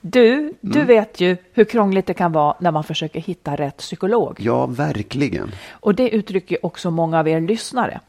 Du, 0.00 0.54
du 0.60 0.84
vet 0.84 1.20
ju 1.20 1.36
hur 1.52 1.64
krångligt 1.64 2.06
det 2.06 2.14
kan 2.14 2.32
vara 2.32 2.56
när 2.58 2.70
man 2.70 2.84
försöker 2.84 3.20
hitta 3.20 3.56
rätt 3.56 3.76
psykolog. 3.76 4.36
Ja, 4.40 4.66
verkligen. 4.66 5.50
Och 5.70 5.94
det 5.94 6.10
uttrycker 6.10 6.66
också 6.66 6.90
många 6.90 7.18
av 7.18 7.28
er 7.28 7.40
lyssnare. 7.40 8.00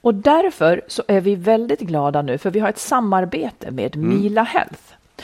Och 0.00 0.14
därför 0.14 0.82
så 0.86 1.02
är 1.08 1.20
vi 1.20 1.34
väldigt 1.34 1.80
glada 1.80 2.22
nu 2.22 2.38
för 2.38 2.50
vi 2.50 2.60
har 2.60 2.68
ett 2.68 2.78
samarbete 2.78 3.70
med 3.70 3.96
Mila 3.96 4.42
Health. 4.42 4.82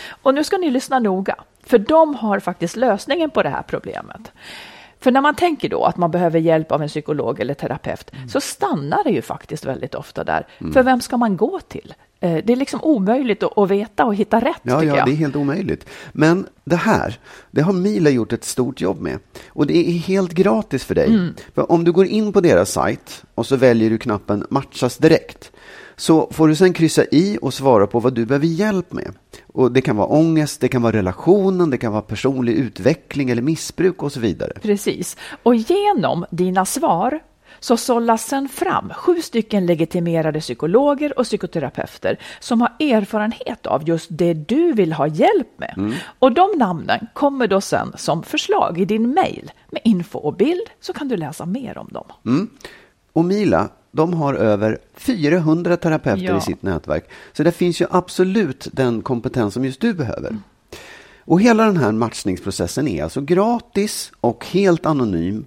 Och 0.08 0.34
nu 0.34 0.44
ska 0.44 0.56
ni 0.56 0.70
lyssna 0.70 0.98
noga, 0.98 1.36
för 1.62 1.78
de 1.78 2.14
har 2.14 2.40
faktiskt 2.40 2.76
lösningen 2.76 3.30
på 3.30 3.42
det 3.42 3.48
här 3.48 3.62
problemet. 3.62 4.32
För 5.00 5.10
när 5.10 5.20
man 5.20 5.34
tänker 5.34 5.68
då 5.68 5.84
att 5.84 5.96
man 5.96 6.10
behöver 6.10 6.38
hjälp 6.40 6.72
av 6.72 6.82
en 6.82 6.88
psykolog 6.88 7.40
eller 7.40 7.54
terapeut 7.54 8.10
så 8.28 8.40
stannar 8.40 9.04
det 9.04 9.10
ju 9.10 9.22
faktiskt 9.22 9.64
väldigt 9.64 9.94
ofta 9.94 10.24
där. 10.24 10.46
För 10.72 10.82
vem 10.82 11.00
ska 11.00 11.16
man 11.16 11.36
gå 11.36 11.60
till? 11.60 11.94
Eh, 12.24 12.44
Det 12.44 12.52
är 12.52 12.56
liksom 12.56 12.80
omöjligt 12.82 13.42
att 13.42 13.70
veta 13.70 14.04
och 14.04 14.14
hitta 14.14 14.40
rätt 14.40 14.60
Ja, 14.62 14.84
ja, 14.84 14.96
jag. 14.96 15.06
det 15.06 15.12
är 15.12 15.16
helt 15.16 15.36
omöjligt. 15.36 15.86
Men 16.12 16.46
det 16.64 16.76
här, 16.76 17.18
det 17.50 17.62
har 17.62 17.72
Mila 17.72 18.10
gjort 18.10 18.32
ett 18.32 18.44
stort 18.44 18.80
jobb 18.80 19.00
med. 19.00 19.18
Och 19.48 19.66
det 19.66 19.76
är 19.76 19.92
helt 19.92 20.32
gratis 20.34 20.84
för 20.84 20.94
dig. 20.94 21.06
Mm. 21.08 21.34
För 21.54 21.72
om 21.72 21.84
du 21.84 21.92
går 21.92 22.06
in 22.06 22.32
på 22.32 22.40
deras 22.40 22.70
sajt 22.72 23.24
och 23.34 23.46
så 23.46 23.56
väljer 23.56 23.90
du 23.90 23.98
knappen 23.98 24.46
matchas 24.50 24.96
direkt. 24.98 25.52
Så 25.96 26.28
får 26.32 26.48
du 26.48 26.54
sen 26.56 26.72
kryssa 26.72 27.04
i 27.04 27.38
och 27.42 27.54
svara 27.54 27.86
på 27.86 28.00
vad 28.00 28.14
du 28.14 28.26
behöver 28.26 28.46
hjälp 28.46 28.92
med. 28.92 29.12
Och 29.52 29.72
det 29.72 29.80
kan 29.80 29.96
vara 29.96 30.06
ångest, 30.08 30.60
det 30.60 30.68
kan 30.68 30.82
vara 30.82 30.92
relationen, 30.96 31.70
det 31.70 31.78
kan 31.78 31.92
vara 31.92 32.02
personlig 32.02 32.52
utveckling 32.52 33.30
eller 33.30 33.42
missbruk 33.42 34.02
och 34.02 34.12
så 34.12 34.20
vidare. 34.20 34.52
Precis. 34.62 35.16
Och 35.42 35.54
genom 35.54 36.24
dina 36.30 36.64
svar 36.64 37.20
så 37.64 37.76
sållas 37.76 38.26
sen 38.26 38.48
fram 38.48 38.90
sju 38.94 39.22
stycken 39.22 39.66
legitimerade 39.66 40.40
psykologer 40.40 41.18
och 41.18 41.24
psykoterapeuter 41.24 42.18
som 42.40 42.60
har 42.60 42.72
erfarenhet 42.80 43.66
av 43.66 43.88
just 43.88 44.06
det 44.10 44.34
du 44.34 44.72
vill 44.72 44.92
ha 44.92 45.06
hjälp 45.06 45.48
med. 45.56 45.94
Och 46.18 46.32
de 46.32 46.48
namnen 46.58 47.06
kommer 47.14 47.46
då 47.46 47.60
sen 47.60 47.92
som 47.96 48.22
förslag 48.22 48.80
i 48.80 48.84
din 48.84 49.14
mail 49.14 49.52
med 49.70 49.80
info 49.84 50.18
och 50.18 50.34
bild 50.34 50.70
så 50.80 50.92
kan 50.92 51.08
du 51.08 51.16
läsa 51.16 51.46
mer 51.46 51.78
om 51.78 51.88
dem. 51.92 52.06
Och 53.12 53.24
Mila, 53.24 53.68
de 53.90 54.14
har 54.14 54.34
över 54.34 54.78
400 54.94 55.76
terapeuter 55.76 56.24
Ja. 56.24 56.38
i 56.38 56.40
sitt 56.40 56.62
nätverk. 56.62 57.10
Så 57.32 57.42
det 57.42 57.52
finns 57.52 57.80
ju 57.80 57.86
absolut 57.90 58.68
den 58.72 59.02
kompetens 59.02 59.54
som 59.54 59.64
just 59.64 59.80
du 59.80 59.94
behöver. 59.94 60.36
Och 61.24 61.40
hela 61.40 61.64
den 61.64 61.76
här 61.76 61.92
matchningsprocessen 61.92 62.88
är 62.88 63.02
alltså 63.04 63.20
gratis 63.20 64.12
och 64.20 64.46
helt 64.46 64.86
anonym 64.86 65.46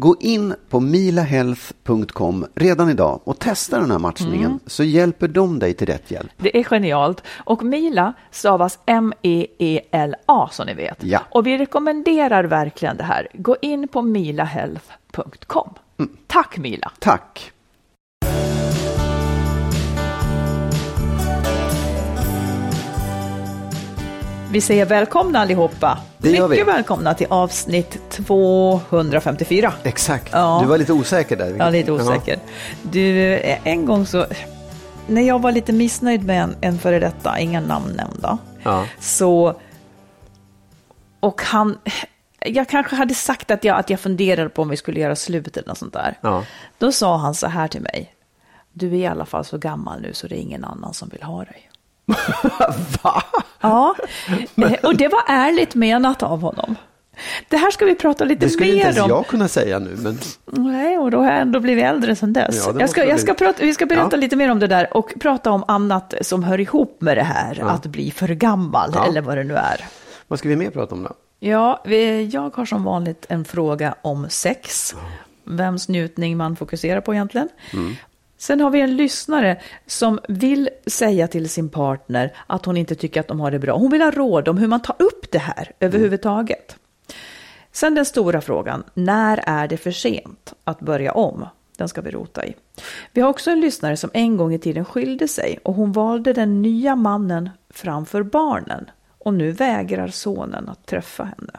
Gå 0.00 0.16
in 0.20 0.54
på 0.68 0.80
milahealth.com 0.80 2.46
redan 2.54 2.90
idag 2.90 3.20
och 3.24 3.38
testa 3.38 3.80
den 3.80 3.90
här 3.90 3.98
matchningen 3.98 4.60
så 4.66 4.84
hjälper 4.84 5.28
de 5.28 5.58
dig 5.58 5.74
till 5.74 5.86
rätt 5.86 6.10
hjälp. 6.10 6.30
Det 6.36 6.58
är 6.58 6.64
genialt. 6.64 7.22
Och 7.44 7.62
Mila 7.62 8.12
stavas 8.30 8.78
M-E-E-L-A 8.86 10.48
som 10.52 10.66
ni 10.66 10.74
vet. 10.74 11.04
Ja. 11.04 11.20
Och 11.30 11.46
vi 11.46 11.58
rekommenderar 11.58 12.44
verkligen 12.44 12.96
det 12.96 13.04
här. 13.04 13.28
Gå 13.34 13.56
in 13.62 13.88
på 13.88 14.02
milahealth.com. 14.02 15.74
Tack 16.26 16.58
Mila! 16.58 16.92
Tack! 16.98 17.52
Vi 24.50 24.60
säger 24.60 24.86
välkomna 24.86 25.38
allihopa. 25.38 25.98
Det 26.18 26.30
gör 26.30 26.48
Mycket 26.48 26.66
vi. 26.66 26.72
välkomna 26.72 27.14
till 27.14 27.26
avsnitt 27.30 27.98
254. 28.10 29.72
Exakt. 29.82 30.28
Ja. 30.32 30.58
Du 30.62 30.68
var 30.68 30.78
lite 30.78 30.92
osäker 30.92 31.36
där. 31.36 31.54
Ja, 31.58 31.70
lite 31.70 31.92
osäker. 31.92 32.38
Du, 32.82 33.34
eh, 33.34 33.58
en 33.64 33.86
gång 33.86 34.06
så, 34.06 34.26
när 35.06 35.22
jag 35.22 35.42
var 35.42 35.52
lite 35.52 35.72
missnöjd 35.72 36.24
med 36.24 36.42
en, 36.42 36.56
en 36.60 36.78
före 36.78 36.98
detta, 36.98 37.38
inga 37.38 37.60
namn 37.60 37.92
nämnda, 37.96 38.38
Ja. 38.62 38.84
så, 39.00 39.54
och 41.20 41.42
han, 41.42 41.78
jag 42.40 42.68
kanske 42.68 42.96
hade 42.96 43.14
sagt 43.14 43.50
att 43.50 43.64
jag, 43.64 43.78
att 43.78 43.90
jag 43.90 44.00
funderade 44.00 44.48
på 44.48 44.62
om 44.62 44.68
vi 44.68 44.76
skulle 44.76 45.00
göra 45.00 45.16
slut 45.16 45.56
eller 45.56 45.68
något 45.68 45.78
sånt 45.78 45.92
där. 45.92 46.18
Ja. 46.20 46.44
Då 46.78 46.92
sa 46.92 47.16
han 47.16 47.34
så 47.34 47.46
här 47.46 47.68
till 47.68 47.82
mig, 47.82 48.14
du 48.72 48.88
är 48.88 48.94
i 48.94 49.06
alla 49.06 49.26
fall 49.26 49.44
så 49.44 49.58
gammal 49.58 50.00
nu 50.00 50.12
så 50.12 50.26
det 50.26 50.34
är 50.38 50.40
ingen 50.40 50.64
annan 50.64 50.94
som 50.94 51.08
vill 51.08 51.22
ha 51.22 51.44
dig. 51.44 51.67
Va? 53.02 53.22
Ja, 53.60 53.94
eh, 54.56 54.72
och 54.82 54.96
det 54.96 55.08
var 55.08 55.22
ärligt 55.28 55.74
menat 55.74 56.22
av 56.22 56.40
honom. 56.40 56.76
Det 57.48 57.56
här 57.56 57.70
ska 57.70 57.84
vi 57.84 57.94
prata 57.94 58.24
lite 58.24 58.46
Det 58.46 58.50
skulle 58.50 58.66
inte 58.68 58.76
mer 58.78 58.84
ens 58.84 58.98
om. 58.98 59.08
jag 59.10 59.26
kunna 59.26 59.48
säga 59.48 59.78
nu. 59.78 59.96
Men... 59.98 60.18
Nej, 60.46 60.98
och 60.98 61.10
då 61.10 61.18
har 61.18 61.30
jag 61.30 61.40
ändå 61.40 61.60
blivit 61.60 61.84
äldre 61.84 62.16
sedan 62.16 62.32
dess. 62.32 62.66
Ja, 62.66 62.80
jag 62.80 62.90
ska, 62.90 63.04
jag 63.04 63.20
ska 63.20 63.34
prata, 63.34 63.62
vi 63.62 63.74
ska 63.74 63.86
berätta 63.86 64.08
Ja. 64.10 64.16
lite 64.16 64.36
mer 64.36 64.50
om 64.50 64.58
det 64.58 64.66
där 64.66 64.96
och 64.96 65.14
prata 65.20 65.50
om 65.50 65.64
annat 65.68 66.14
som 66.20 66.42
hör 66.44 66.60
ihop 66.60 66.96
med 67.00 67.16
det 67.16 67.22
här, 67.22 67.60
att 67.66 67.86
bli 67.86 68.10
för 68.10 68.28
gammal 68.28 68.90
Ja. 68.94 69.06
eller 69.06 69.20
vad 69.20 69.36
det 69.36 69.44
nu 69.44 69.54
är. 69.54 69.84
Vad 70.28 70.38
ska 70.38 70.48
vi 70.48 70.56
mer 70.56 70.70
prata 70.70 70.94
om 70.94 71.02
då? 71.02 71.10
Ja, 71.40 71.82
vi, 71.86 72.24
jag 72.24 72.56
har 72.56 72.64
som 72.64 72.84
vanligt 72.84 73.26
en 73.28 73.44
fråga 73.44 73.94
om 74.02 74.26
sex. 74.30 74.94
Vems 75.44 75.88
njutning 75.88 76.36
man 76.36 76.56
fokuserar 76.56 77.00
på 77.00 77.14
egentligen. 77.14 77.48
Sen 78.38 78.60
har 78.60 78.70
vi 78.70 78.80
en 78.80 78.96
lyssnare 78.96 79.60
som 79.86 80.20
vill 80.28 80.70
säga 80.86 81.28
till 81.28 81.48
sin 81.48 81.68
partner 81.68 82.36
att 82.46 82.64
hon 82.64 82.76
inte 82.76 82.94
tycker 82.94 83.20
att 83.20 83.28
de 83.28 83.40
har 83.40 83.50
det 83.50 83.58
bra. 83.58 83.76
Hon 83.76 83.90
vill 83.90 84.02
ha 84.02 84.10
råd 84.10 84.48
om 84.48 84.58
hur 84.58 84.66
man 84.66 84.82
tar 84.82 84.96
upp 84.98 85.30
det 85.32 85.38
här 85.38 85.72
överhuvudtaget. 85.80 86.76
Sen 87.72 87.94
den 87.94 88.06
stora 88.06 88.40
frågan, 88.40 88.84
när 88.94 89.40
är 89.46 89.68
det 89.68 89.76
för 89.76 89.90
sent 89.90 90.54
att 90.64 90.80
börja 90.80 91.12
om? 91.12 91.46
Den 91.76 91.88
ska 91.88 92.00
vi 92.00 92.10
rota 92.10 92.46
i. 92.46 92.54
Vi 93.12 93.20
har 93.20 93.28
också 93.28 93.50
en 93.50 93.60
lyssnare 93.60 93.96
som 93.96 94.10
en 94.14 94.36
gång 94.36 94.54
i 94.54 94.58
tiden 94.58 94.84
skilde 94.84 95.28
sig 95.28 95.58
och 95.62 95.74
hon 95.74 95.92
valde 95.92 96.32
den 96.32 96.62
nya 96.62 96.96
mannen 96.96 97.50
framför 97.70 98.22
barnen. 98.22 98.90
Och 99.18 99.34
nu 99.34 99.50
vägrar 99.50 100.08
sonen 100.08 100.68
att 100.68 100.86
träffa 100.86 101.24
henne. 101.24 101.52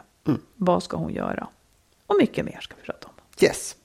Vad 0.56 0.82
ska 0.82 0.96
hon 0.96 1.12
göra? 1.12 1.48
Och 2.06 2.16
mycket 2.20 2.44
mer 2.44 2.58
ska 2.60 2.74
vi 2.80 2.86
prata 2.86 3.08
om. 3.08 3.14
Yes. 3.40 3.76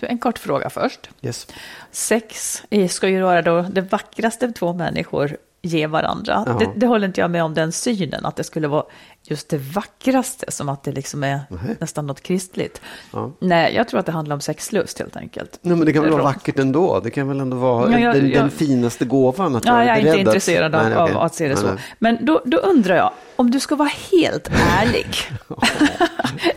Du, 0.00 0.06
en 0.06 0.18
kort 0.18 0.38
fråga 0.38 0.70
först. 0.70 1.10
yes. 1.22 1.46
Sex 1.90 2.62
ska 2.88 3.08
ju 3.08 3.22
vara 3.22 3.42
då 3.42 3.62
det 3.62 3.80
vackraste 3.80 4.52
två 4.52 4.72
människor 4.72 5.36
ger 5.62 5.88
varandra. 5.88 6.44
Ja. 6.46 6.52
Det, 6.52 6.70
det 6.76 6.86
håller 6.86 7.06
inte 7.06 7.20
jag 7.20 7.30
med 7.30 7.44
om 7.44 7.54
den 7.54 7.72
synen, 7.72 8.26
att 8.26 8.36
det 8.36 8.44
skulle 8.44 8.68
vara 8.68 8.84
just 9.22 9.48
det 9.48 9.56
vackraste, 9.58 10.52
som 10.52 10.68
att 10.68 10.82
det 10.84 10.92
liksom 10.92 11.24
är 11.24 11.40
Nej. 11.48 11.76
nästan 11.80 12.06
något 12.06 12.20
kristligt. 12.22 12.80
Ja. 13.12 13.32
Nej, 13.40 13.74
jag 13.74 13.88
tror 13.88 14.00
att 14.00 14.06
det 14.06 14.12
handlar 14.12 14.34
om 14.34 14.40
sexlust 14.40 14.98
helt 14.98 15.16
enkelt. 15.16 15.58
Nej, 15.62 15.76
men 15.76 15.86
det 15.86 15.92
kan 15.92 16.02
väl 16.02 16.12
vara 16.12 16.22
vackert 16.22 16.58
ändå? 16.58 17.00
Det 17.00 17.10
kan 17.10 17.28
väl 17.28 17.40
ändå 17.40 17.56
vara 17.56 17.92
Ja, 17.92 17.98
jag- 17.98 18.14
den, 18.14 18.30
jag- 18.30 18.40
den 18.42 18.50
finaste 18.50 19.04
gåvan 19.04 19.56
att 19.56 19.64
Ja, 19.66 19.72
vara 19.72 19.84
jag 19.86 19.96
är 19.98 20.06
inte 20.06 20.18
intresserad 20.20 20.74
av, 20.74 20.82
Nej, 20.82 20.90
nej, 20.94 21.14
av 21.14 21.18
att 21.22 21.34
se 21.34 21.48
det 21.48 21.56
så. 21.56 21.68
Men 21.98 22.24
då, 22.24 22.42
då 22.44 22.56
undrar 22.56 22.96
jag, 22.96 23.10
om 23.36 23.50
du 23.50 23.60
ska 23.60 23.76
vara 23.76 23.90
helt 24.12 24.48
ärlig, 24.80 25.06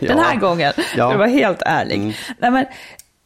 den 0.00 0.18
här 0.18 0.36
gången, 0.36 0.72
Ja. 0.96 1.12
du 1.12 1.18
var 1.18 1.26
helt 1.26 1.62
ärlig. 1.66 1.96
Mm. 1.96 2.12
Nej, 2.38 2.50
men, 2.50 2.66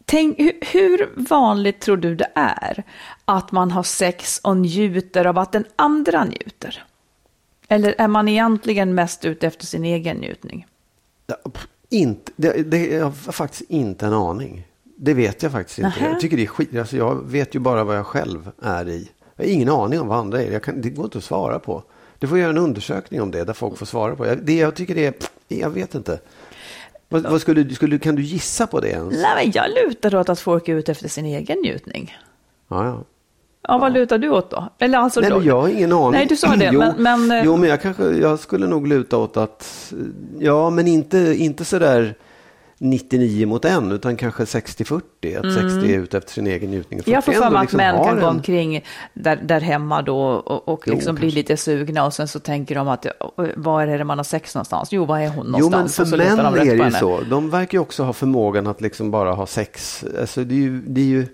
tänk, 0.08 0.38
hur, 0.72 1.28
vanligt 1.28 1.81
tror 1.81 1.96
du 1.96 2.14
det 2.14 2.31
är 2.34 2.84
att 3.25 3.52
man 3.52 3.70
har 3.70 3.82
sex 3.82 4.40
och 4.44 4.56
njuter 4.56 5.25
av 5.25 5.38
att 5.38 5.52
den 5.52 5.64
andra 5.76 6.25
njuter? 6.25 6.84
Eller 7.69 7.94
är 7.99 8.08
man 8.08 8.28
egentligen 8.28 8.94
mest 8.94 9.25
ute 9.25 9.46
efter 9.46 9.66
sin 9.66 9.84
egen 9.84 10.16
njutning? 10.16 10.66
Ja, 11.26 11.37
inte, 11.90 12.32
det, 12.37 12.70
det, 12.70 12.87
jag 12.87 13.05
har 13.05 13.32
faktiskt 13.32 13.70
inte 13.70 14.06
en 14.06 14.12
aning. 14.12 14.66
Det 14.96 15.14
vet 15.14 15.43
jag 15.43 15.52
faktiskt 15.52 15.78
inte. 15.78 16.00
Nähä. 16.00 16.11
Jag 16.11 16.20
tycker 16.20 16.37
det 16.37 16.43
är 16.43 16.46
skit. 16.46 16.78
Alltså, 16.78 16.96
jag 16.96 17.26
vet 17.26 17.54
ju 17.54 17.58
bara 17.58 17.84
vad 17.84 17.96
jag 17.96 18.06
själv 18.06 18.50
är 18.62 18.88
i. 18.88 19.08
Jag 19.37 19.44
har 19.44 19.50
ingen 19.50 19.69
aning 19.69 20.00
om 20.00 20.08
vad 20.08 20.19
andra 20.19 20.43
är. 20.43 20.52
Jag 20.52 20.62
kan, 20.62 20.81
det 20.81 20.90
går 20.90 21.04
inte 21.04 21.19
att 21.19 21.25
svara 21.25 21.58
på. 21.58 21.82
Du 22.19 22.28
får 22.28 22.38
göra 22.38 22.50
en 22.50 22.58
undersökning 22.58 23.22
om 23.22 23.31
det, 23.31 23.44
där 23.44 23.52
folk 23.52 23.78
får 23.78 23.87
svara 23.87 24.16
på. 24.16 24.26
Jag, 24.26 24.38
det 24.44 24.56
jag 24.56 24.75
tycker 24.75 24.94
det 24.94 25.06
är, 25.06 25.14
jag 25.49 25.70
vet 25.70 25.94
inte. 25.94 26.20
Vad, 27.08 27.22
vad 27.22 27.40
skulle, 27.40 27.75
skulle, 27.75 27.99
kan 27.99 28.14
du 28.16 28.22
gissa 28.22 28.66
på 28.66 28.81
det 28.81 28.88
ens? 28.88 29.14
Nej, 29.22 29.44
men 29.44 29.52
jag 29.55 29.64
lutar 29.87 30.14
åt 30.14 30.28
att 30.28 30.40
folk 30.40 30.69
är 30.69 30.75
ute 30.75 30.93
efter 30.93 31.08
sin 31.08 31.26
egen 31.26 31.58
njutning. 31.58 32.16
Ja, 32.69 32.84
ja. 32.87 33.05
Ja, 33.69 33.78
vad 33.78 33.93
lutar 33.93 34.19
du 34.19 34.28
åt 34.31 34.50
då? 34.50 34.69
Eller 34.78 34.99
alltså 34.99 35.20
Nej, 35.20 35.31
då? 35.31 35.38
men 35.38 35.46
jag 35.46 35.60
har 35.60 35.69
ingen 35.69 35.93
aning. 35.93 36.10
Nej, 36.10 36.26
du 36.26 36.37
sa 36.37 36.56
det, 36.56 36.70
jo, 36.72 36.78
men- 36.99 37.26
men, 37.28 37.44
jo, 37.44 37.56
men 37.56 37.69
jag 37.69 37.82
kanske, 37.82 38.05
jag 38.05 38.38
skulle 38.38 38.66
nog 38.66 38.87
luta 38.87 39.16
åt 39.16 39.37
att, 39.37 39.93
ja, 40.38 40.70
men 40.70 40.87
inte, 40.88 41.19
inte 41.38 41.64
sådär 41.64 42.14
99 42.80 43.46
mot 43.46 43.64
en, 43.64 43.92
utan 43.92 44.16
kanske 44.16 44.44
60-40. 44.44 45.00
Att 45.38 45.54
60 45.54 45.94
är 45.94 45.98
ute 45.98 46.19
efter 46.19 46.32
sin 46.32 46.46
egen 46.46 46.70
njutning. 46.70 47.00
Mm. 47.00 47.12
Jag 47.12 47.25
får 47.25 47.32
40 47.32 47.42
för 47.44 47.50
mig 47.50 47.56
att 47.58 47.62
liksom 47.64 47.76
män 47.76 48.04
kan 48.04 48.20
gå 48.20 48.26
en- 48.26 48.36
omkring 48.36 48.84
där, 49.14 49.36
där 49.36 49.60
hemma 49.60 50.02
då 50.02 50.19
och, 50.20 50.69
och 50.69 50.82
Jo, 50.86 50.94
liksom 50.94 51.14
bli 51.14 51.22
kanske. 51.22 51.36
lite 51.38 51.56
sugna 51.56 52.06
och 52.06 52.14
sen 52.14 52.28
så 52.28 52.40
tänker 52.40 52.75
de 52.75 52.88
att 52.88 53.06
"Oj, 53.36 53.52
var 53.56 53.82
är 53.86 53.98
det 53.98 54.04
man 54.04 54.19
har 54.19 54.25
sex 54.25 54.54
någonstans? 54.54 54.88
Jo, 54.92 55.04
var 55.04 55.19
är 55.19 55.28
hon 55.28 55.36
Jo, 55.46 55.52
men 55.52 55.60
någonstans? 55.70 56.10
för 56.10 56.16
män 56.16 56.36
de 56.36 56.54
är 56.54 56.76
det 56.76 56.84
ju 56.84 56.90
så. 56.90 57.20
De 57.30 57.50
verkar 57.50 57.78
ju 57.78 57.82
också 57.82 58.02
ha 58.02 58.12
förmågan 58.12 58.66
att 58.66 58.80
liksom 58.80 59.10
bara 59.10 59.32
ha 59.32 59.46
sex. 59.46 60.04
Alltså 60.20 60.44
det 60.44 60.54
är 60.54 60.58
ju, 60.58 60.80
det 60.86 61.00
är 61.00 61.04
ju 61.04 61.26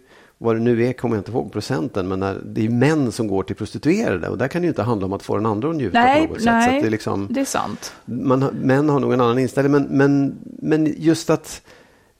vad 0.44 0.56
det 0.56 0.60
nu 0.60 0.86
är, 0.86 0.92
kommer 0.92 1.16
jag 1.16 1.20
inte 1.20 1.30
ihåg 1.30 1.52
procenten, 1.52 2.08
men 2.08 2.20
när, 2.20 2.40
det 2.44 2.64
är 2.64 2.68
män 2.68 3.12
som 3.12 3.28
går 3.28 3.42
till 3.42 3.56
prostituerade. 3.56 4.28
Och 4.28 4.38
där 4.38 4.48
kan 4.48 4.62
det 4.62 4.66
ju 4.66 4.70
inte 4.70 4.82
handla 4.82 5.06
om 5.06 5.12
att 5.12 5.22
få 5.22 5.36
den 5.36 5.46
andra 5.46 5.70
att 5.70 5.76
njuta 5.76 6.00
på 6.00 6.06
Nej, 6.06 6.26
något 6.26 6.36
sätt. 6.36 6.42
Så 6.42 6.50
nej, 6.50 6.80
det 6.80 6.86
är 6.86 6.90
liksom, 6.90 7.28
det 7.30 7.40
är 7.40 7.44
sant. 7.44 7.92
man, 8.04 8.40
män 8.40 8.88
har 8.88 9.00
nog 9.00 9.12
en 9.12 9.20
annan 9.20 9.38
inställning. 9.38 9.72
Men, 9.72 9.82
men, 9.84 10.34
men 10.44 10.94
just 10.98 11.30
att 11.30 11.62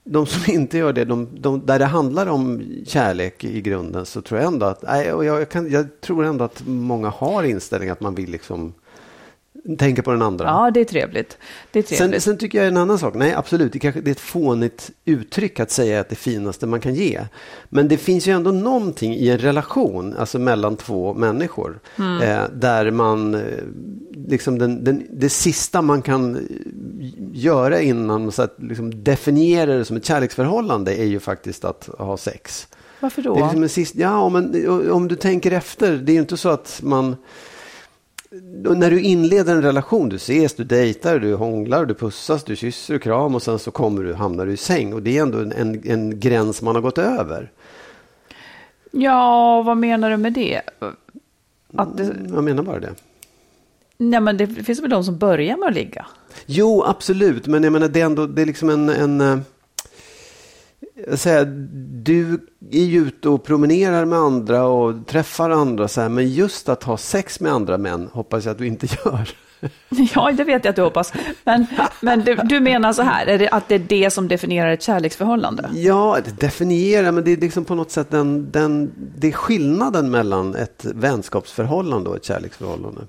de 0.03 0.25
som 0.25 0.53
inte 0.53 0.77
gör 0.77 0.93
det, 0.93 1.05
de, 1.05 1.27
de, 1.39 1.65
där 1.65 1.79
det 1.79 1.85
handlar 1.85 2.27
om 2.27 2.63
kärlek 2.85 3.43
i 3.43 3.61
grunden, 3.61 4.05
så 4.05 4.21
tror 4.21 4.39
jag 4.39 4.47
ändå 4.47 4.65
att, 4.65 4.81
nej, 4.81 5.13
och 5.13 5.25
jag, 5.25 5.41
jag, 5.41 5.49
kan, 5.49 5.71
jag 5.71 6.01
tror 6.01 6.25
ändå 6.25 6.43
att 6.43 6.63
många 6.67 7.09
har 7.09 7.43
inställning 7.43 7.89
att 7.89 8.01
man 8.01 8.15
vill 8.15 8.31
liksom 8.31 8.73
tänka 9.79 10.01
på 10.03 10.11
den 10.11 10.21
andra. 10.21 10.45
Ja, 10.45 10.71
det 10.71 10.79
är 10.79 10.85
trevligt. 10.85 11.37
Det 11.71 11.79
är 11.79 11.83
Sen, 11.83 11.97
trevligt. 11.97 12.23
sen 12.23 12.37
tycker 12.37 12.57
jag 12.57 12.67
en 12.67 12.77
annan 12.77 12.99
sak. 12.99 13.13
Nej, 13.15 13.33
absolut. 13.33 13.73
Det, 13.73 13.79
kanske, 13.79 14.01
det 14.01 14.09
är 14.09 14.11
ett 14.11 14.19
fånigt 14.19 14.91
uttryck 15.05 15.59
att 15.59 15.71
säga 15.71 15.99
att 15.99 16.09
det 16.09 16.15
finaste 16.15 16.65
man 16.67 16.79
kan 16.79 16.95
ge. 16.95 17.21
Men 17.69 17.87
det 17.87 17.97
finns 17.97 18.27
ju 18.27 18.31
ändå 18.31 18.51
någonting 18.51 19.13
i 19.15 19.29
en 19.29 19.37
relation, 19.37 20.15
alltså 20.19 20.39
mellan 20.39 20.75
två 20.75 21.13
människor, 21.13 21.79
Mm. 21.97 22.21
eh, 22.21 22.49
där 22.53 22.91
man, 22.91 23.35
eh, 23.35 23.41
liksom 24.27 24.59
den, 24.59 24.83
den, 24.83 25.07
det 25.11 25.29
sista 25.29 25.81
man 25.81 26.01
kan 26.01 26.35
eh, 26.35 26.41
göra 27.33 27.81
innan 27.81 28.31
så 28.31 28.41
att, 28.41 28.55
liksom, 28.57 29.03
definierar 29.03 29.77
det 29.77 29.85
som 29.85 29.97
ett 29.97 30.05
kärleksförhållande 30.05 30.95
är 31.01 31.05
ju 31.05 31.19
faktiskt 31.19 31.65
att 31.65 31.89
ha 31.97 32.17
sex. 32.17 32.67
Varför 32.99 33.21
Det 33.21 33.29
är 33.29 33.33
då? 33.33 33.39
liksom 33.39 33.63
en 33.63 33.69
sist, 33.69 33.95
ja, 33.95 34.29
men 34.29 34.69
om 34.91 35.07
du 35.07 35.15
tänker 35.15 35.51
efter, 35.51 35.91
det 35.97 36.11
är 36.11 36.13
ju 36.13 36.19
inte 36.19 36.37
så 36.37 36.49
att 36.49 36.79
man... 36.83 37.15
När 38.75 38.91
du 38.91 39.01
inleder 39.01 39.55
en 39.55 39.61
relation, 39.61 40.09
du 40.09 40.15
ses, 40.15 40.55
du 40.55 40.63
dejtar, 40.63 41.19
du 41.19 41.35
hånglar, 41.35 41.85
du 41.85 41.93
pussas, 41.93 42.43
du 42.43 42.55
kysser 42.55 42.95
och 42.95 43.01
kram 43.01 43.35
och 43.35 43.41
sen 43.41 43.59
så 43.59 43.71
kommer 43.71 44.03
du, 44.03 44.13
hamnar 44.13 44.45
du 44.45 44.51
i 44.53 44.57
säng. 44.57 44.93
Och 44.93 45.01
det 45.01 45.17
är 45.17 45.21
ändå 45.21 45.37
en, 45.37 45.51
en, 45.51 45.81
en 45.85 46.19
gräns 46.19 46.61
man 46.61 46.75
har 46.75 46.81
gått 46.81 46.97
över. 46.97 47.51
Ja, 48.91 49.61
vad 49.61 49.77
menar 49.77 50.09
du 50.09 50.17
med 50.17 50.33
det? 50.33 50.61
Att 51.75 51.97
det... 51.97 52.15
Jag 52.33 52.43
menar 52.43 52.63
bara 52.63 52.79
det. 52.79 52.93
Nej, 53.97 54.19
men 54.21 54.37
det 54.37 54.47
finns 54.47 54.81
väl 54.81 54.89
de 54.89 55.03
som 55.03 55.17
börjar 55.17 55.57
med 55.57 55.69
att 55.69 55.75
ligga? 55.75 56.05
Jo, 56.45 56.83
absolut, 56.83 57.47
men 57.47 57.63
jag 57.63 57.73
menar 57.73 57.87
det 57.87 58.01
är 58.01 58.05
ändå, 58.05 58.27
det 58.27 58.41
är 58.41 58.45
liksom 58.45 58.69
en... 58.69 58.89
en 58.89 59.43
säger, 61.15 61.45
du 62.03 62.47
är 62.71 62.83
ju 62.83 63.07
ute 63.07 63.29
och 63.29 63.43
promenerar 63.43 64.05
med 64.05 64.19
andra 64.19 64.63
och 64.63 65.07
träffar 65.07 65.49
andra 65.49 65.87
så 65.87 66.01
här, 66.01 66.09
men 66.09 66.29
just 66.29 66.69
att 66.69 66.83
ha 66.83 66.97
sex 66.97 67.39
med 67.39 67.51
andra 67.51 67.77
män 67.77 68.09
hoppas 68.13 68.45
jag 68.45 68.51
att 68.51 68.57
du 68.57 68.67
inte 68.67 68.87
gör. 69.05 69.29
Ja, 70.15 70.31
det 70.31 70.43
vet 70.43 70.65
jag 70.65 70.69
att 70.69 70.75
du 70.75 70.81
hoppas. 70.81 71.13
Men, 71.43 71.65
men 72.01 72.19
du, 72.19 72.35
du 72.35 72.59
menar 72.59 72.93
så 72.93 73.01
här, 73.01 73.25
är 73.25 73.37
det 73.37 73.49
att 73.49 73.67
det 73.67 73.75
är 73.75 73.79
det 73.79 74.09
som 74.09 74.27
definierar 74.27 74.69
ett 74.69 74.81
kärleksförhållande? 74.81 75.69
Ja, 75.73 76.17
det 76.25 76.39
definierar, 76.39 77.11
men 77.11 77.23
det 77.23 77.31
är 77.31 77.37
liksom 77.37 77.65
på 77.65 77.75
något 77.75 77.91
sätt 77.91 78.11
den, 78.11 78.51
den, 78.51 78.91
det 79.17 79.27
är 79.27 79.31
skillnaden 79.31 80.11
mellan 80.11 80.55
ett 80.55 80.85
vänskapsförhållande 80.93 82.09
och 82.09 82.15
ett 82.15 82.25
kärleksförhållande. 82.25 83.01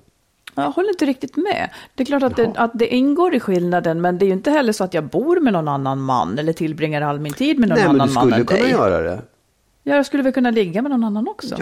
Jag 0.63 0.71
håller 0.71 0.89
inte 0.89 1.05
riktigt 1.05 1.35
med. 1.37 1.69
Det 1.95 2.03
är 2.03 2.05
klart 2.05 2.23
att 2.23 2.35
det, 2.35 2.51
att 2.55 2.71
det 2.73 2.87
ingår 2.95 3.35
i 3.35 3.39
skillnaden, 3.39 4.01
men 4.01 4.17
det 4.17 4.25
är 4.25 4.27
ju 4.27 4.33
inte 4.33 4.51
heller 4.51 4.73
så 4.73 4.83
att 4.83 4.93
jag 4.93 5.03
bor 5.03 5.39
med 5.39 5.53
någon 5.53 5.67
annan 5.67 5.99
man 6.01 6.39
eller 6.39 6.53
tillbringar 6.53 7.01
all 7.01 7.19
min 7.19 7.33
tid 7.33 7.59
med 7.59 7.69
någon 7.69 7.77
Nej, 7.77 7.87
men 7.87 7.95
annan 8.01 8.07
du 8.07 8.13
man 8.13 8.23
skulle 8.23 8.35
än 8.41 8.45
kunna 8.45 8.61
dig. 8.61 8.71
göra 8.71 9.01
det. 9.01 9.21
Ja, 9.89 9.95
jag 9.95 10.05
skulle 10.05 10.23
väl 10.23 10.33
kunna 10.33 10.51
ligga 10.51 10.81
med 10.81 10.91
någon 10.91 11.03
annan 11.03 11.27
också. 11.27 11.55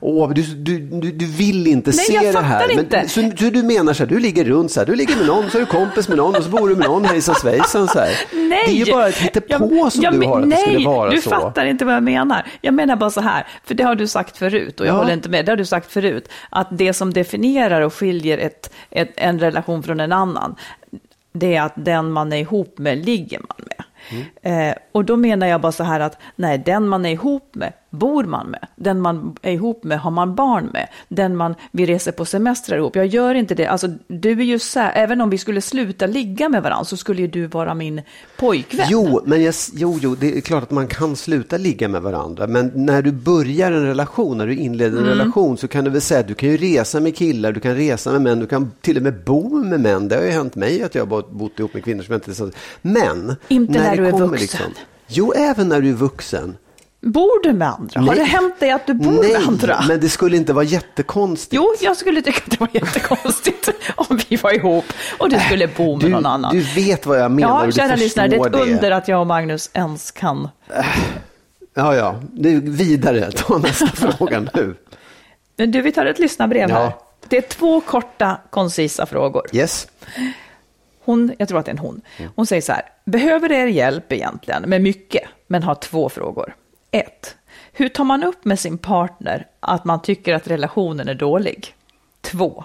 Åh, 0.00 0.30
du, 0.34 0.42
du, 0.42 0.78
du, 0.78 1.12
du 1.12 1.26
vill 1.26 1.66
inte 1.66 1.90
Nej, 1.90 1.98
se 1.98 2.12
jag 2.12 2.24
det 2.24 2.32
fattar 2.32 2.46
här. 2.48 2.72
inte. 2.80 2.96
Men, 2.96 3.08
så, 3.08 3.20
så 3.44 3.50
du 3.50 3.62
menar 3.62 3.92
så 3.92 4.02
här, 4.02 4.10
du 4.10 4.18
ligger 4.18 4.44
runt 4.44 4.72
så 4.72 4.80
här, 4.80 4.86
du 4.86 4.94
ligger 4.94 5.16
med 5.16 5.26
någon, 5.26 5.50
så 5.50 5.56
är 5.58 5.60
du 5.60 5.66
kompis 5.66 6.08
med 6.08 6.16
någon 6.16 6.36
och 6.36 6.42
så 6.44 6.50
bor 6.50 6.68
du 6.68 6.76
med 6.76 6.86
någon 6.88 7.04
hejsan 7.04 7.34
svejsan 7.34 7.88
så 7.88 7.98
här. 7.98 8.10
Nej! 8.32 8.62
Det 8.66 8.72
är 8.72 8.86
ju 8.86 8.92
bara 8.92 9.08
ett 9.08 9.18
hittepå 9.18 9.90
som 9.90 10.02
jag 10.02 10.20
du 10.20 10.26
har 10.26 10.40
att 10.42 10.48
nej, 10.48 10.58
det 10.58 10.72
skulle 10.72 10.86
vara 10.88 11.10
du 11.10 11.20
så. 11.20 11.30
fattar 11.30 11.66
inte 11.66 11.84
vad 11.84 11.94
jag 11.94 12.02
menar. 12.02 12.46
Jag 12.60 12.74
menar 12.74 12.96
bara 12.96 13.10
så 13.10 13.20
här, 13.20 13.46
för 13.64 13.74
det 13.74 13.84
har 13.84 13.94
du 13.94 14.06
sagt 14.06 14.36
förut 14.36 14.80
och 14.80 14.86
jag 14.86 14.94
Ja. 14.94 14.98
håller 14.98 15.12
inte 15.12 15.28
med. 15.28 15.46
Det 15.46 15.52
har 15.52 15.56
du 15.56 15.64
sagt 15.64 15.92
förut, 15.92 16.28
att 16.50 16.68
det 16.70 16.92
som 16.92 17.12
definierar 17.12 17.80
och 17.80 17.94
skiljer 17.94 18.38
ett, 18.38 18.70
ett, 18.90 19.12
en 19.16 19.38
relation 19.38 19.82
från 19.82 20.00
en 20.00 20.12
annan, 20.12 20.54
det 21.32 21.54
är 21.54 21.62
att 21.62 21.72
den 21.76 22.12
man 22.12 22.32
är 22.32 22.36
ihop 22.36 22.78
med 22.78 23.04
ligger 23.06 23.38
man 23.38 23.56
med. 23.58 23.75
Mm. 24.10 24.70
Eh, 24.70 24.76
och 24.92 25.04
då 25.04 25.16
menar 25.16 25.46
jag 25.46 25.60
bara 25.60 25.72
så 25.72 25.84
här 25.84 26.00
att 26.00 26.18
nej, 26.36 26.58
den 26.58 26.88
man 26.88 27.06
är 27.06 27.10
ihop 27.10 27.54
med 27.54 27.72
bor 27.98 28.24
man 28.24 28.46
med. 28.46 28.66
Den 28.76 29.00
man 29.00 29.36
är 29.42 29.52
ihop 29.52 29.84
med 29.84 30.00
har 30.00 30.10
man 30.10 30.34
barn 30.34 30.70
med. 30.72 30.88
Den 31.08 31.36
man, 31.36 31.54
vi 31.72 31.86
reser 31.86 32.12
på 32.12 32.24
semestrar 32.24 32.78
ihop. 32.78 32.96
Jag 32.96 33.06
gör 33.06 33.34
inte 33.34 33.54
det. 33.54 33.66
Alltså, 33.66 33.88
du 34.08 34.30
är 34.30 34.44
ju 34.44 34.58
så 34.58 34.80
här, 34.80 34.92
även 34.94 35.20
om 35.20 35.30
vi 35.30 35.38
skulle 35.38 35.60
sluta 35.60 36.06
ligga 36.06 36.48
med 36.48 36.62
varandra 36.62 36.84
så 36.84 36.96
skulle 36.96 37.22
ju 37.22 37.28
du 37.28 37.46
vara 37.46 37.74
min 37.74 38.02
pojkvän. 38.36 38.86
Jo, 38.90 39.20
men 39.24 39.42
jag, 39.42 39.54
jo, 39.72 39.98
jo, 40.02 40.14
det 40.14 40.36
är 40.36 40.40
klart 40.40 40.62
att 40.62 40.70
man 40.70 40.86
kan 40.86 41.16
sluta 41.16 41.56
ligga 41.56 41.88
med 41.88 42.02
varandra. 42.02 42.46
Men 42.46 42.70
när 42.74 43.02
du 43.02 43.12
börjar 43.12 43.72
en 43.72 43.86
relation, 43.86 44.38
när 44.38 44.46
du 44.46 44.54
inleder 44.56 44.98
en 44.98 45.04
Mm. 45.06 45.18
relation 45.18 45.58
så 45.58 45.68
kan 45.68 45.84
du 45.84 45.90
väl 45.90 46.00
säga 46.00 46.20
att 46.20 46.28
du 46.28 46.34
kan 46.34 46.48
ju 46.48 46.56
resa 46.56 47.00
med 47.00 47.16
killar, 47.16 47.52
du 47.52 47.60
kan 47.60 47.74
resa 47.76 48.12
med 48.12 48.22
män, 48.22 48.40
du 48.40 48.46
kan 48.46 48.72
till 48.80 48.96
och 48.96 49.02
med 49.02 49.24
bo 49.24 49.58
med 49.64 49.80
män. 49.80 50.08
Det 50.08 50.16
har 50.16 50.22
ju 50.22 50.30
hänt 50.30 50.54
mig 50.54 50.82
att 50.82 50.94
jag 50.94 51.02
har 51.06 51.22
bott- 51.30 51.58
ihop 51.58 51.74
med 51.74 51.84
kvinnor 51.84 52.02
som 52.02 52.12
jag 52.12 52.28
inte. 52.28 52.58
Men... 52.82 53.36
Inte 53.48 53.72
när 53.72 53.96
det 53.96 54.02
du 54.02 54.08
är 54.08 54.12
vuxen. 54.12 54.72
jo, 55.08 55.32
även 55.32 55.68
när 55.68 55.80
du 55.80 55.88
är 55.88 55.92
vuxen. 55.94 56.56
Bor 57.06 57.42
du 57.42 57.52
med 57.52 57.68
andra? 57.68 58.00
Har 58.00 58.06
Nej. 58.06 58.16
det 58.16 58.24
hänt 58.24 58.60
dig 58.60 58.70
att 58.70 58.86
du 58.86 58.94
bor 58.94 59.12
Nej, 59.22 59.32
med 59.32 59.48
andra? 59.48 59.84
men 59.88 60.00
det 60.00 60.08
skulle 60.08 60.36
inte 60.36 60.52
vara 60.52 60.64
jättekonstigt. 60.64 61.52
Jo, 61.54 61.74
jag 61.80 61.96
skulle 61.96 62.22
tycka 62.22 62.40
att 62.44 62.50
det 62.50 62.60
var 62.60 62.68
jättekonstigt 62.72 63.68
om 63.96 64.20
vi 64.28 64.36
var 64.36 64.54
ihop 64.54 64.84
och 65.18 65.30
du 65.30 65.40
skulle 65.40 65.68
bo 65.68 65.96
med 65.96 66.04
du, 66.04 66.08
någon 66.08 66.26
annan. 66.26 66.54
du 66.54 66.60
vet 66.60 67.06
vad 67.06 67.20
jag 67.20 67.30
menar 67.30 67.48
ja, 67.60 67.66
och 67.66 67.72
kära 67.72 67.96
du 67.96 68.02
lyssnare, 68.02 68.28
det 68.28 68.36
är 68.36 68.40
ett 68.40 68.52
förstår 68.52 68.70
under 68.72 68.90
att 68.90 69.08
jag 69.08 69.20
och 69.20 69.26
Magnus 69.26 69.70
ens 69.72 70.10
kan. 70.10 70.48
Ja, 71.74 71.94
ja. 71.96 72.20
Nu, 72.32 72.60
vidare. 72.60 73.30
Ta 73.32 73.58
nästa 73.58 73.86
fråga 74.16 74.40
nu. 74.54 74.74
Men 75.56 75.70
du, 75.70 75.80
vi 75.82 75.92
tar 75.92 76.06
ett 76.06 76.18
lyssnarbrev 76.18 76.70
Ja. 76.70 76.76
här. 76.78 76.92
Det 77.28 77.36
är 77.36 77.42
två 77.42 77.80
korta, 77.80 78.38
koncisa 78.50 79.06
frågor. 79.06 79.42
Yes. 79.52 79.88
Hon, 81.04 81.32
jag 81.38 81.48
tror 81.48 81.58
att 81.58 81.64
det 81.64 81.70
är 81.70 81.74
en 81.74 81.78
hon. 81.78 82.00
Hon 82.34 82.46
säger 82.46 82.62
så 82.62 82.72
här, 82.72 82.82
behöver 83.04 83.52
er 83.52 83.66
hjälp 83.66 84.12
egentligen 84.12 84.62
med 84.62 84.80
mycket, 84.82 85.22
men 85.46 85.62
har 85.62 85.74
två 85.74 86.08
frågor. 86.08 86.54
1. 86.90 87.36
hur 87.72 87.88
tar 87.88 88.04
man 88.04 88.24
upp 88.24 88.44
med 88.44 88.58
sin 88.58 88.78
partner 88.78 89.46
att 89.60 89.84
man 89.84 90.02
tycker 90.02 90.34
att 90.34 90.48
relationen 90.48 91.08
är 91.08 91.14
dålig? 91.14 91.74
2. 92.20 92.64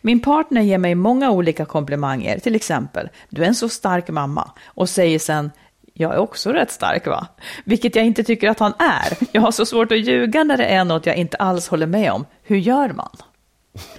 min 0.00 0.20
partner 0.20 0.60
ger 0.60 0.78
mig 0.78 0.94
många 0.94 1.30
olika 1.30 1.64
komplimanger, 1.64 2.38
till 2.38 2.54
exempel, 2.54 3.08
du 3.28 3.42
är 3.42 3.46
en 3.46 3.54
så 3.54 3.68
stark 3.68 4.08
mamma, 4.08 4.50
och 4.64 4.88
säger 4.88 5.18
sen, 5.18 5.50
jag 5.94 6.14
är 6.14 6.18
också 6.18 6.52
rätt 6.52 6.70
stark 6.70 7.06
va? 7.06 7.26
Vilket 7.64 7.96
jag 7.96 8.06
inte 8.06 8.24
tycker 8.24 8.48
att 8.48 8.58
han 8.58 8.72
är. 8.78 9.18
Jag 9.32 9.42
har 9.42 9.50
så 9.50 9.66
svårt 9.66 9.92
att 9.92 9.98
ljuga 9.98 10.44
när 10.44 10.56
det 10.56 10.64
är 10.64 10.84
något 10.84 11.06
jag 11.06 11.16
inte 11.16 11.36
alls 11.36 11.68
håller 11.68 11.86
med 11.86 12.12
om. 12.12 12.26
Hur 12.42 12.56
gör 12.56 12.88
man? 12.88 13.16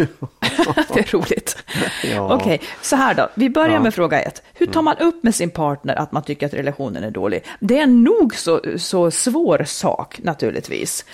det 0.94 1.00
är 1.00 1.12
roligt. 1.12 1.58
Ja. 2.04 2.34
Okej, 2.36 2.62
så 2.82 2.96
här 2.96 3.14
då. 3.16 3.30
Vi 3.36 3.50
börjar 3.50 3.74
Ja. 3.74 3.80
med 3.84 3.94
fråga 3.94 4.22
ett. 4.22 4.42
Hur 4.54 4.66
tar 4.68 4.82
man 4.82 4.98
upp 4.98 5.24
med 5.24 5.36
sin 5.36 5.50
partner 5.50 5.96
att 5.96 6.12
man 6.12 6.24
tycker 6.24 6.46
att 6.46 6.54
relationen 6.54 7.04
är 7.04 7.12
dålig? 7.12 7.44
Det 7.60 7.78
är 7.80 7.84
en 7.84 8.04
nog 8.04 8.36
så, 8.36 8.62
så 8.78 9.12
svår 9.12 9.64
sak 9.64 10.20
naturligtvis. 10.24 11.06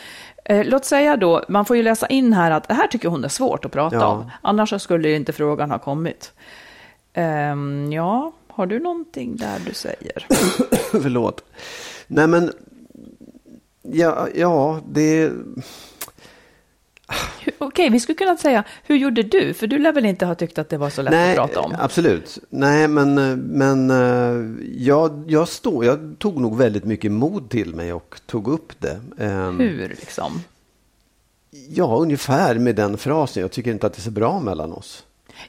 Eh, 0.45 0.65
låt 0.65 0.85
säga 0.85 1.17
då, 1.17 1.45
man 1.49 1.65
får 1.65 1.77
ju 1.77 1.83
läsa 1.83 2.07
in 2.07 2.33
här 2.33 2.51
att 2.51 2.67
det 2.67 2.73
här 2.73 2.87
tycker 2.87 3.09
hon 3.09 3.23
är 3.23 3.29
svårt 3.29 3.65
att 3.65 3.71
prata 3.71 3.95
Ja. 3.95 4.05
om. 4.07 4.31
Annars 4.41 4.81
skulle 4.81 5.09
ju 5.09 5.15
inte 5.15 5.33
frågan 5.33 5.71
ha 5.71 5.79
kommit. 5.79 6.31
Ehm, 7.13 7.91
ja, 7.93 8.31
har 8.47 8.65
du 8.65 8.79
någonting 8.79 9.35
där 9.37 9.59
du 9.65 9.73
säger? 9.73 10.27
Förlåt. 10.91 11.43
Nej, 12.07 12.27
men... 12.27 12.51
Ja, 13.81 14.27
ja 14.35 14.81
det... 14.89 15.31
Okej, 17.57 17.89
vi 17.89 17.99
skulle 17.99 18.15
kunna 18.15 18.37
säga, 18.37 18.63
hur 18.83 18.95
gjorde 18.95 19.23
du? 19.23 19.53
För 19.53 19.67
du 19.67 19.79
lär 19.79 19.91
väl 19.93 20.05
inte 20.05 20.25
ha 20.25 20.35
tyckt 20.35 20.57
att 20.57 20.69
det 20.69 20.77
var 20.77 20.89
så 20.89 21.01
lätt 21.01 21.11
Nej, 21.11 21.37
att 21.37 21.53
prata 21.53 21.61
om? 21.67 21.75
absolut. 21.79 22.39
Nej, 22.49 22.87
men, 22.87 23.13
men 23.39 23.89
eh, 23.89 24.63
jag, 24.77 25.23
jag, 25.27 25.47
stod, 25.47 25.85
jag 25.85 26.15
tog 26.19 26.41
nog 26.41 26.57
väldigt 26.57 26.83
mycket 26.85 27.11
mod 27.11 27.49
till 27.49 27.75
mig 27.75 27.93
och 27.93 28.19
tog 28.25 28.47
upp 28.47 28.73
det. 28.79 28.99
Ehm, 29.17 29.59
Hur 29.59 29.89
liksom? 29.89 30.43
Ja, 31.69 31.97
ungefär 31.97 32.55
med 32.55 32.75
den 32.75 32.97
frasen. 32.97 33.41
Jag 33.41 33.51
tycker 33.51 33.71
inte 33.71 33.87
att 33.87 33.93
det 33.93 33.99
är 33.99 34.01
så 34.01 34.11
bra 34.11 34.39
mellan 34.39 34.73
oss. 34.73 35.03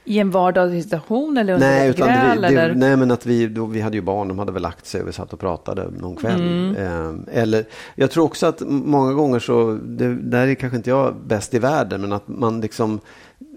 I 0.05 0.19
en 0.19 0.31
vardagssituation 0.31 1.37
eller 1.37 1.55
under 1.55 1.69
Nej, 1.69 1.89
utan 1.91 2.09
gräl? 2.09 2.41
det, 2.41 2.49
det, 2.49 2.63
eller? 2.63 2.75
nej, 2.75 2.97
men 2.97 3.11
att 3.11 3.27
vi, 3.27 3.47
då, 3.47 3.67
vi 3.67 3.81
hade 3.81 3.97
ju 3.97 4.03
barn, 4.03 4.29
de 4.29 4.39
hade 4.39 4.53
väl 4.53 4.63
lagt 4.63 4.87
sig 4.87 5.03
och 5.03 5.09
vi 5.09 5.13
satt 5.13 5.33
och 5.33 5.41
pratade 5.41 5.91
någon 5.91 6.17
kväll. 6.17 6.41
Mm. 6.41 6.77
Ehm, 6.77 7.27
eller, 7.33 7.65
jag 7.95 8.11
tror 8.11 8.25
också 8.25 8.47
att 8.47 8.63
många 8.67 9.13
gånger 9.13 9.39
så, 9.39 9.79
det, 9.83 10.15
där 10.15 10.47
är 10.47 10.55
kanske 10.55 10.77
inte 10.77 10.91
jag 10.91 11.15
bäst 11.27 11.55
i 11.55 11.59
världen, 11.59 12.01
men 12.01 12.13
att 12.13 12.29
man 12.29 12.61
liksom, 12.61 13.01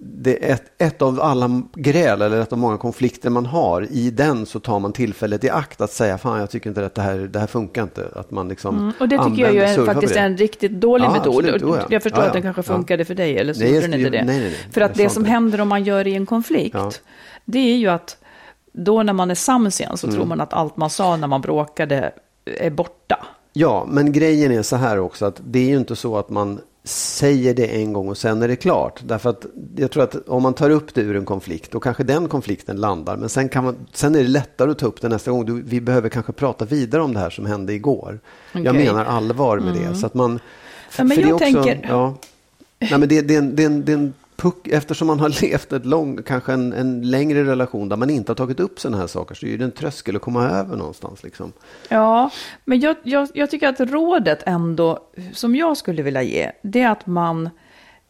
det 0.03 0.49
är 0.49 0.53
ett, 0.53 0.63
ett 0.77 1.01
av 1.01 1.21
alla 1.21 1.61
gräl 1.75 2.21
eller 2.21 2.41
ett 2.41 2.51
av 2.53 2.59
många 2.59 2.77
konflikter 2.77 3.29
man 3.29 3.45
har, 3.45 3.87
i 3.91 4.11
den 4.11 4.45
så 4.45 4.59
tar 4.59 4.79
man 4.79 4.93
tillfället 4.93 5.43
i 5.43 5.49
akt 5.49 5.81
att 5.81 5.91
säga, 5.91 6.17
fan 6.17 6.39
jag 6.39 6.49
tycker 6.49 6.69
inte 6.69 6.85
att 6.85 6.95
det 6.95 7.01
här, 7.01 7.17
det 7.17 7.39
här 7.39 7.47
funkar 7.47 7.83
inte. 7.83 8.07
Att 8.15 8.31
man 8.31 8.47
liksom 8.49 8.77
Mm, 8.77 8.93
och 8.99 9.07
det 9.09 9.23
tycker 9.23 9.41
jag 9.41 9.53
ju 9.53 9.61
är 9.61 9.85
faktiskt 9.85 10.13
det. 10.13 10.19
en 10.19 10.37
riktigt 10.37 10.71
dålig 10.71 11.05
Ja, 11.05 11.11
metod. 11.13 11.35
absolut. 11.45 11.61
Ja. 11.61 11.85
Jag 11.89 12.03
förstår 12.03 12.21
Ja, 12.23 12.27
att 12.27 12.33
den 12.33 12.41
kanske 12.41 12.63
funkade 12.63 13.05
för 13.05 13.15
dig, 13.15 13.37
eller 13.37 13.53
så 13.53 13.59
Nej, 13.59 13.69
gjorde 13.75 13.81
den 13.87 13.91
det. 13.91 13.97
inte 13.97 14.09
det. 14.09 14.23
Nej, 14.23 14.39
nej, 14.39 14.49
nej. 14.49 14.71
För 14.71 14.81
att 14.81 14.93
det 14.93 15.09
sa 15.09 15.13
som 15.13 15.25
händer 15.25 15.61
om 15.61 15.67
man 15.67 15.83
gör 15.83 16.07
i 16.07 16.15
en 16.15 16.25
konflikt, 16.25 17.01
det 17.45 17.59
är 17.59 17.75
ju 17.77 17.87
att 17.87 18.17
då 18.73 19.03
när 19.03 19.13
man 19.13 19.31
är 19.31 19.35
sams 19.35 19.79
igen 19.81 19.97
så 19.97 20.07
Mm. 20.07 20.15
tror 20.17 20.25
man 20.25 20.41
att 20.41 20.53
allt 20.53 20.77
man 20.77 20.89
sa 20.89 21.15
när 21.17 21.27
man 21.27 21.41
bråkade 21.41 22.11
är 22.59 22.69
borta. 22.69 23.25
Ja, 23.53 23.85
men 23.89 24.11
grejen 24.11 24.51
är 24.51 24.61
så 24.61 24.75
här 24.75 24.99
också 24.99 25.25
att 25.25 25.41
det 25.45 25.59
är 25.59 25.69
ju 25.69 25.77
inte 25.77 25.95
så 25.95 26.17
att 26.17 26.29
man 26.29 26.59
säger 26.83 27.53
det 27.53 27.65
en 27.81 27.93
gång 27.93 28.09
och 28.09 28.17
sen 28.17 28.41
är 28.41 28.47
det 28.47 28.55
klart. 28.55 29.01
Därför 29.03 29.29
att 29.29 29.45
jag 29.75 29.91
tror 29.91 30.03
att 30.03 30.27
om 30.27 30.43
man 30.43 30.53
tar 30.53 30.69
upp 30.69 30.93
det 30.93 31.01
ur 31.01 31.15
en 31.15 31.25
konflikt, 31.25 31.71
då 31.71 31.79
kanske 31.79 32.03
den 32.03 32.27
konflikten 32.27 32.77
landar. 32.77 33.17
Men 33.17 33.29
sen, 33.29 33.49
kan 33.49 33.63
man, 33.63 33.75
sen 33.93 34.15
är 34.15 34.19
det 34.19 34.27
lättare 34.27 34.71
att 34.71 34.79
ta 34.79 34.85
upp 34.85 35.01
det 35.01 35.09
nästa 35.09 35.31
gång. 35.31 35.45
Du, 35.45 35.61
vi 35.61 35.81
behöver 35.81 36.09
kanske 36.09 36.31
prata 36.31 36.65
vidare 36.65 37.01
om 37.01 37.13
det 37.13 37.19
här 37.19 37.29
som 37.29 37.45
hände 37.45 37.73
igår. 37.73 38.19
Jag 38.51 38.67
Okej. 38.75 38.85
menar 38.85 39.05
allvar 39.05 39.59
med 39.59 39.73
det. 39.73 39.95
Så 39.95 40.05
att 40.05 40.13
man, 40.13 40.39
Ja, 40.97 41.03
men 41.03 41.19
jag 41.21 41.33
också- 41.33 41.45
tänker- 41.45 41.85
Ja, 41.89 42.15
nej, 42.79 42.91
men 42.99 43.09
det, 43.09 43.21
det, 43.21 43.35
är 43.35 43.39
en, 43.39 43.55
det, 43.55 43.63
är 43.63 43.67
en, 43.67 43.85
det 43.85 43.91
är 43.91 43.97
en 43.97 44.13
puck, 44.41 44.67
eftersom 44.67 45.07
man 45.07 45.19
har 45.19 45.29
levt 45.41 45.73
ett 45.73 45.85
lång, 45.85 46.23
kanske 46.23 46.53
en, 46.53 46.73
en 46.73 47.01
längre 47.01 47.43
relation 47.43 47.89
där 47.89 47.97
man 47.97 48.09
inte 48.09 48.31
har 48.31 48.35
tagit 48.35 48.59
upp 48.59 48.79
sådana 48.79 48.97
här 48.97 49.07
saker 49.07 49.35
så 49.35 49.45
är 49.45 49.57
det 49.57 49.63
en 49.63 49.71
tröskel 49.71 50.15
att 50.15 50.21
komma 50.21 50.49
över 50.49 50.75
någonstans. 50.77 51.23
Liksom. 51.23 51.51
Ja, 51.89 52.29
men 52.65 52.79
jag, 52.79 52.95
jag, 53.03 53.29
jag 53.33 53.49
tycker 53.51 53.67
att 53.67 53.79
rådet 53.79 54.43
ändå, 54.45 54.99
som 55.33 55.55
jag 55.55 55.77
skulle 55.77 56.01
vilja 56.01 56.21
ge, 56.21 56.51
det 56.61 56.81
är 56.81 56.89
att 56.89 57.07
man, 57.07 57.49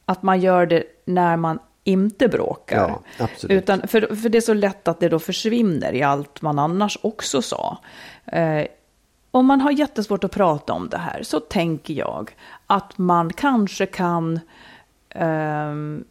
att 0.06 0.24
man 0.24 0.42
gör 0.42 0.66
det 0.66 0.84
när 1.06 1.38
man 1.38 1.60
inte 1.84 2.28
bråkar. 2.28 2.78
Ja, 2.78 3.02
absolut. 3.26 3.64
Utan, 3.64 3.88
för, 3.88 4.16
för 4.16 4.30
det 4.30 4.38
är 4.38 4.42
så 4.42 4.54
lätt 4.54 4.88
att 4.88 5.00
det 5.00 5.10
då 5.10 5.20
försvinner 5.20 5.94
i 5.94 6.04
allt 6.04 6.42
man 6.42 6.60
annars 6.60 6.98
också 7.02 7.42
sa. 7.42 7.78
Eh, 8.26 8.66
om 9.32 9.46
man 9.46 9.62
har 9.62 9.72
jättesvårt 9.72 10.24
att 10.24 10.32
prata 10.32 10.74
om 10.74 10.90
det 10.90 10.98
här 10.98 11.24
så 11.24 11.40
tänker 11.40 11.94
jag 11.94 12.32
att 12.68 12.98
man 12.98 13.34
kanske 13.34 13.86
kan 13.86 14.40
ehm, 15.10 16.04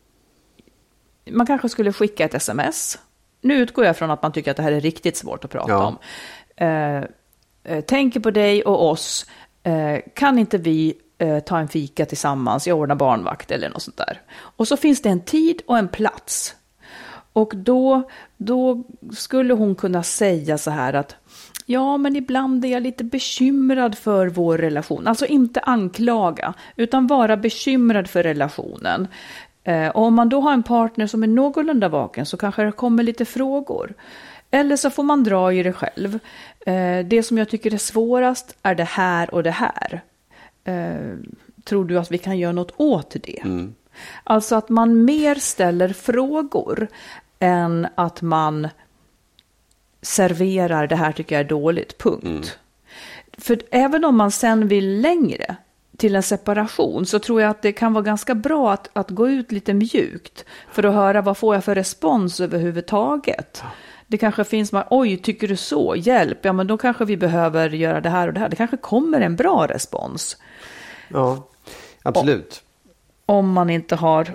man 1.30 1.46
kanske 1.46 1.68
skulle 1.68 1.92
skicka 1.92 2.24
ett 2.24 2.34
sms. 2.34 2.98
Nu 3.40 3.54
utgår 3.54 3.84
jag 3.84 3.96
från 3.96 4.10
att 4.10 4.22
man 4.22 4.32
tycker 4.32 4.50
att 4.50 4.56
det 4.56 4.62
här 4.62 4.72
är 4.72 4.80
riktigt 4.80 5.16
svårt 5.16 5.44
att 5.44 5.50
prata 5.50 5.72
Ja. 5.72 5.86
om. 5.86 5.98
Eh, 6.56 7.04
eh, 7.74 7.84
tänker 7.84 8.20
på 8.20 8.30
dig 8.30 8.62
och 8.62 8.88
oss. 8.90 9.26
Eh, 9.62 9.98
kan 10.14 10.38
inte 10.38 10.58
vi 10.58 10.94
eh, 11.18 11.38
ta 11.38 11.58
en 11.58 11.68
fika 11.68 12.06
tillsammans? 12.06 12.66
Jag 12.66 12.78
ordnar 12.78 12.94
barnvakt 12.94 13.50
eller 13.50 13.68
något 13.68 13.82
sånt 13.82 13.96
där. 13.96 14.20
Och 14.38 14.68
så 14.68 14.76
finns 14.76 15.02
det 15.02 15.08
en 15.08 15.20
tid 15.20 15.62
och 15.66 15.78
en 15.78 15.88
plats. 15.88 16.54
Och 17.32 17.52
då, 17.56 18.02
då 18.36 18.84
skulle 19.12 19.54
hon 19.54 19.74
kunna 19.74 20.02
säga 20.02 20.58
så 20.58 20.70
här 20.70 20.92
att 20.92 21.16
ja, 21.66 21.96
men 21.96 22.16
ibland 22.16 22.64
är 22.64 22.68
jag 22.68 22.82
lite 22.82 23.04
bekymrad 23.04 23.98
för 23.98 24.26
vår 24.26 24.58
relation. 24.58 25.06
Alltså 25.06 25.26
inte 25.26 25.60
anklaga, 25.60 26.54
utan 26.76 27.06
vara 27.06 27.36
bekymrad 27.36 28.10
för 28.10 28.22
relationen. 28.22 29.08
Eh, 29.70 29.88
och 29.88 30.02
om 30.02 30.14
man 30.14 30.28
då 30.28 30.40
har 30.40 30.52
en 30.52 30.62
partner 30.62 31.06
som 31.06 31.22
är 31.22 31.26
någorlunda 31.26 31.88
vaken 31.88 32.26
så 32.26 32.36
kanske 32.36 32.62
det 32.62 32.72
kommer 32.72 33.02
lite 33.02 33.24
frågor. 33.24 33.94
Eller 34.50 34.76
så 34.76 34.90
får 34.90 35.02
man 35.02 35.24
dra 35.24 35.52
i 35.52 35.62
det 35.62 35.72
själv. 35.72 36.18
Eh, 36.66 37.06
det 37.06 37.22
som 37.22 37.38
jag 37.38 37.48
tycker 37.48 37.74
är 37.74 37.78
svårast 37.78 38.56
är 38.62 38.74
det 38.74 38.84
här 38.84 39.34
och 39.34 39.42
det 39.42 39.50
här. 39.50 40.00
Eh, 40.64 41.16
tror 41.64 41.84
du 41.84 41.98
att 41.98 42.10
vi 42.10 42.18
kan 42.18 42.38
göra 42.38 42.52
något 42.52 42.72
åt 42.76 43.16
det? 43.22 43.42
Alltså 44.24 44.56
att 44.56 44.68
man 44.68 45.04
mer 45.04 45.34
ställer 45.34 45.88
frågor 45.88 46.88
än 47.38 47.86
att 47.94 48.22
man 48.22 48.68
serverar 50.02 50.86
det 50.86 50.96
här 50.96 51.12
tycker 51.12 51.34
jag 51.34 51.44
är 51.44 51.48
dåligt, 51.48 51.98
punkt. 51.98 52.58
För 53.38 53.62
även 53.70 54.04
om 54.04 54.16
man 54.16 54.30
sen 54.30 54.68
vill 54.68 55.00
längre 55.00 55.56
till 56.00 56.16
en 56.16 56.22
separation 56.22 57.06
så 57.06 57.18
tror 57.18 57.40
jag 57.40 57.50
att 57.50 57.62
det 57.62 57.72
kan 57.72 57.92
vara 57.92 58.04
ganska 58.04 58.34
bra 58.34 58.72
att, 58.72 58.90
att 58.92 59.10
gå 59.10 59.28
ut 59.28 59.52
lite 59.52 59.74
mjukt 59.74 60.44
för 60.72 60.82
att 60.82 60.94
höra 60.94 61.22
vad 61.22 61.36
får 61.36 61.54
jag 61.54 61.64
för 61.64 61.74
respons 61.74 62.40
överhuvudtaget. 62.40 63.62
Det 64.06 64.18
kanske 64.18 64.44
finns, 64.44 64.72
man, 64.72 64.84
oj, 64.90 65.16
tycker 65.16 65.48
du 65.48 65.56
så? 65.56 65.94
Hjälp, 65.96 66.38
ja 66.42 66.52
men 66.52 66.66
då 66.66 66.78
kanske 66.78 67.04
vi 67.04 67.16
behöver 67.16 67.70
göra 67.70 68.00
det 68.00 68.08
här 68.08 68.28
och 68.28 68.34
det 68.34 68.40
här. 68.40 68.48
Det 68.48 68.56
kanske 68.56 68.76
kommer 68.76 69.20
en 69.20 69.36
bra 69.36 69.66
respons. 69.66 70.36
Ja, 71.08 71.48
absolut. 72.02 72.62
Om 73.26 73.52
man 73.52 73.70
inte 73.70 73.96
har, 73.96 74.34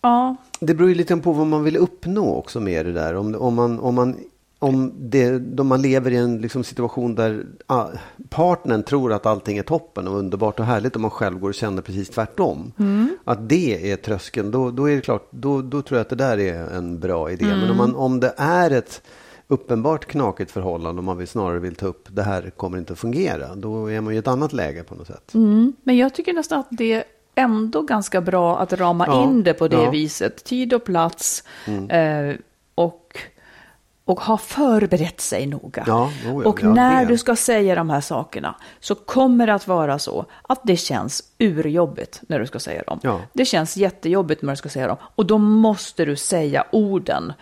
ja, 0.00 0.36
Det 0.60 0.74
beror 0.74 0.88
ju 0.88 0.94
lite 0.94 1.16
på 1.16 1.32
vad 1.32 1.46
man 1.46 1.64
vill 1.64 1.76
uppnå 1.76 2.34
också 2.34 2.60
med 2.60 2.86
det 2.86 2.92
där. 2.92 3.14
Om, 3.14 3.34
om 3.34 3.54
man, 3.54 3.80
om 3.80 3.94
man, 3.94 4.16
om 4.58 4.92
det, 4.98 5.38
då 5.38 5.64
man 5.64 5.82
lever 5.82 6.10
i 6.10 6.16
en 6.16 6.38
liksom 6.38 6.64
situation 6.64 7.14
där 7.14 7.46
ah, 7.66 7.86
partnern 8.28 8.82
tror 8.82 9.12
att 9.12 9.26
allting 9.26 9.58
är 9.58 9.62
toppen 9.62 10.08
och 10.08 10.18
underbart 10.18 10.60
och 10.60 10.66
härligt 10.66 10.94
och 10.94 11.00
man 11.00 11.10
själv 11.10 11.38
går 11.38 11.48
och 11.48 11.54
känner 11.54 11.82
precis 11.82 12.08
tvärtom. 12.08 12.72
Att 13.24 13.48
det 13.48 13.92
är 13.92 13.96
tröskeln, 13.96 14.50
då, 14.50 14.70
då 14.70 14.90
är 14.90 14.96
det 14.96 15.00
klart, 15.00 15.28
då, 15.30 15.62
då 15.62 15.82
tror 15.82 15.98
jag 15.98 16.02
att 16.02 16.08
det 16.08 16.16
där 16.16 16.38
är 16.38 16.76
en 16.76 17.00
bra 17.00 17.30
idé. 17.30 17.46
Men 17.46 17.70
om, 17.70 17.76
man, 17.76 17.94
om 17.94 18.20
det 18.20 18.34
är 18.36 18.70
ett 18.70 19.02
uppenbart 19.48 20.04
knakigt 20.04 20.50
förhållande 20.50 21.00
och 21.00 21.04
man 21.04 21.16
vill, 21.16 21.28
snarare 21.28 21.58
vill 21.58 21.74
ta 21.74 21.86
upp 21.86 22.08
det 22.10 22.22
här 22.22 22.50
kommer 22.50 22.78
inte 22.78 22.92
att 22.92 22.98
fungera, 22.98 23.54
då 23.54 23.90
är 23.90 24.00
man 24.00 24.12
ju 24.12 24.16
i 24.16 24.18
ett 24.18 24.28
annat 24.28 24.52
läge 24.52 24.82
på 24.82 24.94
något 24.94 25.06
sätt. 25.06 25.30
Men 25.82 25.96
jag 25.96 26.14
tycker 26.14 26.32
nästan 26.32 26.60
att 26.60 26.68
det 26.70 26.92
är 26.92 27.04
ändå 27.34 27.82
ganska 27.82 28.20
bra 28.20 28.58
att 28.58 28.72
rama 28.72 29.06
Ja, 29.06 29.24
in 29.24 29.42
det 29.42 29.54
på 29.54 29.68
det 29.68 29.76
ja. 29.76 29.82
Mm. 29.82 29.92
viset. 29.92 30.44
Tid 30.44 30.74
och 30.74 30.84
plats. 30.84 31.44
Eh, 31.88 32.36
och, 32.74 33.18
och 34.08 34.20
ha 34.20 34.38
förberett 34.38 35.20
sig 35.20 35.46
noga. 35.46 35.84
Ja, 35.86 36.10
jo, 36.24 36.42
och 36.44 36.62
ja, 36.62 36.72
när 36.72 37.06
du 37.06 37.18
ska 37.18 37.36
säga 37.36 37.74
de 37.74 37.90
här 37.90 38.00
sakerna 38.00 38.54
så 38.80 38.94
kommer 38.94 39.46
det 39.46 39.54
att 39.54 39.68
vara 39.68 39.98
så 39.98 40.26
att 40.42 40.60
det 40.64 40.76
känns 40.76 41.22
urjobbigt 41.38 42.20
när 42.28 42.40
du 42.40 42.46
ska 42.46 42.58
säga 42.58 42.82
dem. 42.82 43.00
Ja. 43.02 43.20
Det 43.32 43.44
känns 43.44 43.76
jättejobbigt 43.76 44.42
när 44.42 44.52
du 44.52 44.56
ska 44.56 44.68
säga 44.68 44.86
dem. 44.86 44.96
Och 45.14 45.26
då 45.26 45.38
måste 45.38 46.04
du 46.04 46.16
säga 46.16 46.64
orden 46.72 47.32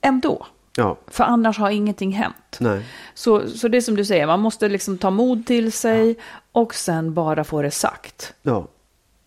ändå. 0.00 0.46
Ja, 0.76 0.96
För 1.06 1.24
annars 1.24 1.58
har 1.58 1.70
ingenting 1.70 2.12
hänt. 2.12 2.56
nej. 2.60 2.84
Så, 3.14 3.48
så 3.48 3.68
det 3.68 3.76
är 3.76 3.80
som 3.80 3.96
du 3.96 4.04
säger, 4.04 4.26
man 4.26 4.40
måste 4.40 4.68
liksom 4.68 4.98
ta 4.98 5.10
mod 5.10 5.46
till 5.46 5.72
sig 5.72 6.16
och 6.52 6.74
sen 6.74 7.14
bara 7.14 7.44
få 7.44 7.62
det 7.62 7.70
sagt. 7.70 8.34
Ja, 8.42 8.66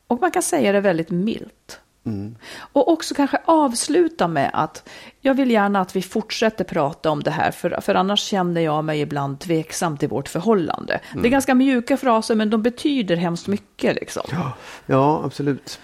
Och 0.07 0.21
man 0.21 0.31
kan 0.31 0.41
säga 0.41 0.71
det 0.71 0.81
väldigt 0.81 1.09
milt. 1.09 1.79
Mm. 2.05 2.35
Och 2.57 2.91
också 2.91 3.15
kanske 3.15 3.37
avsluta 3.45 4.27
med 4.27 4.51
att 4.53 4.89
jag 5.21 5.33
vill 5.33 5.51
gärna 5.51 5.81
att 5.81 5.95
vi 5.95 6.01
fortsätter 6.01 6.63
prata 6.63 7.09
om 7.09 7.23
det 7.23 7.31
här, 7.31 7.51
för, 7.51 7.81
för 7.81 7.95
annars 7.95 8.19
känner 8.19 8.61
jag 8.61 8.83
mig 8.83 9.01
ibland 9.01 9.39
tveksam 9.39 9.97
till 9.97 10.09
vårt 10.09 10.29
förhållande. 10.29 10.99
Mm. 11.11 11.21
Det 11.21 11.27
är 11.27 11.31
ganska 11.31 11.55
mjuka 11.55 11.97
fraser, 11.97 12.35
men 12.35 12.49
de 12.49 12.61
betyder 12.61 13.15
hemskt 13.15 13.47
mycket. 13.47 13.95
Liksom. 13.95 14.23
Ja, 14.85 15.21
absolut. 15.25 15.79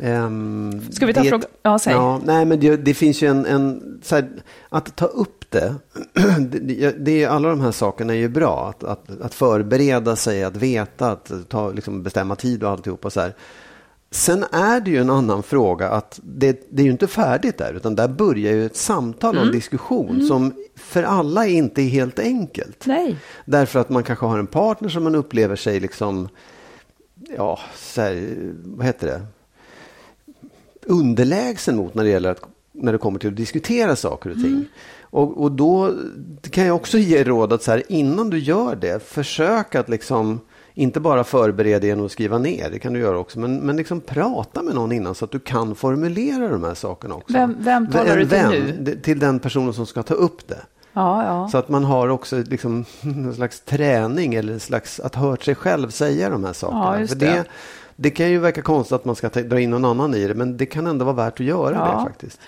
Ehm, 0.00 0.92
Ska 0.92 1.06
vi 1.06 1.14
ta 1.14 1.22
det- 1.22 1.28
fråga- 1.28 1.46
ja, 1.62 1.78
säg. 1.78 1.92
Ja, 1.92 2.20
nej, 2.24 2.44
men 2.44 2.60
det, 2.60 2.76
det 2.76 2.94
finns 2.94 3.22
ju 3.22 3.28
en... 3.28 3.46
en 3.46 3.98
så 4.02 4.14
här, 4.14 4.28
att 4.68 4.96
ta 4.96 5.06
upp 5.06 5.50
det, 5.50 5.74
det, 6.50 6.90
det 7.04 7.22
är, 7.24 7.28
alla 7.28 7.48
de 7.48 7.60
här 7.60 7.72
sakerna 7.72 8.12
är 8.12 8.16
ju 8.18 8.28
bra. 8.28 8.68
Att, 8.68 8.84
att, 8.84 9.20
att 9.20 9.34
förbereda 9.34 10.16
sig, 10.16 10.44
att 10.44 10.56
veta, 10.56 11.10
att 11.10 11.30
ta, 11.48 11.70
liksom 11.70 12.02
bestämma 12.02 12.36
tid 12.36 12.64
och 12.64 12.70
alltihopa 12.70 13.10
så 13.10 13.20
här. 13.20 13.34
Sen 14.14 14.44
är 14.52 14.80
det 14.80 14.90
ju 14.90 14.98
en 14.98 15.10
annan 15.10 15.42
fråga 15.42 15.88
att 15.88 16.20
det, 16.22 16.66
det 16.70 16.82
är 16.82 16.84
ju 16.84 16.90
inte 16.90 17.06
färdigt 17.06 17.58
där, 17.58 17.74
utan 17.74 17.94
där 17.94 18.08
börjar 18.08 18.52
ju 18.52 18.66
ett 18.66 18.76
samtal 18.76 19.36
och 19.36 19.42
en 19.42 19.52
diskussion 19.52 20.26
som 20.26 20.52
för 20.76 21.02
alla 21.02 21.46
inte 21.46 21.82
är 21.82 21.88
helt 21.88 22.18
enkelt. 22.18 22.86
Nej. 22.86 23.16
Därför 23.44 23.80
att 23.80 23.88
man 23.88 24.02
kanske 24.02 24.26
har 24.26 24.38
en 24.38 24.46
partner 24.46 24.88
som 24.88 25.04
man 25.04 25.14
upplever 25.14 25.56
sig 25.56 25.80
liksom, 25.80 26.28
ja, 27.36 27.58
här, 27.96 28.34
vad 28.64 28.86
heter 28.86 29.06
det? 29.06 29.22
Underlägsen 30.86 31.76
mot 31.76 31.94
när 31.94 32.04
det 32.04 32.10
gäller 32.10 32.30
att, 32.30 32.42
när 32.72 32.92
det 32.92 32.98
kommer 32.98 33.18
till 33.18 33.30
att 33.30 33.36
diskutera 33.36 33.96
saker 33.96 34.30
och 34.30 34.36
ting. 34.36 34.64
Och, 35.00 35.42
och 35.42 35.52
då 35.52 35.94
kan 36.50 36.66
jag 36.66 36.76
också 36.76 36.98
ge 36.98 37.24
råd 37.24 37.52
att 37.52 37.62
så 37.62 37.70
här, 37.70 37.82
innan 37.88 38.30
du 38.30 38.38
gör 38.38 38.76
det, 38.76 39.02
försök 39.02 39.74
att 39.74 39.88
liksom 39.88 40.40
inte 40.74 41.00
bara 41.00 41.24
förbereda 41.24 41.86
genom 41.86 42.06
att 42.06 42.12
skriva 42.12 42.38
ner, 42.38 42.70
det 42.70 42.78
kan 42.78 42.92
du 42.92 43.00
göra 43.00 43.18
också, 43.18 43.40
men, 43.40 43.56
men 43.56 43.76
liksom 43.76 44.00
prata 44.00 44.62
med 44.62 44.74
någon 44.74 44.92
innan 44.92 45.14
så 45.14 45.24
att 45.24 45.30
du 45.30 45.38
kan 45.38 45.74
formulera 45.74 46.48
de 46.48 46.64
här 46.64 46.74
sakerna 46.74 47.14
också. 47.14 47.32
Vem, 47.32 47.56
vem 47.58 47.90
talar 47.90 48.06
En 48.06 48.18
du 48.18 48.26
till 48.26 48.38
vän, 48.38 48.76
nu? 48.80 48.96
Till 49.02 49.18
den 49.18 49.38
personen 49.38 49.72
som 49.72 49.86
ska 49.86 50.02
ta 50.02 50.14
upp 50.14 50.48
det. 50.48 50.60
Ja, 50.92 51.24
ja. 51.24 51.48
Så 51.48 51.58
att 51.58 51.68
man 51.68 51.84
har 51.84 52.08
också 52.08 52.36
liksom 52.36 52.84
en 53.02 53.34
slags 53.34 53.60
träning 53.60 54.34
eller 54.34 54.58
slags 54.58 55.00
att 55.00 55.14
hört 55.14 55.42
sig 55.42 55.54
själv 55.54 55.90
säga 55.90 56.30
de 56.30 56.44
här 56.44 56.52
sakerna. 56.52 57.00
Ja, 57.00 57.06
För 57.06 57.16
det, 57.16 57.26
det. 57.26 57.44
det 57.96 58.10
kan 58.10 58.30
ju 58.30 58.38
verka 58.38 58.62
konstigt 58.62 58.92
att 58.92 59.04
man 59.04 59.16
ska 59.16 59.28
ta, 59.28 59.40
dra 59.40 59.60
in 59.60 59.70
någon 59.70 59.84
annan 59.84 60.14
i 60.14 60.26
det, 60.28 60.34
men 60.34 60.56
det 60.56 60.66
kan 60.66 60.86
ändå 60.86 61.04
vara 61.04 61.16
värt 61.16 61.40
att 61.40 61.46
göra 61.46 61.96
det 61.96 62.04
faktiskt. 62.04 62.40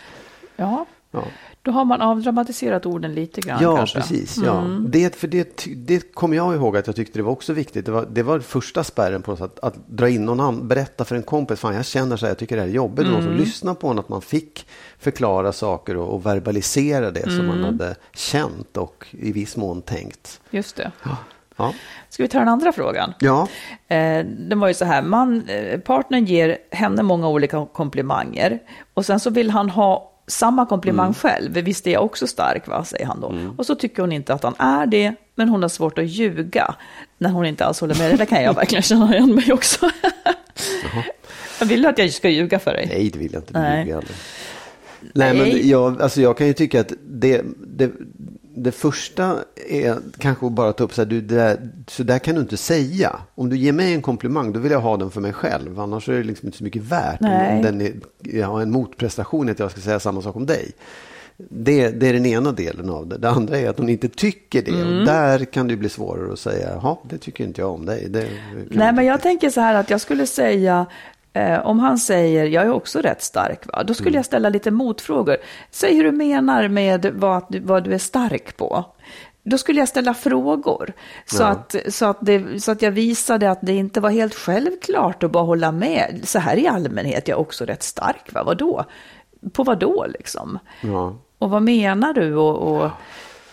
ja. 1.10 1.24
Ja. 1.66 1.72
Då 1.72 1.78
har 1.78 1.84
man 1.84 2.00
avdramatiserat 2.00 2.86
orden 2.86 3.14
lite 3.14 3.40
grann 3.40 3.58
Ja, 3.62 3.76
kanske. 3.76 3.98
precis. 3.98 4.36
Ja. 4.44 4.58
Mm. 4.60 4.86
Det, 4.90 5.14
för 5.16 5.28
det, 5.28 5.64
det 5.76 6.14
kommer 6.14 6.36
jag 6.36 6.54
ihåg 6.54 6.76
att 6.76 6.86
jag 6.86 6.96
tyckte 6.96 7.18
det 7.18 7.22
var 7.22 7.32
också 7.32 7.52
viktigt. 7.52 7.86
Det 7.86 7.92
var, 7.92 8.06
det 8.10 8.22
var 8.22 8.40
första 8.40 8.84
spärren 8.84 9.22
på 9.22 9.30
något 9.30 9.38
sätt, 9.40 9.58
att 9.62 9.74
dra 9.88 10.08
in 10.08 10.24
någon 10.24 10.40
annan, 10.40 10.68
berätta 10.68 11.04
för 11.04 11.16
en 11.16 11.22
kompis, 11.22 11.60
fan 11.60 11.74
jag 11.74 11.86
känner 11.86 12.16
så 12.16 12.26
här, 12.26 12.30
jag 12.30 12.38
tycker 12.38 12.56
det 12.56 12.62
här 12.62 12.68
är 12.68 12.72
jobbigt. 12.72 13.06
Någon 13.06 13.14
Mm. 13.20 13.26
som 13.26 13.36
lyssnar 13.36 13.74
på 13.74 13.88
en, 13.88 13.98
att 13.98 14.08
man 14.08 14.22
fick 14.22 14.66
förklara 14.98 15.52
saker 15.52 15.96
och, 15.96 16.14
och 16.14 16.26
verbalisera 16.26 17.10
det 17.10 17.22
som 17.22 17.32
Mm. 17.40 17.46
man 17.46 17.64
hade 17.64 17.94
känt 18.14 18.76
och 18.76 19.06
i 19.10 19.32
viss 19.32 19.56
mån 19.56 19.82
tänkt. 19.82 20.40
Just 20.50 20.76
det. 20.76 20.90
Ja. 21.56 21.72
Ska 22.08 22.22
vi 22.22 22.28
ta 22.28 22.38
den 22.38 22.48
andra 22.48 22.72
frågan? 22.72 23.12
Ja. 23.18 23.48
Eh, 23.88 24.24
den 24.26 24.60
var 24.60 24.68
ju 24.68 24.74
så 24.74 24.84
här, 24.84 25.02
man, 25.02 25.48
eh, 25.48 25.80
partnern 25.80 26.24
ger 26.24 26.58
henne 26.70 27.02
många 27.02 27.28
olika 27.28 27.66
komplimanger 27.72 28.58
och 28.94 29.06
sen 29.06 29.20
så 29.20 29.30
vill 29.30 29.50
han 29.50 29.70
ha 29.70 30.10
samma 30.26 30.66
komplimang 30.66 31.04
Mm. 31.06 31.14
själv. 31.14 31.52
Visst 31.52 31.86
är 31.86 31.90
jag 31.92 32.04
också 32.04 32.26
stark, 32.26 32.68
va, 32.68 32.84
säger 32.84 33.06
han 33.06 33.20
då. 33.20 33.34
Och 33.56 33.66
så 33.66 33.74
tycker 33.74 34.02
hon 34.02 34.12
inte 34.12 34.34
att 34.34 34.42
han 34.42 34.54
är 34.58 34.86
det, 34.86 35.14
men 35.34 35.48
hon 35.48 35.62
har 35.62 35.68
svårt 35.68 35.98
att 35.98 36.06
ljuga 36.06 36.74
när 37.18 37.30
hon 37.30 37.46
inte 37.46 37.64
alls 37.64 37.80
håller 37.80 37.94
med. 37.98 38.10
Det 38.10 38.16
där 38.16 38.24
kan 38.24 38.42
jag 38.42 38.54
verkligen 38.54 38.82
känna 38.82 39.14
igen 39.16 39.34
mig 39.34 39.52
också. 39.52 39.90
jag 41.58 41.66
vill 41.66 41.86
att 41.86 41.98
jag 41.98 42.12
ska 42.12 42.28
ljuga 42.28 42.58
för 42.58 42.72
dig. 42.72 42.86
Nej, 42.88 43.10
det 43.10 43.18
vill 43.18 43.32
jag 43.32 43.40
inte. 43.42 43.60
Nej. 43.60 43.94
Nej, 45.14 45.34
men 45.34 45.68
jag, 45.68 46.02
alltså 46.02 46.20
jag 46.20 46.38
kan 46.38 46.46
ju 46.46 46.52
tycka 46.52 46.80
att 46.80 46.92
det, 47.06 47.42
det, 47.66 47.90
det 48.56 48.72
första 48.72 49.38
är 49.68 49.96
kanske 50.18 50.46
att 50.46 50.52
bara 50.52 50.72
ta 50.72 50.84
upp 50.84 50.94
så 50.94 51.00
här, 51.02 51.06
du, 51.06 51.20
det 51.20 51.34
där, 51.34 51.68
så 51.88 52.02
där 52.02 52.18
kan 52.18 52.34
du 52.34 52.40
inte 52.40 52.56
säga. 52.56 53.16
Om 53.34 53.48
du 53.48 53.56
ger 53.56 53.72
mig 53.72 53.94
en 53.94 54.02
komplimang, 54.02 54.52
då 54.52 54.60
vill 54.60 54.72
jag 54.72 54.80
ha 54.80 54.96
den 54.96 55.10
för 55.10 55.20
mig 55.20 55.32
själv. 55.32 55.80
Annars 55.80 56.08
är 56.08 56.12
det 56.12 56.22
liksom 56.22 56.46
inte 56.48 56.58
så 56.58 56.64
mycket 56.64 56.82
värt. 56.82 57.20
Om- 57.20 57.26
Nej. 57.28 57.56
Om 57.56 57.62
den 57.62 57.80
är, 57.80 57.92
jag 58.22 58.46
har 58.46 58.60
en 58.62 58.70
motprestation 58.70 59.48
att 59.50 59.58
jag 59.58 59.70
ska 59.70 59.80
säga 59.80 60.00
samma 60.00 60.22
sak 60.22 60.36
om 60.36 60.46
dig. 60.46 60.70
Det, 61.36 61.88
det 61.90 62.08
är 62.08 62.12
den 62.12 62.26
ena 62.26 62.52
delen 62.52 62.90
av 62.90 63.06
det. 63.06 63.18
Det 63.18 63.28
andra 63.30 63.58
är 63.58 63.68
att 63.68 63.78
hon 63.78 63.88
inte 63.88 64.08
tycker 64.08 64.62
det. 64.62 64.70
Mm. 64.70 64.98
Och 64.98 65.06
där 65.06 65.44
kan 65.44 65.68
det 65.68 65.76
bli 65.76 65.88
svårare 65.88 66.32
att 66.32 66.38
säga, 66.38 66.68
ja, 66.82 67.00
det 67.08 67.18
tycker 67.18 67.44
inte 67.44 67.60
jag 67.60 67.70
om 67.72 67.86
dig. 67.86 68.06
Det, 68.08 68.28
Nej, 68.70 68.92
men 68.92 69.04
jag 69.04 69.20
tänker 69.22 69.50
så 69.50 69.60
här 69.60 69.74
att 69.74 69.90
jag 69.90 70.00
skulle 70.00 70.26
säga, 70.26 70.86
eh, 71.34 71.66
om 71.66 71.78
han 71.78 71.98
säger 71.98 72.44
jag 72.46 72.64
är 72.64 72.70
också 72.70 72.98
rätt 73.00 73.22
stark, 73.22 73.66
va? 73.72 73.82
då 73.82 73.94
skulle 73.94 74.08
Mm. 74.10 74.18
jag 74.18 74.24
ställa 74.24 74.48
lite 74.48 74.70
motfrågor. 74.70 75.36
Säg 75.70 75.94
hur 75.96 76.04
du 76.04 76.12
menar 76.12 76.68
med 76.68 77.06
vad, 77.14 77.44
du- 77.48 77.60
vad 77.60 77.84
du 77.84 77.94
är 77.94 77.98
stark 77.98 78.56
på. 78.56 78.84
Då 79.46 79.58
skulle 79.58 79.78
jag 79.78 79.88
ställa 79.88 80.14
frågor. 80.14 80.92
Så, 81.26 81.42
Ja. 81.42 81.46
att, 81.46 81.74
så, 81.88 82.06
att 82.06 82.18
det, 82.20 82.62
så 82.62 82.72
att 82.72 82.82
jag 82.82 82.90
visade 82.90 83.50
att 83.50 83.58
det 83.62 83.72
inte 83.72 84.00
var 84.00 84.10
helt 84.10 84.34
självklart 84.34 85.22
att 85.22 85.30
bara 85.30 85.44
hålla 85.44 85.72
med. 85.72 86.20
Så 86.24 86.38
här 86.38 86.56
i 86.56 86.66
allmänhet, 86.68 87.28
jag 87.28 87.36
är 87.36 87.40
också 87.40 87.64
rätt 87.64 87.82
stark, 87.82 88.32
va? 88.32 88.42
Vadå? 88.44 88.84
På 89.52 89.64
vad 89.64 89.78
då 89.78 90.06
liksom? 90.18 90.58
Ja. 90.80 91.16
Och 91.38 91.50
vad 91.50 91.62
menar 91.62 92.12
du? 92.12 92.34
Och, 92.36 92.56
och, 92.84 92.90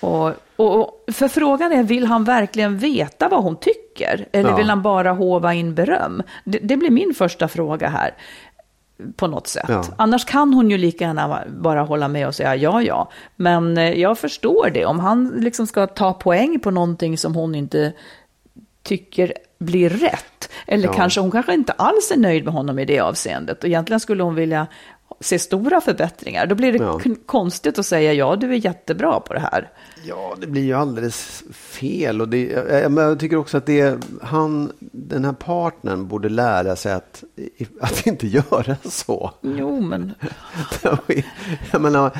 och, 0.01 0.33
och, 0.55 1.03
för 1.13 1.27
frågan 1.27 1.71
är, 1.71 1.83
vill 1.83 2.05
han 2.05 2.23
verkligen 2.23 2.77
veta 2.77 3.29
vad 3.29 3.43
hon 3.43 3.55
tycker? 3.55 4.27
Eller 4.31 4.49
Ja. 4.49 4.55
vill 4.55 4.69
han 4.69 4.81
bara 4.81 5.11
hova 5.11 5.53
in 5.53 5.75
beröm? 5.75 6.23
Det, 6.43 6.59
det 6.63 6.77
blir 6.77 6.89
min 6.89 7.13
första 7.13 7.47
fråga 7.47 7.89
här. 7.89 8.11
På 9.15 9.27
något 9.27 9.47
sätt. 9.47 9.65
Ja. 9.67 9.83
Annars 9.97 10.25
kan 10.25 10.53
hon 10.53 10.69
ju 10.69 10.77
lika 10.77 11.03
gärna 11.05 11.43
bara 11.47 11.81
hålla 11.81 12.07
med 12.07 12.27
och 12.27 12.35
säga 12.35 12.55
ja, 12.55 12.81
ja. 12.81 13.09
Men 13.35 13.77
eh, 13.77 13.91
jag 13.99 14.17
förstår 14.17 14.69
det. 14.73 14.85
Om 14.85 14.99
han 14.99 15.27
liksom 15.27 15.67
ska 15.67 15.87
ta 15.87 16.13
poäng 16.13 16.59
på 16.59 16.71
någonting 16.71 17.17
som 17.17 17.35
hon 17.35 17.55
inte 17.55 17.93
tycker 18.83 19.33
blir 19.59 19.89
rätt. 19.89 20.49
Eller 20.67 20.85
Ja. 20.87 20.93
kanske 20.93 21.21
hon 21.21 21.31
kanske 21.31 21.53
inte 21.53 21.71
alls 21.73 22.11
är 22.11 22.17
nöjd 22.19 22.45
med 22.45 22.53
honom 22.53 22.79
i 22.79 22.85
det 22.85 22.99
avseendet. 22.99 23.63
Och 23.63 23.69
egentligen 23.69 23.99
skulle 23.99 24.23
hon 24.23 24.35
vilja 24.35 24.67
se 25.21 25.39
stora 25.39 25.81
förbättringar. 25.81 26.45
Då 26.45 26.55
blir 26.55 26.71
det 26.71 26.77
Ja. 26.77 26.99
konstigt 27.25 27.79
att 27.79 27.85
säga 27.85 28.13
ja, 28.13 28.35
du 28.35 28.51
är 28.51 28.65
jättebra 28.65 29.19
på 29.19 29.33
det 29.33 29.39
här. 29.39 29.69
Ja, 30.07 30.35
det 30.41 30.47
blir 30.47 30.61
ju 30.63 30.73
alldeles 30.73 31.43
fel. 31.53 32.21
Och 32.21 32.29
det, 32.29 32.43
jag, 32.71 32.93
jag 32.97 33.19
tycker 33.19 33.35
också 33.37 33.57
att 33.57 33.65
det, 33.65 33.97
han, 34.21 34.71
den 34.79 35.25
här 35.25 35.33
partnern 35.33 36.07
borde 36.07 36.29
lära 36.29 36.75
sig 36.75 36.93
att, 36.93 37.23
att 37.81 38.07
inte 38.07 38.27
göra 38.27 38.75
så. 38.83 39.31
Jo, 39.41 39.79
men 39.81 40.13
Jag 41.71 41.81
menar, 41.81 42.11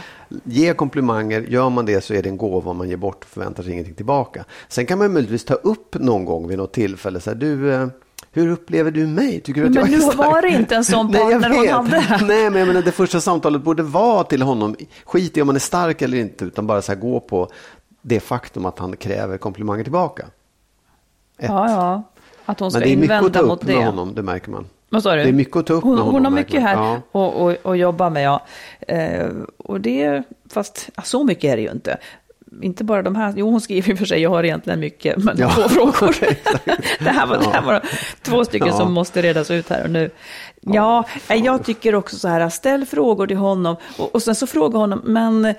ge 0.44 0.74
komplimanger, 0.74 1.42
gör 1.42 1.70
man 1.70 1.86
det 1.86 2.02
så 2.04 2.14
är 2.14 2.24
det 2.24 2.30
en 2.30 2.38
gåva 2.38 2.74
man 2.74 2.90
ger 2.90 2.98
bort 2.98 3.24
och 3.24 3.30
förväntar 3.30 3.64
sig 3.64 3.72
ingenting 3.74 3.96
tillbaka. 3.96 4.46
Sen 4.68 4.86
kan 4.86 4.98
man 5.00 5.14
möjligtvis 5.14 5.46
ta 5.46 5.54
upp 5.54 5.96
någon 6.00 6.26
gång 6.26 6.48
vid 6.48 6.58
något 6.58 6.74
tillfälle, 6.74 7.20
så 7.20 7.30
här, 7.30 7.38
du, 7.38 7.74
eh, 7.74 7.88
hur 8.32 8.48
upplever 8.52 8.92
du 8.92 9.08
mig? 9.08 9.40
Tycker 9.40 9.62
du 9.62 9.68
att 9.68 9.74
Men 9.74 9.82
jag 9.84 9.94
är 9.94 9.98
nu 9.98 10.02
stark? 10.02 10.18
var 10.18 10.42
det 10.42 10.50
inte 10.50 10.76
en 10.76 10.86
sån 10.86 11.12
Nej, 11.12 11.22
partner 11.22 11.50
hon 11.50 11.62
vet. 11.62 11.72
hade. 12.04 12.26
Nej, 12.26 12.50
men 12.50 12.60
jag 12.60 12.68
menar, 12.68 12.82
det 12.82 12.92
första 12.92 13.22
samtalet 13.22 13.62
borde 13.62 13.84
vara 13.84 14.24
till 14.24 14.42
honom, 14.42 14.76
skit 15.06 15.38
i 15.38 15.42
om 15.42 15.48
man 15.48 15.56
är 15.56 15.60
stark 15.60 16.02
eller 16.02 16.18
inte, 16.18 16.46
utan 16.46 16.68
bara 16.68 16.82
så 16.82 16.92
här, 16.92 17.00
gå 17.00 17.20
på 17.20 17.48
det 18.02 18.20
faktum 18.20 18.66
att 18.66 18.80
han 18.80 18.98
kräver 18.98 19.38
komplimanger 19.38 19.84
tillbaka. 19.84 20.26
Ett. 21.40 21.50
ja, 21.50 21.70
ja. 21.72 22.04
Att 22.46 22.60
hon 22.60 22.72
ska 22.72 22.80
Men 22.80 22.88
det 22.88 22.94
är 22.94 22.98
mycket 22.98 23.12
att 23.16 23.22
ta 23.22 23.28
invända 23.28 23.40
upp 23.40 23.48
mot 23.48 23.64
med 23.64 23.76
det. 23.76 23.86
honom, 23.86 24.14
det 24.16 24.22
märker 24.22 24.52
man. 24.52 24.66
Vad 24.90 25.04
sa 25.04 25.16
du? 25.16 25.24
Det 25.24 25.30
är 25.30 25.34
mycket 25.34 25.56
att 25.56 25.66
ta 25.66 25.74
upp 25.74 25.84
hon, 25.84 25.92
med 25.96 26.00
honom, 26.04 26.14
Hon 26.16 26.26
har 26.26 26.32
mycket 26.32 26.62
här 26.62 26.74
Ja. 26.76 27.02
och, 27.12 27.42
och, 27.46 27.56
och 27.64 27.78
jobba 27.78 28.10
med, 28.10 28.24
ja. 28.24 28.46
Eh, 28.80 29.28
och 29.58 29.82
det, 29.82 30.24
fast 30.50 30.90
så 31.04 31.24
mycket 31.24 31.44
är 31.44 31.56
det 31.56 31.62
ju 31.62 31.72
inte. 31.72 31.98
Inte 32.62 32.84
bara 32.84 33.02
de 33.02 33.16
här, 33.16 33.34
jo 33.38 33.50
hon 33.52 33.62
skriver 33.62 33.94
och 33.94 33.98
för 34.00 34.06
sig, 34.06 34.22
jag 34.22 34.30
har 34.30 34.44
egentligen 34.44 34.80
mycket, 34.80 35.18
men 35.18 35.38
Ja. 35.38 35.52
två 35.56 35.70
frågor. 35.70 36.16
det, 37.04 37.10
här 37.10 37.28
var, 37.28 37.38
det 37.38 37.46
här 37.46 37.54
Ja. 37.56 37.62
var 37.62 37.82
två 38.22 38.46
stycken 38.46 38.68
Ja. 38.68 38.78
som 38.78 38.94
måste 38.94 39.22
redas 39.22 39.52
ut 39.52 39.70
här 39.70 39.84
och 39.84 39.90
nu. 39.90 40.10
Ja, 40.62 41.04
jag 41.28 41.66
tycker 41.66 41.96
också 41.96 42.16
så 42.16 42.28
här, 42.28 42.50
ställ 42.50 42.86
frågor 42.86 43.28
till 43.28 43.38
honom 43.38 43.76
och, 43.98 44.16
och 44.16 44.24
sen 44.24 44.36
så 44.36 44.48
fråga 44.48 44.78
honom, 44.78 45.02
men 45.04 45.46
eh, 45.46 45.56